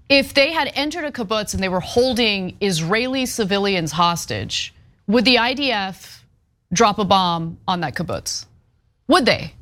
if 0.09 0.35
they 0.35 0.53
had 0.53 0.73
entered 0.75 1.05
a 1.05 1.13
kibbutz 1.13 1.53
and 1.55 1.63
they 1.63 1.69
were 1.69 1.81
holding 1.81 2.57
Israeli 2.61 3.27
civilians 3.27 3.93
hostage, 3.93 4.75
would 5.07 5.25
the 5.25 5.37
IDF 5.37 6.23
drop 6.73 6.99
a 6.99 7.05
bomb 7.05 7.59
on 7.69 7.81
that 7.81 7.95
kibbutz? 7.95 8.47
Would 9.07 9.27
they? 9.27 9.53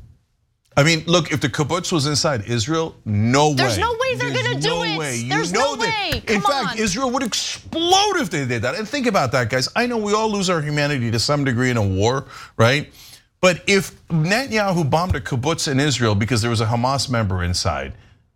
I 0.79 0.83
mean, 0.83 1.05
look, 1.07 1.33
if 1.33 1.41
the 1.41 1.49
kibbutz 1.49 1.91
was 1.91 2.07
inside 2.07 2.45
Israel, 2.47 2.95
no 3.07 3.51
way. 3.51 3.55
There's 3.55 3.79
no 3.79 3.93
way 3.99 4.15
they're 4.17 4.31
There's 4.31 4.43
gonna 4.43 4.55
no 4.61 4.61
do 4.61 4.99
way. 4.99 5.21
it. 5.21 5.29
There's 5.29 5.53
know 5.53 5.75
no 5.75 5.77
that, 5.77 6.13
way. 6.13 6.21
Come 6.21 6.37
in 6.37 6.43
fact, 6.43 6.73
on. 6.73 6.79
Israel 6.79 7.11
would 7.13 7.23
explode 7.23 8.17
if 8.17 8.29
they 8.29 8.45
did 8.45 8.61
that. 8.63 8.75
And 8.75 8.87
think 8.87 9.07
about 9.07 9.33
that, 9.33 9.49
guys. 9.49 9.71
I 9.75 9.87
know 9.87 9.97
we 9.97 10.13
all 10.13 10.31
lose 10.31 10.51
our 10.51 10.61
humanity 10.61 11.11
to 11.11 11.19
some 11.19 11.45
degree 11.45 11.71
in 11.71 11.79
a 11.79 11.87
war, 11.87 12.27
right? 12.59 12.93
But 13.41 13.63
if 13.67 14.07
Netanyahu 14.09 14.91
bombed 14.91 15.17
a 15.17 15.21
kibbutz 15.21 15.67
in 15.67 15.81
Israel 15.81 16.15
because 16.15 16.43
there 16.43 16.51
was 16.51 16.61
a 16.61 16.67
Hamas 16.67 17.09
member 17.09 17.43
inside, 17.43 17.95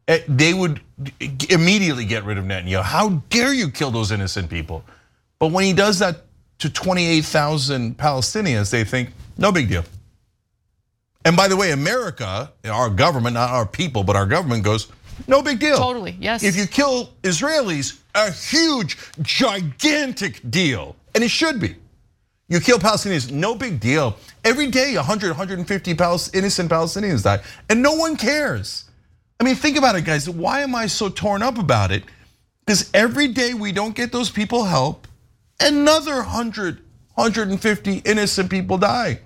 eh, 0.09 0.21
they 0.27 0.55
would 0.55 0.81
immediately 1.51 2.07
get 2.07 2.25
rid 2.25 2.39
of 2.39 2.45
Netanyahu. 2.45 2.83
How 2.83 3.11
dare 3.29 3.53
you 3.53 3.71
kill 3.71 3.91
those 3.91 4.13
innocent 4.13 4.49
people? 4.49 4.83
But 5.39 5.53
when 5.53 5.65
he 5.65 5.75
does 5.75 5.99
that 5.99 6.25
to 6.61 6.71
28,000 6.71 7.99
Palestinians, 7.99 8.71
they 8.71 8.85
think, 8.85 9.11
no 9.37 9.53
big 9.53 9.69
deal. 9.69 9.85
And 11.25 11.37
by 11.37 11.49
the 11.49 11.57
way, 11.57 11.73
America, 11.73 12.51
our 12.65 12.89
government, 12.89 13.35
not 13.35 13.51
our 13.51 13.67
people, 13.67 14.05
but 14.05 14.17
our 14.17 14.27
government 14.27 14.65
goes, 14.65 14.89
no 15.29 15.43
big 15.43 15.59
deal. 15.59 15.77
Totally, 15.77 16.17
yes. 16.19 16.43
If 16.43 16.57
you 16.57 16.67
kill 16.67 17.11
Israelis, 17.23 18.01
a 18.15 18.31
huge, 18.31 18.97
gigantic 19.21 20.41
deal. 20.51 20.97
And 21.15 21.23
it 21.23 21.31
should 21.31 21.61
be. 21.61 21.77
You 22.49 22.59
kill 22.59 22.79
Palestinians, 22.79 23.31
no 23.31 23.55
big 23.55 23.81
deal. 23.81 24.17
Every 24.45 24.69
day, 24.69 24.97
100, 24.97 25.29
150 25.29 25.91
innocent 26.33 26.71
Palestinians 26.71 27.23
die, 27.23 27.41
and 27.69 27.83
no 27.83 27.95
one 27.95 28.17
cares. 28.17 28.85
I 29.39 29.45
mean, 29.45 29.55
think 29.55 29.77
about 29.77 29.97
it, 29.97 30.05
guys. 30.05 30.29
Why 30.29 30.63
am 30.63 30.75
I 30.75 30.87
so 30.87 31.09
torn 31.09 31.43
up 31.43 31.59
about 31.59 31.93
it? 31.93 32.05
Because 32.65 32.91
every 32.95 33.29
day 33.29 33.55
we 33.55 33.73
don't 33.73 33.95
get 33.95 34.11
those 34.11 34.31
people 34.31 34.65
help, 34.65 35.07
another 35.61 36.17
100, 36.17 36.81
150 37.15 37.97
innocent 37.99 38.51
people 38.51 38.79
die 38.79 39.21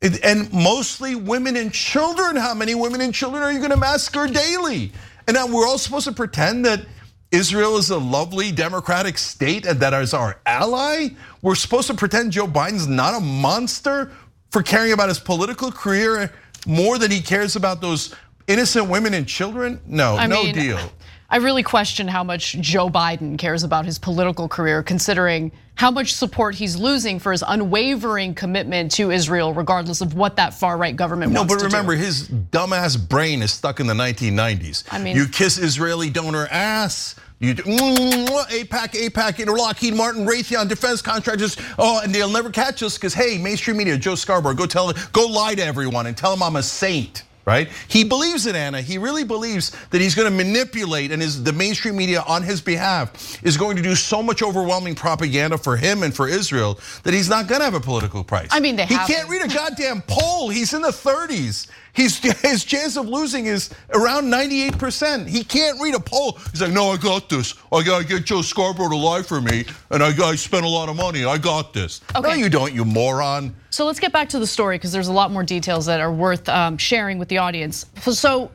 and 0.00 0.52
mostly 0.52 1.14
women 1.14 1.56
and 1.56 1.72
children. 1.72 2.36
How 2.36 2.54
many 2.54 2.74
women 2.74 3.00
and 3.00 3.12
children 3.12 3.42
are 3.42 3.52
you 3.52 3.58
going 3.58 3.70
to 3.70 3.76
massacre 3.76 4.26
daily? 4.26 4.92
And 5.26 5.34
now 5.34 5.46
we're 5.46 5.66
all 5.66 5.78
supposed 5.78 6.06
to 6.06 6.12
pretend 6.12 6.64
that 6.64 6.86
Israel 7.30 7.76
is 7.76 7.90
a 7.90 7.98
lovely 7.98 8.52
democratic 8.52 9.18
state 9.18 9.66
and 9.66 9.80
that 9.80 9.92
is 9.94 10.14
our 10.14 10.40
ally. 10.46 11.08
We're 11.42 11.56
supposed 11.56 11.88
to 11.88 11.94
pretend 11.94 12.32
Joe 12.32 12.46
Biden's 12.46 12.86
not 12.86 13.14
a 13.14 13.20
monster 13.20 14.12
for 14.50 14.62
caring 14.62 14.92
about 14.92 15.08
his 15.08 15.18
political 15.18 15.70
career 15.70 16.32
more 16.66 16.98
than 16.98 17.10
he 17.10 17.20
cares 17.20 17.56
about 17.56 17.80
those 17.80 18.14
innocent 18.46 18.88
women 18.88 19.14
and 19.14 19.26
children. 19.26 19.80
No, 19.86 20.16
I 20.16 20.26
no 20.26 20.44
mean, 20.44 20.54
deal. 20.54 20.92
I 21.30 21.36
really 21.36 21.62
question 21.62 22.08
how 22.08 22.24
much 22.24 22.54
Joe 22.54 22.88
Biden 22.88 23.36
cares 23.36 23.62
about 23.62 23.84
his 23.84 23.98
political 23.98 24.48
career, 24.48 24.82
considering 24.82 25.52
how 25.74 25.90
much 25.90 26.14
support 26.14 26.54
he's 26.54 26.74
losing 26.74 27.18
for 27.18 27.32
his 27.32 27.44
unwavering 27.46 28.34
commitment 28.34 28.92
to 28.92 29.10
Israel, 29.10 29.52
regardless 29.52 30.00
of 30.00 30.14
what 30.14 30.36
that 30.36 30.54
far 30.54 30.78
right 30.78 30.96
government 30.96 31.32
no, 31.32 31.40
wants 31.40 31.52
to 31.52 31.58
do. 31.58 31.64
No, 31.64 31.68
but 31.68 31.76
remember, 31.76 31.92
his 32.02 32.28
dumbass 32.28 32.96
brain 32.96 33.42
is 33.42 33.52
stuck 33.52 33.78
in 33.78 33.86
the 33.86 33.92
1990s. 33.92 34.84
I 34.90 34.98
mean, 34.98 35.14
you 35.14 35.28
kiss 35.28 35.58
Israeli 35.58 36.08
donor 36.08 36.46
ass. 36.46 37.14
You 37.40 37.54
do, 37.54 37.62
mm, 37.62 38.26
AIPAC, 38.26 39.10
AIPAC, 39.10 39.46
Lockheed 39.54 39.94
Martin, 39.94 40.26
Raytheon, 40.26 40.66
defense 40.66 41.02
contractors. 41.02 41.58
Oh, 41.78 42.00
and 42.02 42.12
they'll 42.12 42.30
never 42.30 42.48
catch 42.48 42.82
us 42.82 42.96
because 42.96 43.12
hey, 43.12 43.36
mainstream 43.36 43.76
media, 43.76 43.98
Joe 43.98 44.14
Scarborough, 44.14 44.54
go 44.54 44.64
tell, 44.64 44.92
go 45.12 45.26
lie 45.26 45.54
to 45.54 45.62
everyone 45.64 46.06
and 46.06 46.16
tell 46.16 46.30
them 46.30 46.42
I'm 46.42 46.56
a 46.56 46.62
saint 46.62 47.24
right? 47.48 47.68
He 47.88 48.04
believes 48.04 48.44
it, 48.44 48.54
Ana. 48.54 48.82
He 48.82 48.98
really 48.98 49.24
believes 49.24 49.74
that 49.88 50.02
he's 50.02 50.14
going 50.14 50.30
to 50.30 50.44
manipulate 50.44 51.10
and 51.12 51.22
is 51.22 51.42
the 51.42 51.52
mainstream 51.52 51.96
media 51.96 52.22
on 52.28 52.42
his 52.42 52.60
behalf 52.60 53.42
is 53.42 53.56
going 53.56 53.74
to 53.76 53.82
do 53.82 53.94
so 53.94 54.22
much 54.22 54.42
overwhelming 54.42 54.94
propaganda 54.94 55.56
for 55.56 55.74
him 55.74 56.02
and 56.02 56.14
for 56.14 56.28
Israel 56.28 56.78
that 57.04 57.14
he's 57.14 57.30
not 57.30 57.48
going 57.48 57.60
to 57.60 57.64
have 57.64 57.72
a 57.72 57.80
political 57.80 58.22
price. 58.22 58.48
I 58.50 58.60
mean, 58.60 58.76
they 58.76 58.84
he 58.84 58.92
have 58.92 59.08
can't 59.08 59.30
read 59.30 59.42
a 59.42 59.48
goddamn 59.48 60.02
poll. 60.06 60.50
He's 60.50 60.74
in 60.74 60.82
the 60.82 60.88
30s. 60.88 61.68
He's, 61.98 62.18
his 62.42 62.64
chance 62.64 62.96
of 62.96 63.08
losing 63.08 63.46
is 63.46 63.70
around 63.90 64.26
98%. 64.26 65.26
He 65.26 65.42
can't 65.42 65.80
read 65.80 65.96
a 65.96 66.00
poll. 66.00 66.38
He's 66.52 66.62
like, 66.62 66.70
no, 66.70 66.90
I 66.90 66.96
got 66.96 67.28
this. 67.28 67.54
I 67.72 67.82
gotta 67.82 68.04
get 68.04 68.24
Joe 68.24 68.40
Scarborough 68.40 68.90
to 68.90 68.96
lie 68.96 69.22
for 69.22 69.40
me, 69.40 69.64
and 69.90 70.02
I, 70.02 70.16
I 70.24 70.36
spent 70.36 70.64
a 70.64 70.68
lot 70.68 70.88
of 70.88 70.94
money. 70.94 71.24
I 71.24 71.38
got 71.38 71.72
this. 71.72 72.00
Okay. 72.14 72.28
No, 72.28 72.34
you 72.34 72.48
don't, 72.48 72.72
you 72.72 72.84
moron. 72.84 73.52
So 73.70 73.84
let's 73.84 73.98
get 73.98 74.12
back 74.12 74.28
to 74.28 74.38
the 74.38 74.46
story 74.46 74.78
because 74.78 74.92
there's 74.92 75.08
a 75.08 75.12
lot 75.12 75.32
more 75.32 75.42
details 75.42 75.86
that 75.86 76.00
are 76.00 76.12
worth 76.12 76.48
um, 76.48 76.78
sharing 76.78 77.18
with 77.18 77.28
the 77.28 77.38
audience. 77.38 77.84
So 78.00 78.52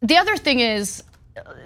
the 0.00 0.16
other 0.16 0.38
thing 0.38 0.60
is, 0.60 1.04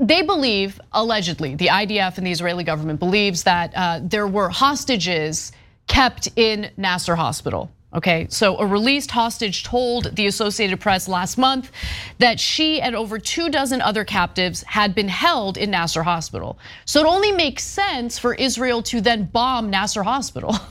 they 0.01 0.23
believe, 0.23 0.81
allegedly, 0.93 1.55
the 1.55 1.69
IDF 1.69 2.19
and 2.19 2.27
the 2.27 2.33
Israeli 2.33 2.65
government 2.65 2.99
believes 2.99 3.45
that 3.45 3.73
uh, 3.77 4.01
there 4.03 4.27
were 4.27 4.49
hostages 4.49 5.53
kept 5.87 6.29
in 6.35 6.71
Nasser 6.77 7.15
Hospital. 7.15 7.71
Okay, 7.95 8.27
so 8.29 8.59
a 8.59 8.67
released 8.67 9.11
hostage 9.11 9.65
told 9.65 10.17
the 10.17 10.27
Associated 10.27 10.81
Press 10.81 11.09
last 11.09 11.39
month 11.39 11.71
that 12.19 12.39
she 12.39 12.81
and 12.81 12.97
over 12.97 13.19
two 13.19 13.49
dozen 13.49 13.81
other 13.81 14.05
captives 14.05 14.63
had 14.65 14.95
been 14.95 15.09
held 15.09 15.57
in 15.57 15.71
Nasser 15.71 16.03
Hospital. 16.03 16.59
So 16.85 17.01
it 17.01 17.07
only 17.07 17.33
makes 17.33 17.63
sense 17.65 18.19
for 18.19 18.35
Israel 18.35 18.83
to 18.85 19.01
then 19.01 19.25
bomb 19.25 19.71
Nasser 19.71 20.03
Hospital. 20.03 20.55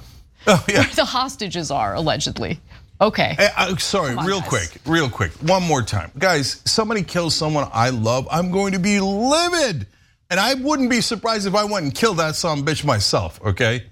Oh, 0.48 0.64
yeah. 0.70 0.82
Where 0.82 0.94
the 0.94 1.06
hostages 1.06 1.72
are, 1.72 1.96
allegedly. 1.96 2.60
Okay. 3.02 3.36
I'm 3.58 3.80
sorry, 3.80 4.16
on, 4.16 4.26
real 4.26 4.42
guys. 4.42 4.50
quick, 4.50 4.82
real 4.86 5.10
quick. 5.10 5.32
One 5.42 5.64
more 5.64 5.82
time. 5.82 6.12
Guys, 6.18 6.62
somebody 6.66 7.02
kills 7.02 7.36
someone 7.36 7.68
I 7.74 7.90
love, 7.90 8.28
I'm 8.30 8.52
going 8.52 8.74
to 8.74 8.80
be 8.80 9.00
livid. 9.00 9.88
And 10.30 10.40
I 10.40 10.54
wouldn't 10.54 10.90
be 10.90 11.02
surprised 11.02 11.48
if 11.48 11.56
I 11.56 11.66
went 11.66 11.86
and 11.86 11.96
killed 11.96 12.18
that 12.18 12.36
son 12.36 12.60
of 12.60 12.68
a 12.68 12.72
bitch 12.72 12.86
myself, 12.86 13.40
okay? 13.44 13.86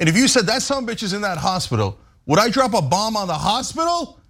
And 0.00 0.08
if 0.08 0.16
you 0.16 0.28
said 0.28 0.46
that 0.46 0.62
son 0.62 0.84
of 0.84 0.88
a 0.88 0.92
bitch 0.92 1.02
is 1.02 1.12
in 1.12 1.20
that 1.22 1.38
hospital, 1.38 1.98
would 2.28 2.38
I 2.38 2.50
drop 2.50 2.74
a 2.74 2.82
bomb 2.82 3.16
on 3.16 3.26
the 3.26 3.34
hospital? 3.34 4.20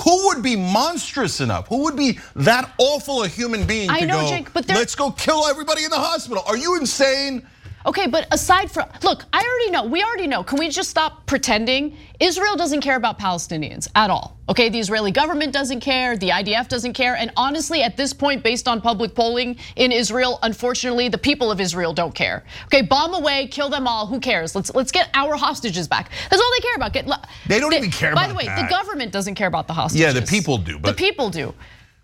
Who 0.00 0.28
would 0.28 0.42
be 0.42 0.56
monstrous 0.56 1.40
enough? 1.40 1.68
Who 1.68 1.84
would 1.84 1.94
be 1.96 2.18
that 2.34 2.72
awful 2.78 3.22
a 3.22 3.28
human 3.28 3.66
being 3.66 3.90
I 3.90 4.00
to 4.00 4.06
know, 4.06 4.22
go, 4.22 4.28
Jake, 4.28 4.52
but 4.52 4.66
let's 4.66 4.94
go 4.94 5.10
kill 5.10 5.46
everybody 5.46 5.84
in 5.84 5.90
the 5.90 5.98
hospital? 5.98 6.42
Are 6.46 6.56
you 6.56 6.78
insane? 6.78 7.46
Okay, 7.86 8.06
but 8.06 8.26
aside 8.30 8.70
from, 8.70 8.86
look, 9.02 9.24
I 9.32 9.38
already 9.38 9.70
know, 9.70 9.84
we 9.84 10.02
already 10.02 10.26
know. 10.26 10.42
Can 10.42 10.58
we 10.58 10.68
just 10.68 10.90
stop 10.90 11.24
pretending? 11.26 11.96
Israel 12.20 12.54
doesn't 12.54 12.82
care 12.82 12.96
about 12.96 13.18
Palestinians 13.18 13.88
at 13.94 14.10
all. 14.10 14.36
Okay, 14.50 14.68
the 14.68 14.78
Israeli 14.78 15.10
government 15.12 15.52
doesn't 15.54 15.80
care, 15.80 16.16
the 16.16 16.28
IDF 16.28 16.68
doesn't 16.68 16.92
care, 16.92 17.16
and 17.16 17.32
honestly, 17.36 17.82
at 17.82 17.96
this 17.96 18.12
point, 18.12 18.42
based 18.42 18.68
on 18.68 18.82
public 18.82 19.14
polling 19.14 19.56
in 19.76 19.92
Israel, 19.92 20.38
unfortunately, 20.42 21.08
the 21.08 21.16
people 21.16 21.50
of 21.50 21.58
Israel 21.58 21.94
don't 21.94 22.14
care. 22.14 22.44
Okay, 22.66 22.82
bomb 22.82 23.14
away, 23.14 23.46
kill 23.46 23.70
them 23.70 23.86
all. 23.86 24.06
Who 24.06 24.20
cares? 24.20 24.54
Let's 24.54 24.74
let's 24.74 24.92
get 24.92 25.08
our 25.14 25.36
hostages 25.36 25.88
back. 25.88 26.10
That's 26.28 26.42
all 26.42 26.50
they 26.58 26.62
care 26.62 26.74
about. 26.76 26.92
Get, 26.92 27.06
They 27.46 27.60
don't 27.60 27.72
even 27.72 27.90
care 27.90 28.14
By 28.14 28.26
the 28.26 28.34
way, 28.34 28.44
that. 28.44 28.60
the 28.60 28.68
government 28.68 29.10
doesn't 29.10 29.36
care 29.36 29.48
about 29.48 29.66
the 29.68 29.72
hostages. 29.72 30.02
Yeah, 30.02 30.12
the 30.12 30.22
people 30.26 30.58
do, 30.58 30.78
but- 30.78 30.90
the 30.90 31.02
people 31.02 31.30
do. 31.30 31.54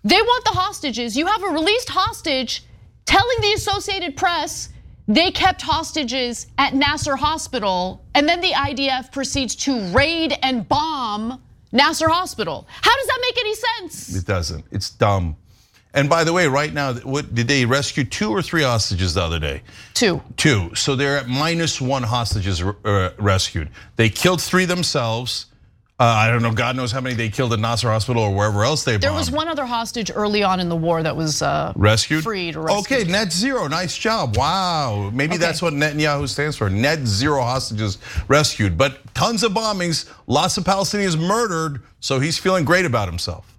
They 0.05 0.23
want 0.23 0.45
the 0.45 0.53
hostages. 0.53 1.17
You 1.17 1.27
have 1.27 1.43
a 1.43 1.49
released 1.49 1.89
hostage 1.89 2.63
telling 3.07 3.37
the 3.41 3.53
Associated 3.55 4.17
Press 4.17 4.69
they 5.09 5.31
kept 5.31 5.63
hostages 5.63 6.47
at 6.59 6.75
Nasser 6.75 7.17
Hospital, 7.17 8.05
and 8.15 8.29
then 8.29 8.41
the 8.41 8.53
IDF 8.53 9.13
proceeds 9.13 9.55
to 9.57 9.81
raid 9.93 10.37
and 10.43 10.69
bomb 10.69 11.43
Nasser 11.73 12.09
Hospital. 12.09 12.67
How 12.69 12.97
does 12.97 13.07
that 13.07 13.19
make 13.21 13.39
any 13.39 13.55
sense? 13.55 14.17
It 14.17 14.27
doesn't. 14.27 14.65
It's 14.71 14.91
dumb. 14.91 15.37
And 15.95 16.11
by 16.11 16.25
the 16.25 16.33
way, 16.33 16.47
right 16.47 16.73
now, 16.73 16.93
what 16.93 17.35
did 17.35 17.49
they 17.49 17.65
rescue 17.65 18.05
two 18.05 18.31
or 18.31 18.43
three 18.43 18.63
hostages 18.63 19.15
the 19.15 19.23
other 19.23 19.39
day? 19.39 19.63
Two. 19.95 20.23
Two. 20.37 20.75
So 20.75 20.95
they're 20.95 21.17
at 21.17 21.27
minus 21.27 21.81
one 21.81 22.03
hostages 22.03 22.63
uh, 22.63 23.13
rescued. 23.19 23.71
They 23.97 24.11
killed 24.11 24.43
three 24.43 24.67
themselves. 24.67 25.47
Uh, 25.99 26.05
I 26.05 26.29
don't 26.31 26.43
know. 26.43 26.53
God 26.53 26.77
knows 26.77 26.93
how 26.93 27.01
many 27.01 27.15
they 27.15 27.31
killed 27.31 27.55
at 27.55 27.59
Nasser 27.59 27.89
Hospital 27.89 28.23
or 28.23 28.35
wherever 28.35 28.65
else 28.65 28.85
they 28.85 28.93
bombed. 28.93 29.03
There 29.03 29.13
was 29.15 29.31
one 29.31 29.49
other 29.49 29.65
hostage 29.65 30.11
early 30.15 30.43
on 30.43 30.61
in 30.61 30.69
the 30.69 30.77
war 30.77 31.03
that 31.03 31.17
was 31.17 31.41
uh, 31.41 31.73
rescued. 31.75 32.23
freed 32.23 32.55
or 32.55 32.65
rescued. 32.65 33.01
Okay, 33.01 33.11
net 33.11 33.33
zero. 33.33 33.67
Nice 33.67 33.97
job. 33.97 34.37
Wow. 34.37 35.11
Maybe 35.15 35.37
Okay. 35.37 35.39
that's 35.39 35.63
what 35.63 35.73
Netanyahu 35.73 36.29
stands 36.29 36.55
for. 36.59 36.69
Net 36.69 37.07
zero 37.07 37.41
hostages 37.41 37.97
rescued. 38.29 38.77
But 38.77 39.15
tons 39.15 39.43
of 39.43 39.53
bombings, 39.53 40.07
lots 40.27 40.59
of 40.59 40.65
Palestinians 40.65 41.19
murdered. 41.19 41.81
So 42.01 42.21
he's 42.21 42.37
feeling 42.37 42.67
great 42.67 42.85
about 42.85 43.09
himself. 43.09 43.51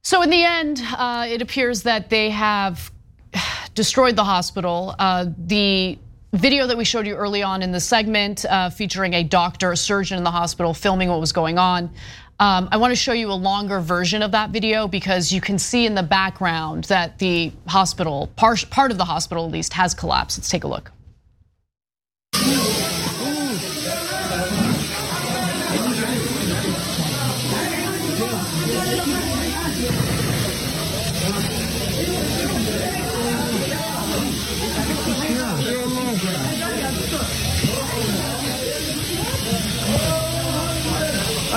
So 0.00 0.22
in 0.22 0.30
the 0.30 0.42
end, 0.42 0.80
uh, 0.96 1.26
it 1.28 1.42
appears 1.42 1.82
that 1.82 2.08
they 2.08 2.30
have 2.30 2.90
destroyed 3.74 4.16
the 4.16 4.24
hospital. 4.24 4.94
Uh, 4.98 5.26
the 5.36 5.98
video 6.32 6.66
that 6.66 6.76
we 6.76 6.84
showed 6.84 7.06
you 7.06 7.14
early 7.14 7.42
on 7.42 7.62
in 7.62 7.72
the 7.72 7.80
segment, 7.80 8.44
uh, 8.44 8.70
featuring 8.70 9.14
a 9.14 9.24
doctor, 9.24 9.72
a 9.72 9.76
surgeon 9.76 10.16
in 10.18 10.24
the 10.24 10.30
hospital, 10.30 10.72
filming 10.72 11.08
what 11.08 11.20
was 11.20 11.32
going 11.32 11.58
on. 11.58 11.90
Um, 12.38 12.68
I 12.72 12.78
want 12.78 12.92
to 12.92 12.96
show 12.96 13.12
you 13.12 13.30
a 13.30 13.34
longer 13.34 13.80
version 13.80 14.22
of 14.22 14.32
that 14.32 14.50
video 14.50 14.88
because 14.88 15.30
you 15.30 15.40
can 15.40 15.58
see 15.58 15.84
in 15.84 15.94
the 15.94 16.02
background 16.02 16.84
that 16.84 17.18
the 17.18 17.52
hospital, 17.66 18.28
part 18.36 18.90
of 18.90 18.96
the 18.96 19.04
hospital 19.04 19.44
at 19.44 19.52
least, 19.52 19.74
has 19.74 19.92
collapsed. 19.92 20.38
Let's 20.38 20.48
take 20.48 20.64
a 20.64 20.68
look. 20.68 20.90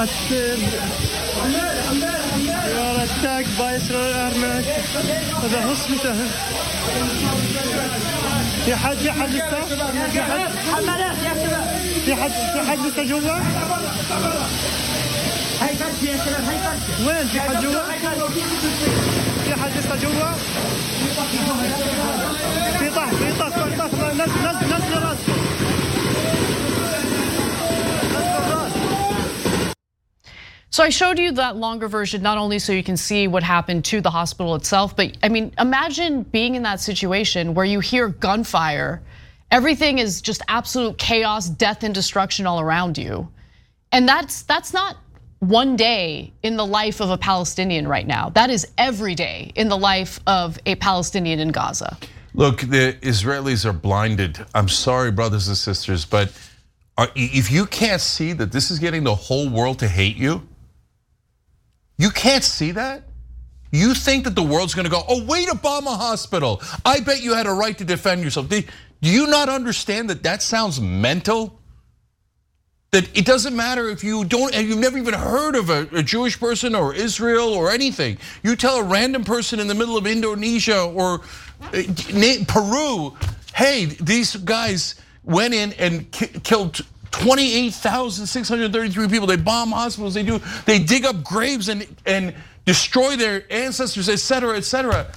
السر 0.03 0.57
يا 2.75 2.93
رتاك 2.93 3.45
بايسر 3.59 3.95
الارمك 4.09 4.65
هذا 5.43 5.65
هوسبيتال 5.65 6.27
في 8.65 8.75
حد 8.75 8.97
في 8.97 9.11
حد 9.11 9.29
لسه؟ 9.29 9.61
في 10.05 10.21
حد 10.21 10.49
في 12.05 12.15
حد 12.15 12.31
في 12.31 12.69
حد 12.69 12.77
لسه 12.79 13.03
جوا؟ 13.03 13.39
وين 17.07 17.27
في 17.27 17.41
حد 17.41 17.61
جوا؟ 17.61 17.81
في 19.45 19.53
حد 19.55 19.71
لسه 19.77 19.95
جوا؟ 19.95 20.31
في 22.79 22.89
طح 22.89 23.09
في 23.09 23.33
طح 23.39 23.47
نزل 24.13 24.39
نزل 24.43 24.75
نزل 24.75 25.03
راسك 25.03 25.32
So 30.73 30.83
I 30.83 30.89
showed 30.89 31.19
you 31.19 31.31
that 31.33 31.55
longer 31.55 31.87
version 31.87 32.23
not 32.23 32.39
only 32.39 32.57
so 32.57 32.73
you 32.73 32.81
can 32.81 32.97
see 32.97 33.27
what 33.27 33.43
happened 33.43 33.85
to 33.85 34.01
the 34.01 34.09
hospital 34.09 34.55
itself, 34.55 34.95
but 34.95 35.15
I 35.21 35.29
mean, 35.29 35.53
imagine 35.59 36.23
being 36.23 36.55
in 36.55 36.63
that 36.63 36.79
situation 36.79 37.53
where 37.53 37.63
you 37.63 37.79
hear 37.79 38.07
gunfire, 38.07 39.03
everything 39.51 39.99
is 39.99 40.19
just 40.19 40.41
absolute 40.47 40.97
chaos, 40.97 41.47
death 41.47 41.83
and 41.83 41.93
destruction 41.93 42.47
all 42.47 42.59
around 42.59 42.97
you. 42.97 43.29
And 43.91 44.09
that's 44.09 44.41
that's 44.41 44.73
not 44.73 44.97
one 45.41 45.75
day 45.75 46.33
in 46.41 46.57
the 46.57 46.65
life 46.65 47.01
of 47.01 47.11
a 47.11 47.19
Palestinian 47.19 47.87
right 47.87 48.07
now. 48.07 48.29
That 48.29 48.49
is 48.49 48.65
every 48.75 49.13
day 49.13 49.51
in 49.53 49.69
the 49.69 49.77
life 49.77 50.19
of 50.25 50.57
a 50.65 50.73
Palestinian 50.73 51.37
in 51.37 51.49
Gaza. 51.49 51.99
Look, 52.33 52.61
the 52.61 52.97
Israelis 53.03 53.63
are 53.63 53.73
blinded. 53.73 54.43
I'm 54.55 54.69
sorry, 54.69 55.11
brothers 55.11 55.47
and 55.47 55.55
sisters, 55.55 56.03
but 56.03 56.31
uh, 56.97 57.05
if 57.15 57.51
you 57.51 57.67
can't 57.67 58.01
see 58.01 58.33
that 58.33 58.51
this 58.51 58.71
is 58.71 58.79
getting 58.79 59.03
the 59.03 59.13
whole 59.13 59.47
world 59.51 59.77
to 59.77 59.87
hate 59.87 60.15
you, 60.15 60.41
you 61.97 62.09
can't 62.09 62.43
see 62.43 62.71
that? 62.71 63.03
You 63.71 63.93
think 63.93 64.25
that 64.25 64.35
the 64.35 64.43
world's 64.43 64.75
gonna 64.75 64.89
go, 64.89 65.03
oh, 65.07 65.23
wait, 65.25 65.47
Obama 65.47 65.97
hospital. 65.97 66.61
I 66.85 66.99
bet 66.99 67.23
you 67.23 67.33
had 67.33 67.47
a 67.47 67.53
right 67.53 67.77
to 67.77 67.83
defend 67.83 68.23
yourself. 68.23 68.47
Do 68.49 68.63
you 69.01 69.27
not 69.27 69.49
understand 69.49 70.09
that 70.09 70.23
that 70.23 70.41
sounds 70.41 70.79
mental? 70.79 71.59
That 72.91 73.17
it 73.17 73.25
doesn't 73.25 73.55
matter 73.55 73.89
if 73.89 74.03
you 74.03 74.23
don't, 74.25 74.53
and 74.53 74.67
you've 74.67 74.77
never 74.77 74.99
even 74.99 75.15
heard 75.15 75.55
of 75.55 75.71
a, 75.71 75.87
a 75.91 76.03
Jewish 76.03 76.39
person 76.39 76.75
or 76.75 76.93
Israel 76.93 77.51
or 77.51 77.71
anything. 77.71 78.19
You 78.43 78.55
tell 78.55 78.77
a 78.77 78.83
random 78.83 79.23
person 79.23 79.59
in 79.59 79.67
the 79.67 79.73
middle 79.73 79.97
of 79.97 80.05
Indonesia 80.05 80.83
or 80.83 81.21
uh, 81.73 81.81
Peru, 82.47 83.17
hey, 83.55 83.85
these 83.85 84.35
guys 84.35 84.95
went 85.23 85.55
in 85.55 85.73
and 85.73 86.11
ki- 86.11 86.39
killed 86.43 86.81
28,633 87.13 89.07
people. 89.07 89.27
They 89.27 89.37
bomb 89.37 89.71
hospitals. 89.71 90.13
They 90.15 90.23
do. 90.23 90.41
They 90.65 90.79
dig 90.79 91.05
up 91.05 91.23
graves 91.23 91.69
and 91.69 91.87
and 92.05 92.35
destroy 92.65 93.15
their 93.15 93.45
ancestors, 93.51 94.09
etc., 94.09 94.17
cetera, 94.19 94.57
et 94.57 94.65
cetera. 94.65 95.07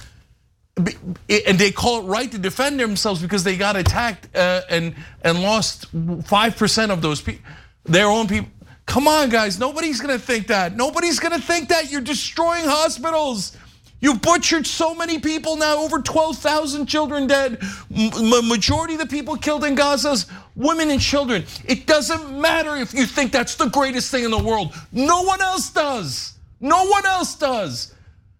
And 1.47 1.57
they 1.57 1.71
call 1.71 2.01
it 2.01 2.03
right 2.03 2.31
to 2.31 2.37
defend 2.37 2.79
themselves 2.79 3.19
because 3.21 3.43
they 3.43 3.57
got 3.57 3.75
attacked 3.75 4.27
uh, 4.35 4.61
and 4.69 4.93
and 5.23 5.41
lost 5.41 5.87
five 6.25 6.55
percent 6.55 6.91
of 6.91 7.01
those 7.01 7.19
people, 7.21 7.43
their 7.83 8.07
own 8.07 8.27
people. 8.27 8.51
Come 8.85 9.07
on, 9.07 9.29
guys. 9.29 9.57
Nobody's 9.59 9.99
gonna 9.99 10.19
think 10.19 10.47
that. 10.47 10.75
Nobody's 10.75 11.19
gonna 11.19 11.41
think 11.41 11.69
that. 11.69 11.91
You're 11.91 12.01
destroying 12.01 12.65
hospitals. 12.65 13.57
You've 13.99 14.21
butchered 14.21 14.67
so 14.67 14.93
many 14.93 15.19
people 15.19 15.55
now, 15.57 15.77
over 15.77 15.99
12,000 15.99 16.85
children 16.85 17.25
dead. 17.25 17.59
M 17.95 18.47
majority 18.47 18.93
of 18.93 18.99
the 18.99 19.07
people 19.07 19.35
killed 19.37 19.63
in 19.63 19.75
Gaza's 19.75 20.27
women 20.55 20.91
and 20.91 21.01
children. 21.01 21.45
It 21.65 21.87
doesn't 21.87 22.39
matter 22.39 22.75
if 22.75 22.93
you 22.93 23.05
think 23.05 23.31
that's 23.31 23.55
the 23.55 23.67
greatest 23.67 24.11
thing 24.11 24.23
in 24.23 24.31
the 24.31 24.37
world. 24.37 24.75
No 24.91 25.23
one 25.23 25.41
else 25.41 25.71
does. 25.71 26.33
No 26.59 26.85
one 26.85 27.05
else 27.05 27.35
does. 27.35 27.95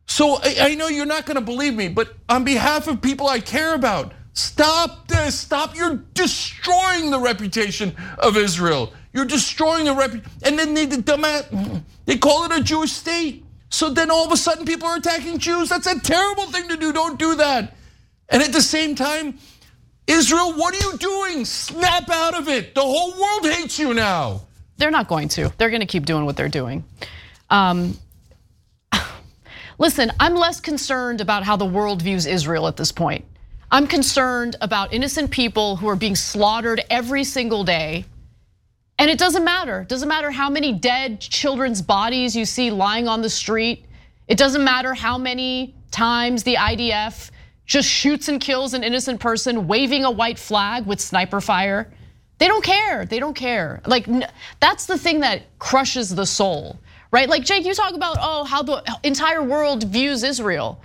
So 0.06 0.40
I 0.44 0.76
know 0.76 0.88
you're 0.88 1.06
not 1.06 1.26
gonna 1.26 1.42
believe 1.42 1.74
me, 1.74 1.90
but 1.90 2.16
on 2.30 2.44
behalf 2.44 2.88
of 2.88 3.02
people 3.02 3.28
I 3.28 3.40
care 3.40 3.74
about, 3.74 4.14
stop 4.34 5.08
this, 5.08 5.40
stop. 5.40 5.76
You're 5.76 6.04
destroying 6.14 7.10
the 7.10 7.20
reputation 7.20 7.96
of 8.20 8.38
Israel. 8.38 8.94
You're 9.12 9.26
destroying 9.26 9.86
the 9.86 9.94
reputation. 9.94 10.32
And 10.44 10.58
then 10.58 10.74
they, 10.76 10.86
demand 10.86 11.84
they 12.06 12.18
call 12.18 12.46
it 12.46 12.52
a 12.52 12.64
Jewish 12.64 12.92
state. 12.92 13.44
So 13.70 13.90
then 13.90 14.10
all 14.10 14.26
of 14.26 14.32
a 14.32 14.38
sudden 14.38 14.66
people 14.66 14.88
are 14.88 14.98
attacking 14.98 15.40
Jews. 15.40 15.70
That's 15.70 15.88
a 15.88 16.00
terrible 16.00 16.46
thing 16.46 16.70
to 16.70 16.78
do. 16.78 16.94
Don't 16.94 17.20
do 17.20 17.36
that. 17.36 17.76
And 18.30 18.42
at 18.42 18.52
the 18.54 18.62
same 18.62 18.96
time, 18.96 19.38
Israel, 20.08 20.54
what 20.54 20.74
are 20.74 20.92
you 20.92 20.98
doing? 20.98 21.46
Snap 21.46 22.10
out 22.10 22.34
of 22.34 22.48
it. 22.48 22.76
The 22.76 22.82
whole 22.82 23.12
world 23.12 23.46
hates 23.46 23.78
you 23.78 23.94
now. 23.94 24.42
They're 24.78 24.92
not 24.92 25.08
going 25.08 25.28
to. 25.30 25.52
They're 25.58 25.70
going 25.70 25.82
to 25.82 25.88
keep 25.88 26.06
doing 26.06 26.26
what 26.26 26.38
they're 26.38 26.48
doing. 26.48 26.86
Um, 27.50 27.98
listen, 29.78 30.12
I'm 30.20 30.36
less 30.36 30.60
concerned 30.60 31.20
about 31.20 31.44
how 31.44 31.58
the 31.58 31.66
world 31.66 32.02
views 32.02 32.26
Israel 32.26 32.68
at 32.68 32.78
this 32.78 32.92
point. 32.92 33.26
I'm 33.70 33.88
concerned 33.88 34.56
about 34.62 34.94
innocent 34.94 35.32
people 35.32 35.76
who 35.76 35.90
are 35.90 35.96
being 35.98 36.16
slaughtered 36.16 36.82
every 36.90 37.26
single 37.26 37.66
day 37.66 38.06
and 39.00 39.10
it 39.10 39.20
doesn't 39.20 39.44
matter. 39.44 39.82
It 39.82 39.90
doesn't 39.90 40.10
matter 40.10 40.32
how 40.32 40.50
many 40.50 40.74
dead 40.74 41.20
children's 41.20 41.82
bodies 41.82 42.36
you 42.36 42.46
see 42.46 42.72
lying 42.72 43.08
on 43.08 43.22
the 43.22 43.30
street. 43.30 43.86
It 44.28 44.38
doesn't 44.38 44.64
matter 44.64 44.94
how 44.94 45.18
many 45.18 45.76
times 45.92 46.44
the 46.44 46.56
IDF 46.56 47.32
just 47.66 47.88
shoots 47.88 48.28
and 48.28 48.42
kills 48.42 48.74
an 48.74 48.84
innocent 48.84 49.20
person 49.20 49.68
waving 49.68 50.06
a 50.06 50.12
white 50.12 50.40
flag 50.40 50.86
with 50.86 51.00
sniper 51.00 51.40
fire. 51.42 51.92
They 52.40 52.48
don't 52.48 52.64
care. 52.64 53.06
They 53.06 53.20
don't 53.20 53.36
care. 53.36 53.82
Like 53.86 54.08
that's 54.60 54.86
the 54.86 54.98
thing 54.98 55.20
that 55.20 55.44
crushes 55.60 56.14
the 56.14 56.26
soul, 56.26 56.80
right? 57.12 57.30
Like 57.30 57.44
Jake, 57.44 57.66
you 57.66 57.74
talk 57.74 57.94
about 57.94 58.18
oh 58.20 58.44
how 58.46 58.64
the 58.64 58.84
entire 59.04 59.44
world 59.44 59.84
views 59.84 60.24
Israel. 60.24 60.82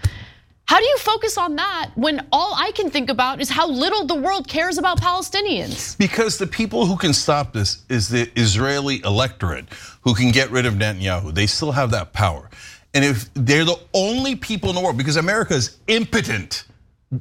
How 0.66 0.78
do 0.78 0.84
you 0.84 0.96
focus 0.98 1.36
on 1.36 1.56
that 1.56 1.90
when 1.96 2.26
all 2.32 2.54
I 2.54 2.70
can 2.72 2.88
think 2.90 3.10
about 3.10 3.40
is 3.40 3.50
how 3.50 3.68
little 3.68 4.06
the 4.06 4.14
world 4.14 4.48
cares 4.48 4.78
about 4.78 5.00
Palestinians? 5.00 5.98
Because 5.98 6.38
the 6.38 6.46
people 6.46 6.86
who 6.86 6.96
can 6.96 7.12
stop 7.12 7.52
this 7.52 7.84
is 7.88 8.08
the 8.08 8.30
Israeli 8.36 9.02
electorate 9.04 9.66
who 10.02 10.14
can 10.14 10.30
get 10.30 10.50
rid 10.50 10.66
of 10.66 10.74
Netanyahu. 10.74 11.34
They 11.34 11.46
still 11.46 11.72
have 11.72 11.90
that 11.90 12.12
power. 12.12 12.48
And 12.94 13.04
if 13.04 13.32
they're 13.34 13.64
the 13.64 13.78
only 13.94 14.36
people 14.36 14.68
in 14.68 14.74
the 14.74 14.80
world, 14.80 14.96
because 14.96 15.16
America 15.16 15.54
is 15.54 15.78
impotent. 15.88 16.64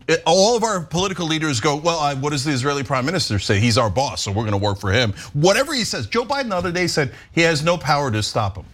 Eh, 0.07 0.17
all 0.25 0.55
of 0.55 0.63
our 0.63 0.81
political 0.81 1.25
leaders 1.25 1.59
go, 1.59 1.75
well, 1.75 2.15
what 2.17 2.29
does 2.29 2.43
the 2.43 2.51
Israeli 2.51 2.83
prime 2.83 3.05
minister 3.05 3.39
say? 3.39 3.59
He's 3.59 3.77
our 3.77 3.89
boss, 3.89 4.21
so 4.21 4.31
we're 4.31 4.45
gonna 4.45 4.57
work 4.57 4.79
for 4.79 4.91
him. 4.91 5.13
Whatever 5.33 5.73
he 5.73 5.83
says. 5.83 6.07
Joe 6.07 6.23
Biden 6.23 6.49
the 6.49 6.55
other 6.55 6.71
day 6.71 6.87
said 6.87 7.13
he 7.33 7.41
has 7.41 7.63
no 7.63 7.77
power 7.77 8.11
to 8.11 8.23
stop 8.23 8.57
him. 8.57 8.65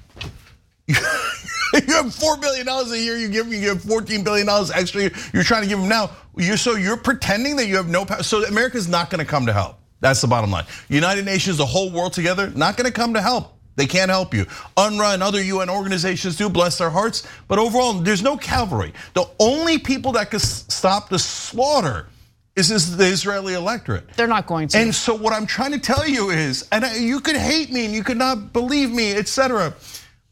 you 1.87 1.93
have 1.93 2.13
four 2.13 2.37
billion 2.37 2.65
dollars 2.65 2.91
a 2.91 2.99
year. 2.99 3.17
You 3.17 3.27
give 3.29 3.47
you 3.51 3.59
give 3.59 3.81
fourteen 3.81 4.23
billion 4.23 4.47
dollars 4.47 4.71
extra. 4.71 5.09
You're 5.33 5.43
trying 5.43 5.63
to 5.63 5.67
give 5.67 5.79
them 5.79 5.89
now. 5.89 6.11
You're 6.37 6.57
so 6.57 6.75
you're 6.75 6.97
pretending 6.97 7.55
that 7.57 7.67
you 7.67 7.75
have 7.75 7.89
no 7.89 8.05
power. 8.05 8.23
So 8.23 8.45
America's 8.45 8.87
not 8.87 9.09
going 9.09 9.23
to 9.23 9.29
come 9.29 9.45
to 9.47 9.53
help. 9.53 9.79
That's 9.99 10.21
the 10.21 10.27
bottom 10.27 10.51
line. 10.51 10.65
United 10.89 11.25
Nations, 11.25 11.57
the 11.57 11.65
whole 11.65 11.91
world 11.91 12.13
together, 12.13 12.51
not 12.51 12.77
going 12.77 12.85
to 12.85 12.93
come 12.93 13.13
to 13.15 13.21
help. 13.21 13.53
They 13.75 13.85
can't 13.85 14.09
help 14.09 14.33
you. 14.33 14.45
UNRWA 14.75 15.13
and 15.13 15.23
other 15.23 15.41
UN 15.41 15.69
organizations 15.69 16.35
do, 16.35 16.49
bless 16.49 16.77
their 16.79 16.89
hearts. 16.89 17.27
But 17.47 17.59
overall, 17.59 17.93
there's 17.93 18.23
no 18.23 18.35
cavalry. 18.35 18.93
The 19.13 19.25
only 19.39 19.77
people 19.77 20.11
that 20.13 20.31
can 20.31 20.39
stop 20.39 21.09
the 21.09 21.19
slaughter 21.19 22.07
is 22.55 22.69
this 22.69 22.87
the 22.89 23.05
Israeli 23.05 23.53
electorate. 23.53 24.11
They're 24.15 24.25
not 24.25 24.47
going 24.47 24.67
to. 24.69 24.79
And 24.79 24.93
so 24.93 25.13
what 25.13 25.31
I'm 25.31 25.45
trying 25.45 25.73
to 25.73 25.79
tell 25.79 26.07
you 26.07 26.31
is, 26.31 26.67
and 26.71 26.85
you 26.99 27.19
could 27.19 27.35
hate 27.37 27.71
me 27.71 27.85
and 27.85 27.93
you 27.93 28.03
could 28.03 28.17
not 28.17 28.51
believe 28.51 28.89
me, 28.89 29.13
etc. 29.13 29.75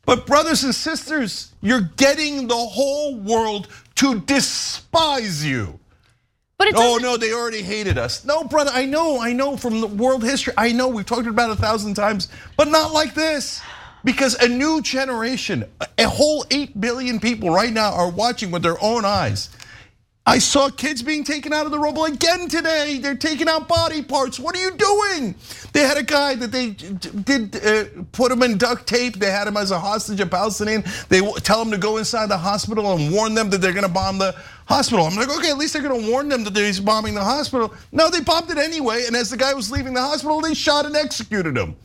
But 0.06 0.28
brothers 0.28 0.64
and 0.64 0.74
sisters, 0.74 1.52
you're 1.62 1.90
getting 1.98 2.48
the 2.48 2.56
whole 2.56 3.16
world 3.16 3.68
to 3.96 4.20
despise 4.22 5.44
you. 5.46 5.80
But 6.58 6.70
oh 6.76 7.00
no, 7.02 7.18
they 7.18 7.34
already 7.34 7.62
hated 7.62 7.98
us. 7.98 8.24
No, 8.24 8.44
brother, 8.44 8.72
I 8.74 8.86
know, 8.86 9.20
I 9.20 9.34
know 9.34 9.58
from 9.58 9.82
the 9.82 9.88
world 9.88 10.24
history. 10.24 10.54
I 10.58 10.72
know 10.72 10.88
we've 10.88 11.06
talked 11.06 11.28
about 11.28 11.50
it 11.50 11.60
a 11.60 11.62
thousand 11.62 11.96
times, 11.96 12.30
but 12.56 12.70
not 12.70 12.94
like 12.94 13.14
this. 13.14 13.62
Because 14.06 14.36
a 14.36 14.48
new 14.48 14.82
generation, 14.82 15.66
a 15.98 16.08
whole 16.08 16.46
8 16.52 16.80
billion 16.80 17.20
people 17.20 17.50
right 17.50 17.74
now 17.74 17.92
are 17.92 18.10
watching 18.10 18.52
with 18.52 18.62
their 18.62 18.82
own 18.82 19.04
eyes 19.04 19.50
I 20.28 20.40
saw 20.40 20.70
kids 20.70 21.04
being 21.04 21.24
taken 21.24 21.54
out 21.54 21.68
of 21.68 21.72
the 21.72 21.78
rubble 21.78 22.06
again 22.06 22.48
today. 22.48 22.98
They're 22.98 23.14
taking 23.14 23.48
out 23.48 23.68
body 23.68 24.02
parts. 24.02 24.40
What 24.40 24.56
are 24.56 24.60
you 24.60 24.72
doing? 24.72 25.36
They 25.72 25.82
had 25.82 25.98
a 25.98 26.04
guy 26.04 26.34
that 26.34 26.52
they 26.52 26.72
did 26.72 27.56
uh, 27.64 28.02
put 28.12 28.32
him 28.32 28.42
in 28.42 28.58
duct 28.58 28.88
tape. 28.88 29.18
They 29.18 29.30
had 29.30 29.48
him 29.48 29.56
as 29.56 29.70
a 29.70 29.80
hostage, 29.80 30.20
a 30.20 30.26
Palestinian. 30.26 30.84
They 31.10 31.22
tell 31.42 31.62
him 31.62 31.70
to 31.70 31.78
go 31.78 31.98
inside 31.98 32.30
the 32.30 32.38
hospital 32.38 32.92
and 32.94 33.14
warn 33.14 33.36
them 33.36 33.52
that 33.52 33.62
they're 33.62 33.72
going 33.72 33.86
to 33.86 33.94
bomb 33.94 34.18
the 34.18 34.36
hospital. 34.66 35.06
I'm 35.06 35.16
like, 35.16 35.30
okay, 35.30 35.52
at 35.52 35.60
least 35.60 35.74
they're 35.74 35.84
going 35.84 36.04
to 36.04 36.12
warn 36.12 36.28
them 36.28 36.44
that 36.44 36.56
he's 36.56 36.80
bombing 36.80 37.14
the 37.14 37.24
hospital. 37.24 37.72
No, 37.92 38.10
they 38.10 38.22
bombed 38.22 38.50
it 38.50 38.58
anyway. 38.58 39.04
And 39.06 39.16
as 39.16 39.30
the 39.30 39.38
guy 39.38 39.54
was 39.54 39.70
leaving 39.70 39.94
the 39.94 40.02
hospital, 40.02 40.42
they 40.42 40.56
shot 40.56 40.88
and 40.88 40.96
executed 40.96 41.56
him. 41.56 41.76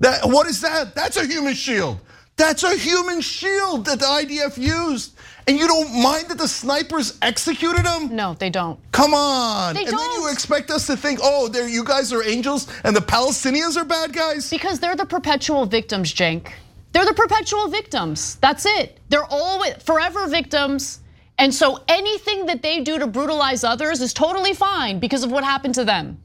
That 0.00 0.24
what 0.24 0.48
is 0.48 0.60
that? 0.62 0.96
That's 0.96 1.16
a 1.16 1.24
human 1.24 1.54
shield. 1.54 2.00
That's 2.36 2.64
a 2.64 2.76
human 2.76 3.20
shield 3.20 3.84
that 3.86 4.00
the 4.00 4.06
IDF 4.06 4.58
used. 4.58 5.16
And 5.46 5.58
you 5.58 5.66
don't 5.68 6.02
mind 6.02 6.28
that 6.28 6.38
the 6.38 6.48
snipers 6.48 7.18
executed 7.20 7.86
him? 7.86 8.16
No, 8.16 8.34
they 8.34 8.50
don't. 8.50 8.80
Come 8.92 9.12
on. 9.12 9.74
They 9.74 9.82
and 9.82 9.90
don't. 9.90 9.98
then 10.00 10.20
you 10.22 10.32
expect 10.32 10.70
us 10.70 10.86
to 10.86 10.96
think, 10.96 11.20
oh, 11.22 11.48
there 11.48 11.68
you 11.68 11.84
guys 11.84 12.12
are 12.12 12.24
angels 12.24 12.66
and 12.82 12.96
the 12.96 13.00
Palestinians 13.00 13.76
are 13.76 13.84
bad 13.84 14.12
guys? 14.12 14.48
Because 14.50 14.80
they're 14.80 14.96
the 14.96 15.06
perpetual 15.06 15.66
victims, 15.66 16.12
Cenk. 16.12 16.50
They're 16.92 17.04
the 17.04 17.12
perpetual 17.12 17.68
victims. 17.68 18.36
That's 18.36 18.64
it. 18.66 18.98
They're 19.10 19.26
always 19.28 19.74
forever 19.82 20.26
victims. 20.26 21.00
And 21.38 21.52
so 21.52 21.82
anything 21.88 22.46
that 22.46 22.62
they 22.62 22.80
do 22.80 22.98
to 22.98 23.06
brutalize 23.06 23.64
others 23.64 24.00
is 24.00 24.12
totally 24.12 24.54
fine 24.54 24.98
because 24.98 25.24
of 25.24 25.32
what 25.32 25.44
happened 25.44 25.74
to 25.74 25.84
them. 25.84 26.20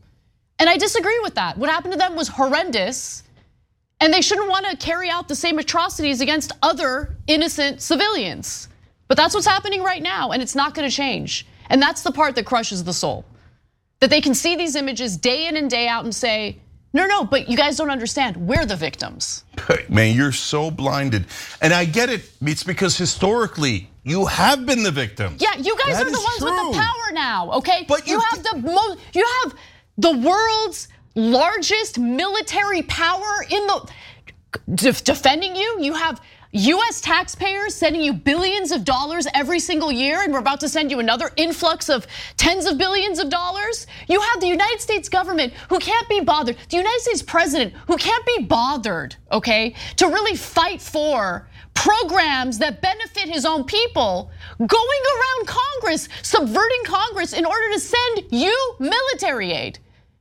And 0.59 0.69
I 0.69 0.77
disagree 0.77 1.19
with 1.23 1.35
that. 1.35 1.57
What 1.57 1.69
happened 1.69 1.93
to 1.93 1.97
them 1.97 2.15
was 2.15 2.27
horrendous. 2.27 3.23
And 4.01 4.13
they 4.13 4.21
shouldn't 4.21 4.49
want 4.49 4.65
to 4.65 4.77
carry 4.77 5.09
out 5.09 5.27
the 5.27 5.35
same 5.35 5.59
atrocities 5.59 6.21
against 6.21 6.51
other 6.61 7.17
innocent 7.27 7.81
civilians. 7.81 8.69
But 9.07 9.17
that's 9.17 9.33
what's 9.33 9.47
happening 9.47 9.83
right 9.83 10.01
now, 10.01 10.31
and 10.31 10.41
it's 10.41 10.55
not 10.55 10.73
gonna 10.73 10.89
change. 10.89 11.45
And 11.69 11.81
that's 11.81 12.03
the 12.03 12.11
part 12.11 12.35
that 12.35 12.45
crushes 12.45 12.83
the 12.83 12.93
soul. 12.93 13.25
That 13.99 14.09
they 14.09 14.21
can 14.21 14.33
see 14.33 14.55
these 14.55 14.75
images 14.75 15.17
day 15.17 15.47
in 15.47 15.57
and 15.57 15.69
day 15.69 15.87
out 15.87 16.03
and 16.03 16.15
say, 16.15 16.59
no, 16.93 17.05
no, 17.05 17.23
but 17.23 17.49
you 17.49 17.57
guys 17.57 17.77
don't 17.77 17.91
understand. 17.91 18.37
We're 18.37 18.65
the 18.65 18.75
victims. 18.75 19.43
Man, 19.89 20.15
you're 20.15 20.31
so 20.31 20.71
blinded. 20.71 21.25
And 21.61 21.73
I 21.73 21.85
get 21.85 22.09
it. 22.09 22.31
It's 22.41 22.63
because 22.63 22.97
historically, 22.97 23.89
you 24.03 24.25
have 24.25 24.65
been 24.65 24.81
the 24.81 24.91
victim. 24.91 25.35
Yeah, 25.37 25.55
you 25.55 25.77
guys 25.77 25.97
that 25.97 26.07
are 26.07 26.11
the 26.11 26.19
ones 26.19 26.37
true. 26.37 26.67
with 26.67 26.75
the 26.75 26.81
power 26.81 27.13
now, 27.13 27.51
okay? 27.53 27.85
But 27.87 28.07
you, 28.07 28.13
you 28.13 28.19
have 28.19 28.43
the 28.43 28.57
most, 28.57 28.99
you 29.13 29.25
have 29.43 29.55
the 29.97 30.17
world's 30.17 30.87
largest 31.15 31.99
military 31.99 32.83
power 32.83 33.45
in 33.49 33.67
the 33.67 33.91
defending 35.03 35.55
you. 35.55 35.77
You 35.81 35.93
have 35.93 36.21
US 36.51 36.99
taxpayers 37.01 37.75
sending 37.75 38.01
you 38.01 38.11
billions 38.11 38.71
of 38.71 38.83
dollars 38.83 39.27
every 39.35 39.59
single 39.59 39.91
year, 39.91 40.23
and 40.23 40.33
we're 40.33 40.39
about 40.39 40.59
to 40.61 40.69
send 40.69 40.89
you 40.89 40.99
another 40.99 41.29
influx 41.35 41.89
of 41.89 42.07
tens 42.37 42.65
of 42.65 42.79
billions 42.79 43.19
of 43.19 43.29
dollars. 43.29 43.85
You 44.07 44.19
have 44.19 44.39
the 44.39 44.47
United 44.47 44.81
States 44.81 45.09
government 45.09 45.53
who 45.69 45.77
can't 45.77 46.09
be 46.09 46.21
bothered, 46.21 46.57
the 46.69 46.77
United 46.77 47.01
States 47.01 47.21
president 47.21 47.73
who 47.85 47.97
can't 47.97 48.25
be 48.25 48.45
bothered, 48.45 49.15
okay, 49.31 49.75
to 49.97 50.07
really 50.07 50.35
fight 50.35 50.81
for 50.81 51.47
programs 51.75 52.57
that 52.57 52.81
benefit 52.81 53.29
his 53.29 53.45
own 53.45 53.63
people, 53.63 54.31
going 54.57 54.69
around 54.71 55.47
Congress, 55.47 56.09
subverting 56.23 56.83
Congress 56.83 57.31
in 57.31 57.45
order 57.45 57.71
to 57.73 57.79
send 57.79 58.23
you 58.31 58.75
military 58.79 59.51
aid. 59.51 59.77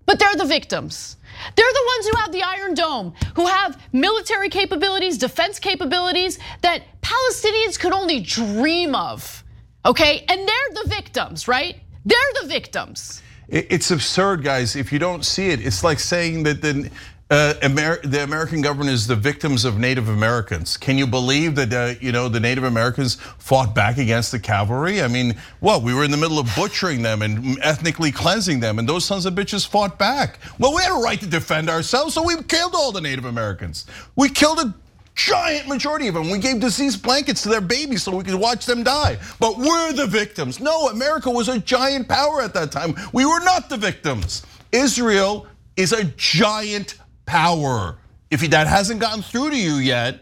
But 0.09 0.19
they're 0.19 0.37
the 0.37 0.47
victims. 0.47 1.19
They're 1.55 1.67
the 1.71 1.85
ones 1.87 2.09
who 2.09 2.17
have 2.17 2.33
the 2.33 2.43
Iron 2.43 2.73
Dome, 2.73 3.13
who 3.37 3.47
have 3.47 3.79
military 3.93 4.49
capabilities, 4.49 5.19
defense 5.19 5.59
capabilities 5.59 6.39
that 6.63 6.83
Palestinians 7.03 7.79
could 7.79 7.93
only 7.93 8.19
dream 8.19 8.95
of. 8.95 9.45
Okay, 9.85 10.25
and 10.27 10.49
they're 10.49 10.83
the 10.83 10.89
victims, 10.89 11.47
right? 11.47 11.77
They're 12.07 12.33
the 12.41 12.49
victims. 12.49 13.23
It's 13.49 13.91
absurd, 13.91 14.43
guys. 14.43 14.77
If 14.77 14.95
you 14.95 14.99
don't 14.99 15.27
see 15.27 15.51
it, 15.51 15.61
it's 15.61 15.85
like 15.85 16.01
saying 16.01 16.45
that 16.45 16.63
the 16.63 16.91
the 17.29 18.21
American 18.23 18.63
government 18.63 18.91
is 18.91 19.07
the 19.07 19.17
victims 19.17 19.65
of 19.65 19.79
Native 19.79 20.09
Americans. 20.09 20.77
Can 20.77 20.97
you 20.97 21.07
believe 21.07 21.55
that 21.57 21.73
uh, 21.73 21.95
you 22.01 22.11
know 22.13 22.29
the 22.29 22.41
Native 22.41 22.65
Americans 22.65 23.17
fought 23.39 23.75
back 23.75 23.99
against 23.99 24.33
the 24.33 24.39
cavalry? 24.39 25.03
I 25.03 25.09
mean, 25.09 25.37
what 25.61 25.83
we 25.83 25.93
were 25.93 26.05
in 26.05 26.11
the 26.11 26.17
middle 26.17 26.39
of 26.39 26.49
butchering 26.57 27.03
them 27.03 27.23
and 27.23 27.59
ethnically 27.63 28.13
cleansing 28.13 28.61
them, 28.61 28.79
and 28.79 28.89
those 28.89 29.05
sons 29.05 29.27
of 29.27 29.35
bitches 29.35 29.67
fought 29.67 29.99
back. 29.99 30.39
Well, 30.59 30.75
we 30.75 30.83
had 30.83 30.93
a 30.93 31.03
right 31.03 31.21
to 31.21 31.27
defend 31.27 31.69
ourselves, 31.69 32.15
so 32.15 32.23
we 32.23 32.43
killed 32.45 32.75
all 32.75 32.93
the 32.93 33.01
Native 33.01 33.27
Americans. 33.27 33.87
We 34.17 34.31
killed 34.31 34.61
a 34.61 34.75
giant 35.15 35.67
majority 35.67 36.07
of 36.07 36.15
them. 36.15 36.31
We 36.31 36.39
gave 36.39 36.61
diseased 36.61 37.03
blankets 37.03 37.43
to 37.43 37.49
their 37.49 37.61
babies 37.61 38.05
so 38.05 38.17
we 38.17 38.25
could 38.25 38.37
watch 38.37 38.65
them 38.65 38.85
die. 38.85 39.19
But 39.41 39.59
we're 39.59 39.93
the 39.93 40.07
victims. 40.07 40.61
No, 40.61 40.89
America 40.89 41.29
was 41.29 41.49
a 41.49 41.59
giant 41.59 42.09
power 42.09 42.41
at 42.41 42.55
that 42.55 42.71
time. 42.71 42.95
We 43.13 43.27
were 43.27 43.41
not 43.41 43.69
the 43.69 43.77
victims. 43.77 44.47
Israel 44.71 45.47
is 45.77 45.93
a 45.93 46.05
giant 46.17 46.99
power. 47.29 47.99
If 48.31 48.41
that 48.51 48.67
hasn't 48.67 49.01
gotten 49.01 49.23
through 49.23 49.51
to 49.51 49.57
you 49.57 49.75
yet, 49.75 50.21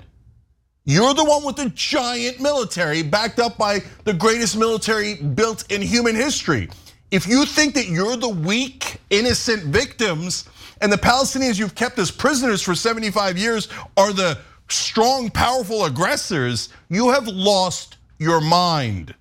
you're 0.85 1.15
the 1.15 1.25
one 1.25 1.45
with 1.45 1.57
the 1.57 1.71
giant 1.71 2.41
military 2.41 3.03
backed 3.03 3.39
up 3.39 3.57
by 3.57 3.81
the 4.05 4.13
greatest 4.13 4.57
military 4.57 5.15
built 5.15 5.71
in 5.71 5.81
human 5.81 6.15
history. 6.15 6.69
If 7.11 7.27
you 7.27 7.47
think 7.47 7.75
that 7.75 7.87
you're 7.87 8.17
the 8.17 8.29
weak, 8.29 9.01
innocent 9.11 9.65
victims 9.65 10.49
and 10.81 10.93
the 10.93 10.97
Palestinians 10.97 11.59
you've 11.59 11.75
kept 11.75 11.99
as 11.99 12.11
prisoners 12.11 12.61
for 12.61 12.75
75 12.75 13.39
years 13.39 13.69
are 13.97 14.13
the 14.13 14.39
strong, 14.69 15.31
powerful 15.31 15.85
aggressors, 15.85 16.69
you 16.89 17.11
have 17.11 17.27
lost 17.29 17.97
your 18.19 18.41
mind. 18.41 19.15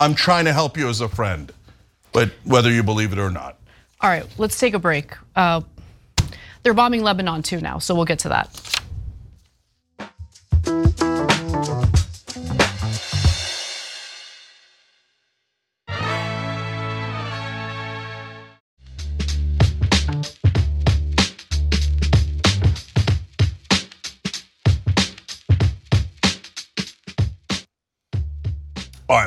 I'm 0.00 0.14
trying 0.14 0.46
to 0.46 0.52
help 0.52 0.76
you 0.78 0.88
as 0.88 1.02
a 1.02 1.08
friend, 1.08 1.52
but 2.12 2.30
whether 2.44 2.70
you 2.70 2.82
believe 2.82 3.12
it 3.12 3.18
or 3.18 3.30
not. 3.30 3.58
All 4.00 4.08
right, 4.08 4.26
let's 4.38 4.58
take 4.58 4.72
a 4.72 4.78
break. 4.78 5.14
Uh, 5.36 5.60
They're 6.62 6.74
bombing 6.74 7.02
Lebanon 7.02 7.42
too 7.42 7.60
now, 7.60 7.78
so 7.78 7.94
we'll 7.94 8.04
get 8.04 8.20
to 8.20 8.28
that. 8.30 8.79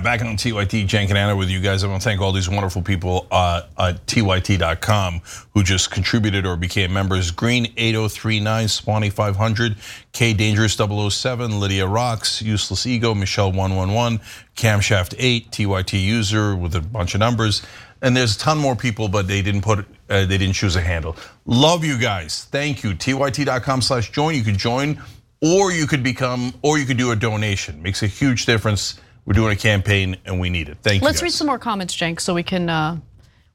Back 0.04 0.22
on 0.22 0.36
TYT, 0.36 0.94
and 1.10 1.18
Ana 1.18 1.34
with 1.34 1.50
you 1.50 1.62
guys. 1.62 1.82
I 1.82 1.88
want 1.88 2.02
to 2.02 2.10
thank 2.10 2.20
all 2.20 2.34
these 2.34 2.50
wonderful 2.50 2.82
people 2.82 3.26
uh, 3.32 3.62
at 3.80 4.06
TYT.com 4.06 5.22
who 5.54 5.64
just 5.64 5.92
contributed 5.92 6.46
or 6.46 6.58
became 6.58 6.92
members. 6.92 7.32
Green 7.32 7.68
8039, 7.78 8.66
Spawny 8.66 9.14
500, 9.14 9.78
K 10.12 10.34
Dangerous 10.34 10.74
007, 10.76 11.58
Lydia 11.58 11.88
Rocks, 11.88 12.42
Useless 12.42 12.86
Ego, 12.86 13.16
Michelle 13.16 13.54
111, 13.54 14.20
Camshaft 14.58 15.16
8, 15.18 15.50
TYT 15.52 16.04
user 16.04 16.54
with 16.54 16.76
a 16.76 16.82
bunch 16.82 17.14
of 17.14 17.22
numbers. 17.22 17.66
And 18.02 18.18
there's 18.18 18.36
a 18.36 18.40
ton 18.40 18.58
more 18.58 18.76
people, 18.76 19.08
but 19.08 19.30
they 19.30 19.42
didn't 19.42 19.62
put, 19.62 19.86
uh, 20.10 20.26
they 20.26 20.38
didn't 20.38 20.56
choose 20.56 20.76
a 20.76 20.82
handle. 20.82 21.16
Love 21.46 21.86
you 21.86 21.98
guys. 21.98 22.44
Thank 22.52 22.84
you. 22.84 22.92
TYT.com 22.92 23.82
slash 23.82 24.12
join. 24.12 24.36
You 24.36 24.44
could 24.44 24.58
join 24.58 25.02
or 25.40 25.72
you 25.72 25.88
could 25.88 26.04
become, 26.04 26.54
or 26.62 26.78
you 26.78 26.86
could 26.86 26.98
do 26.98 27.12
a 27.12 27.16
donation. 27.16 27.82
Makes 27.82 28.04
a 28.04 28.08
huge 28.08 28.46
difference 28.46 29.00
we're 29.26 29.34
doing 29.34 29.54
a 29.54 29.56
campaign 29.56 30.18
and 30.26 30.40
we 30.40 30.50
need 30.50 30.70
it. 30.70 30.78
Thank 30.82 31.02
you. 31.02 31.06
Let's 31.06 31.22
read 31.22 31.32
some 31.32 31.48
more 31.48 31.60
comments, 31.60 31.96
Cenk, 31.96 32.20
so 32.20 32.34
we 32.34 32.44
can. 32.44 32.70
Uh, 32.70 33.00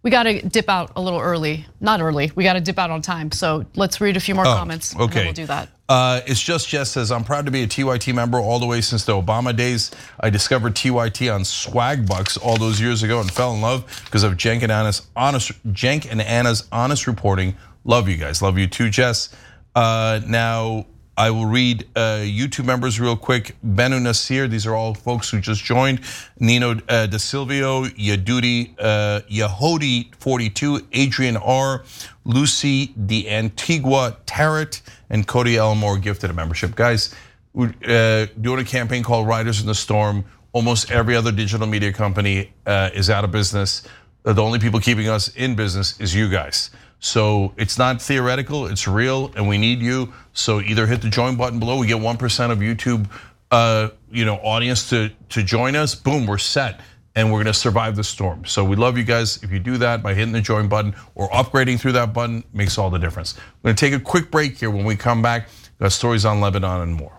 we 0.02 0.10
got 0.10 0.22
to 0.24 0.40
dip 0.40 0.68
out 0.68 0.92
a 0.96 1.00
little 1.00 1.20
early. 1.20 1.66
Not 1.80 2.00
early. 2.00 2.30
We 2.34 2.44
got 2.44 2.52
to 2.52 2.60
dip 2.60 2.78
out 2.78 2.90
on 2.90 3.02
time. 3.02 3.32
So 3.32 3.66
let's 3.74 4.00
read 4.00 4.16
a 4.16 4.20
few 4.20 4.34
more 4.34 4.46
oh, 4.46 4.54
comments. 4.54 4.94
Okay, 4.96 5.24
we'll 5.24 5.32
do 5.32 5.46
that. 5.46 5.68
Uh, 5.88 6.20
it's 6.26 6.40
just 6.40 6.68
Jess 6.68 6.90
says 6.90 7.10
I'm 7.10 7.24
proud 7.24 7.46
to 7.46 7.50
be 7.50 7.62
a 7.62 7.66
TYT 7.66 8.14
member 8.14 8.38
all 8.38 8.58
the 8.58 8.66
way 8.66 8.80
since 8.80 9.04
the 9.04 9.12
Obama 9.12 9.56
days. 9.56 9.90
I 10.20 10.30
discovered 10.30 10.74
TYT 10.74 11.34
on 11.34 11.42
Swagbucks 11.42 12.38
all 12.42 12.56
those 12.58 12.80
years 12.80 13.02
ago 13.02 13.20
and 13.20 13.30
fell 13.30 13.54
in 13.54 13.60
love 13.60 14.02
because 14.04 14.22
of 14.22 14.34
Cenk 14.34 14.62
and 14.62 14.70
Ana's 14.70 15.06
honest 15.16 15.50
Cenk 15.72 16.10
and 16.10 16.20
Ana's 16.20 16.68
honest 16.70 17.06
reporting. 17.06 17.56
Love 17.84 18.08
you 18.08 18.18
guys. 18.18 18.42
Love 18.42 18.58
you 18.58 18.66
too, 18.66 18.90
Jess. 18.90 19.34
Uh, 19.74 20.20
now 20.26 20.86
I 21.18 21.32
will 21.32 21.46
read 21.46 21.84
uh, 21.96 22.20
YouTube 22.20 22.64
members 22.64 23.00
real 23.00 23.16
quick. 23.16 23.56
Benu 23.66 24.00
Nasir, 24.00 24.46
these 24.46 24.68
are 24.68 24.74
all 24.76 24.94
folks 24.94 25.28
who 25.28 25.40
just 25.40 25.64
joined. 25.64 26.00
Nino 26.38 26.76
uh, 26.88 27.06
De 27.06 27.18
Silvio, 27.18 27.86
Yadudi, 27.86 28.72
uh, 28.78 29.22
Yahodi 29.28 30.14
42, 30.14 30.86
Adrian 30.92 31.36
R, 31.36 31.82
Lucy 32.24 32.94
De 33.06 33.28
Antigua, 33.28 34.16
Tarot, 34.26 34.78
and 35.10 35.26
Cody 35.26 35.56
Elmore 35.56 35.98
gifted 35.98 36.30
a 36.30 36.32
membership. 36.32 36.76
Guys, 36.76 37.12
we're 37.52 38.28
doing 38.40 38.60
a 38.60 38.64
campaign 38.64 39.02
called 39.02 39.26
Riders 39.26 39.60
in 39.60 39.66
the 39.66 39.74
Storm. 39.74 40.24
Almost 40.52 40.92
every 40.92 41.16
other 41.16 41.32
digital 41.32 41.66
media 41.66 41.92
company 41.92 42.52
is 42.64 43.10
out 43.10 43.24
of 43.24 43.32
business. 43.32 43.82
The 44.22 44.40
only 44.40 44.60
people 44.60 44.78
keeping 44.78 45.08
us 45.08 45.34
in 45.34 45.56
business 45.56 45.98
is 46.00 46.14
you 46.14 46.28
guys. 46.28 46.70
So 47.00 47.54
it's 47.56 47.78
not 47.78 48.02
theoretical, 48.02 48.66
it's 48.66 48.88
real, 48.88 49.30
and 49.36 49.48
we 49.48 49.56
need 49.56 49.80
you. 49.80 50.12
So 50.32 50.60
either 50.60 50.86
hit 50.86 51.00
the 51.00 51.08
join 51.08 51.36
button 51.36 51.58
below. 51.58 51.78
We 51.78 51.86
get 51.86 51.98
1% 51.98 52.50
of 52.50 52.58
YouTube 52.58 53.08
uh, 53.50 53.90
you 54.10 54.24
know, 54.24 54.36
audience 54.36 54.88
to, 54.90 55.10
to 55.30 55.42
join 55.42 55.76
us. 55.76 55.94
Boom, 55.94 56.26
we're 56.26 56.38
set. 56.38 56.80
And 57.14 57.32
we're 57.32 57.40
gonna 57.42 57.54
survive 57.54 57.96
the 57.96 58.04
storm. 58.04 58.44
So 58.44 58.62
we 58.62 58.76
love 58.76 58.96
you 58.96 59.02
guys. 59.02 59.42
If 59.42 59.50
you 59.50 59.58
do 59.58 59.76
that 59.78 60.04
by 60.04 60.14
hitting 60.14 60.32
the 60.32 60.40
join 60.40 60.68
button 60.68 60.94
or 61.16 61.28
upgrading 61.30 61.80
through 61.80 61.92
that 61.92 62.12
button, 62.12 62.44
makes 62.52 62.78
all 62.78 62.90
the 62.90 62.98
difference. 62.98 63.34
We're 63.62 63.70
gonna 63.70 63.76
take 63.76 63.92
a 63.92 63.98
quick 63.98 64.30
break 64.30 64.58
here. 64.58 64.70
When 64.70 64.84
we 64.84 64.94
come 64.94 65.20
back, 65.20 65.48
got 65.80 65.90
stories 65.90 66.24
on 66.24 66.40
Lebanon 66.40 66.80
and 66.82 66.94
more. 66.94 67.17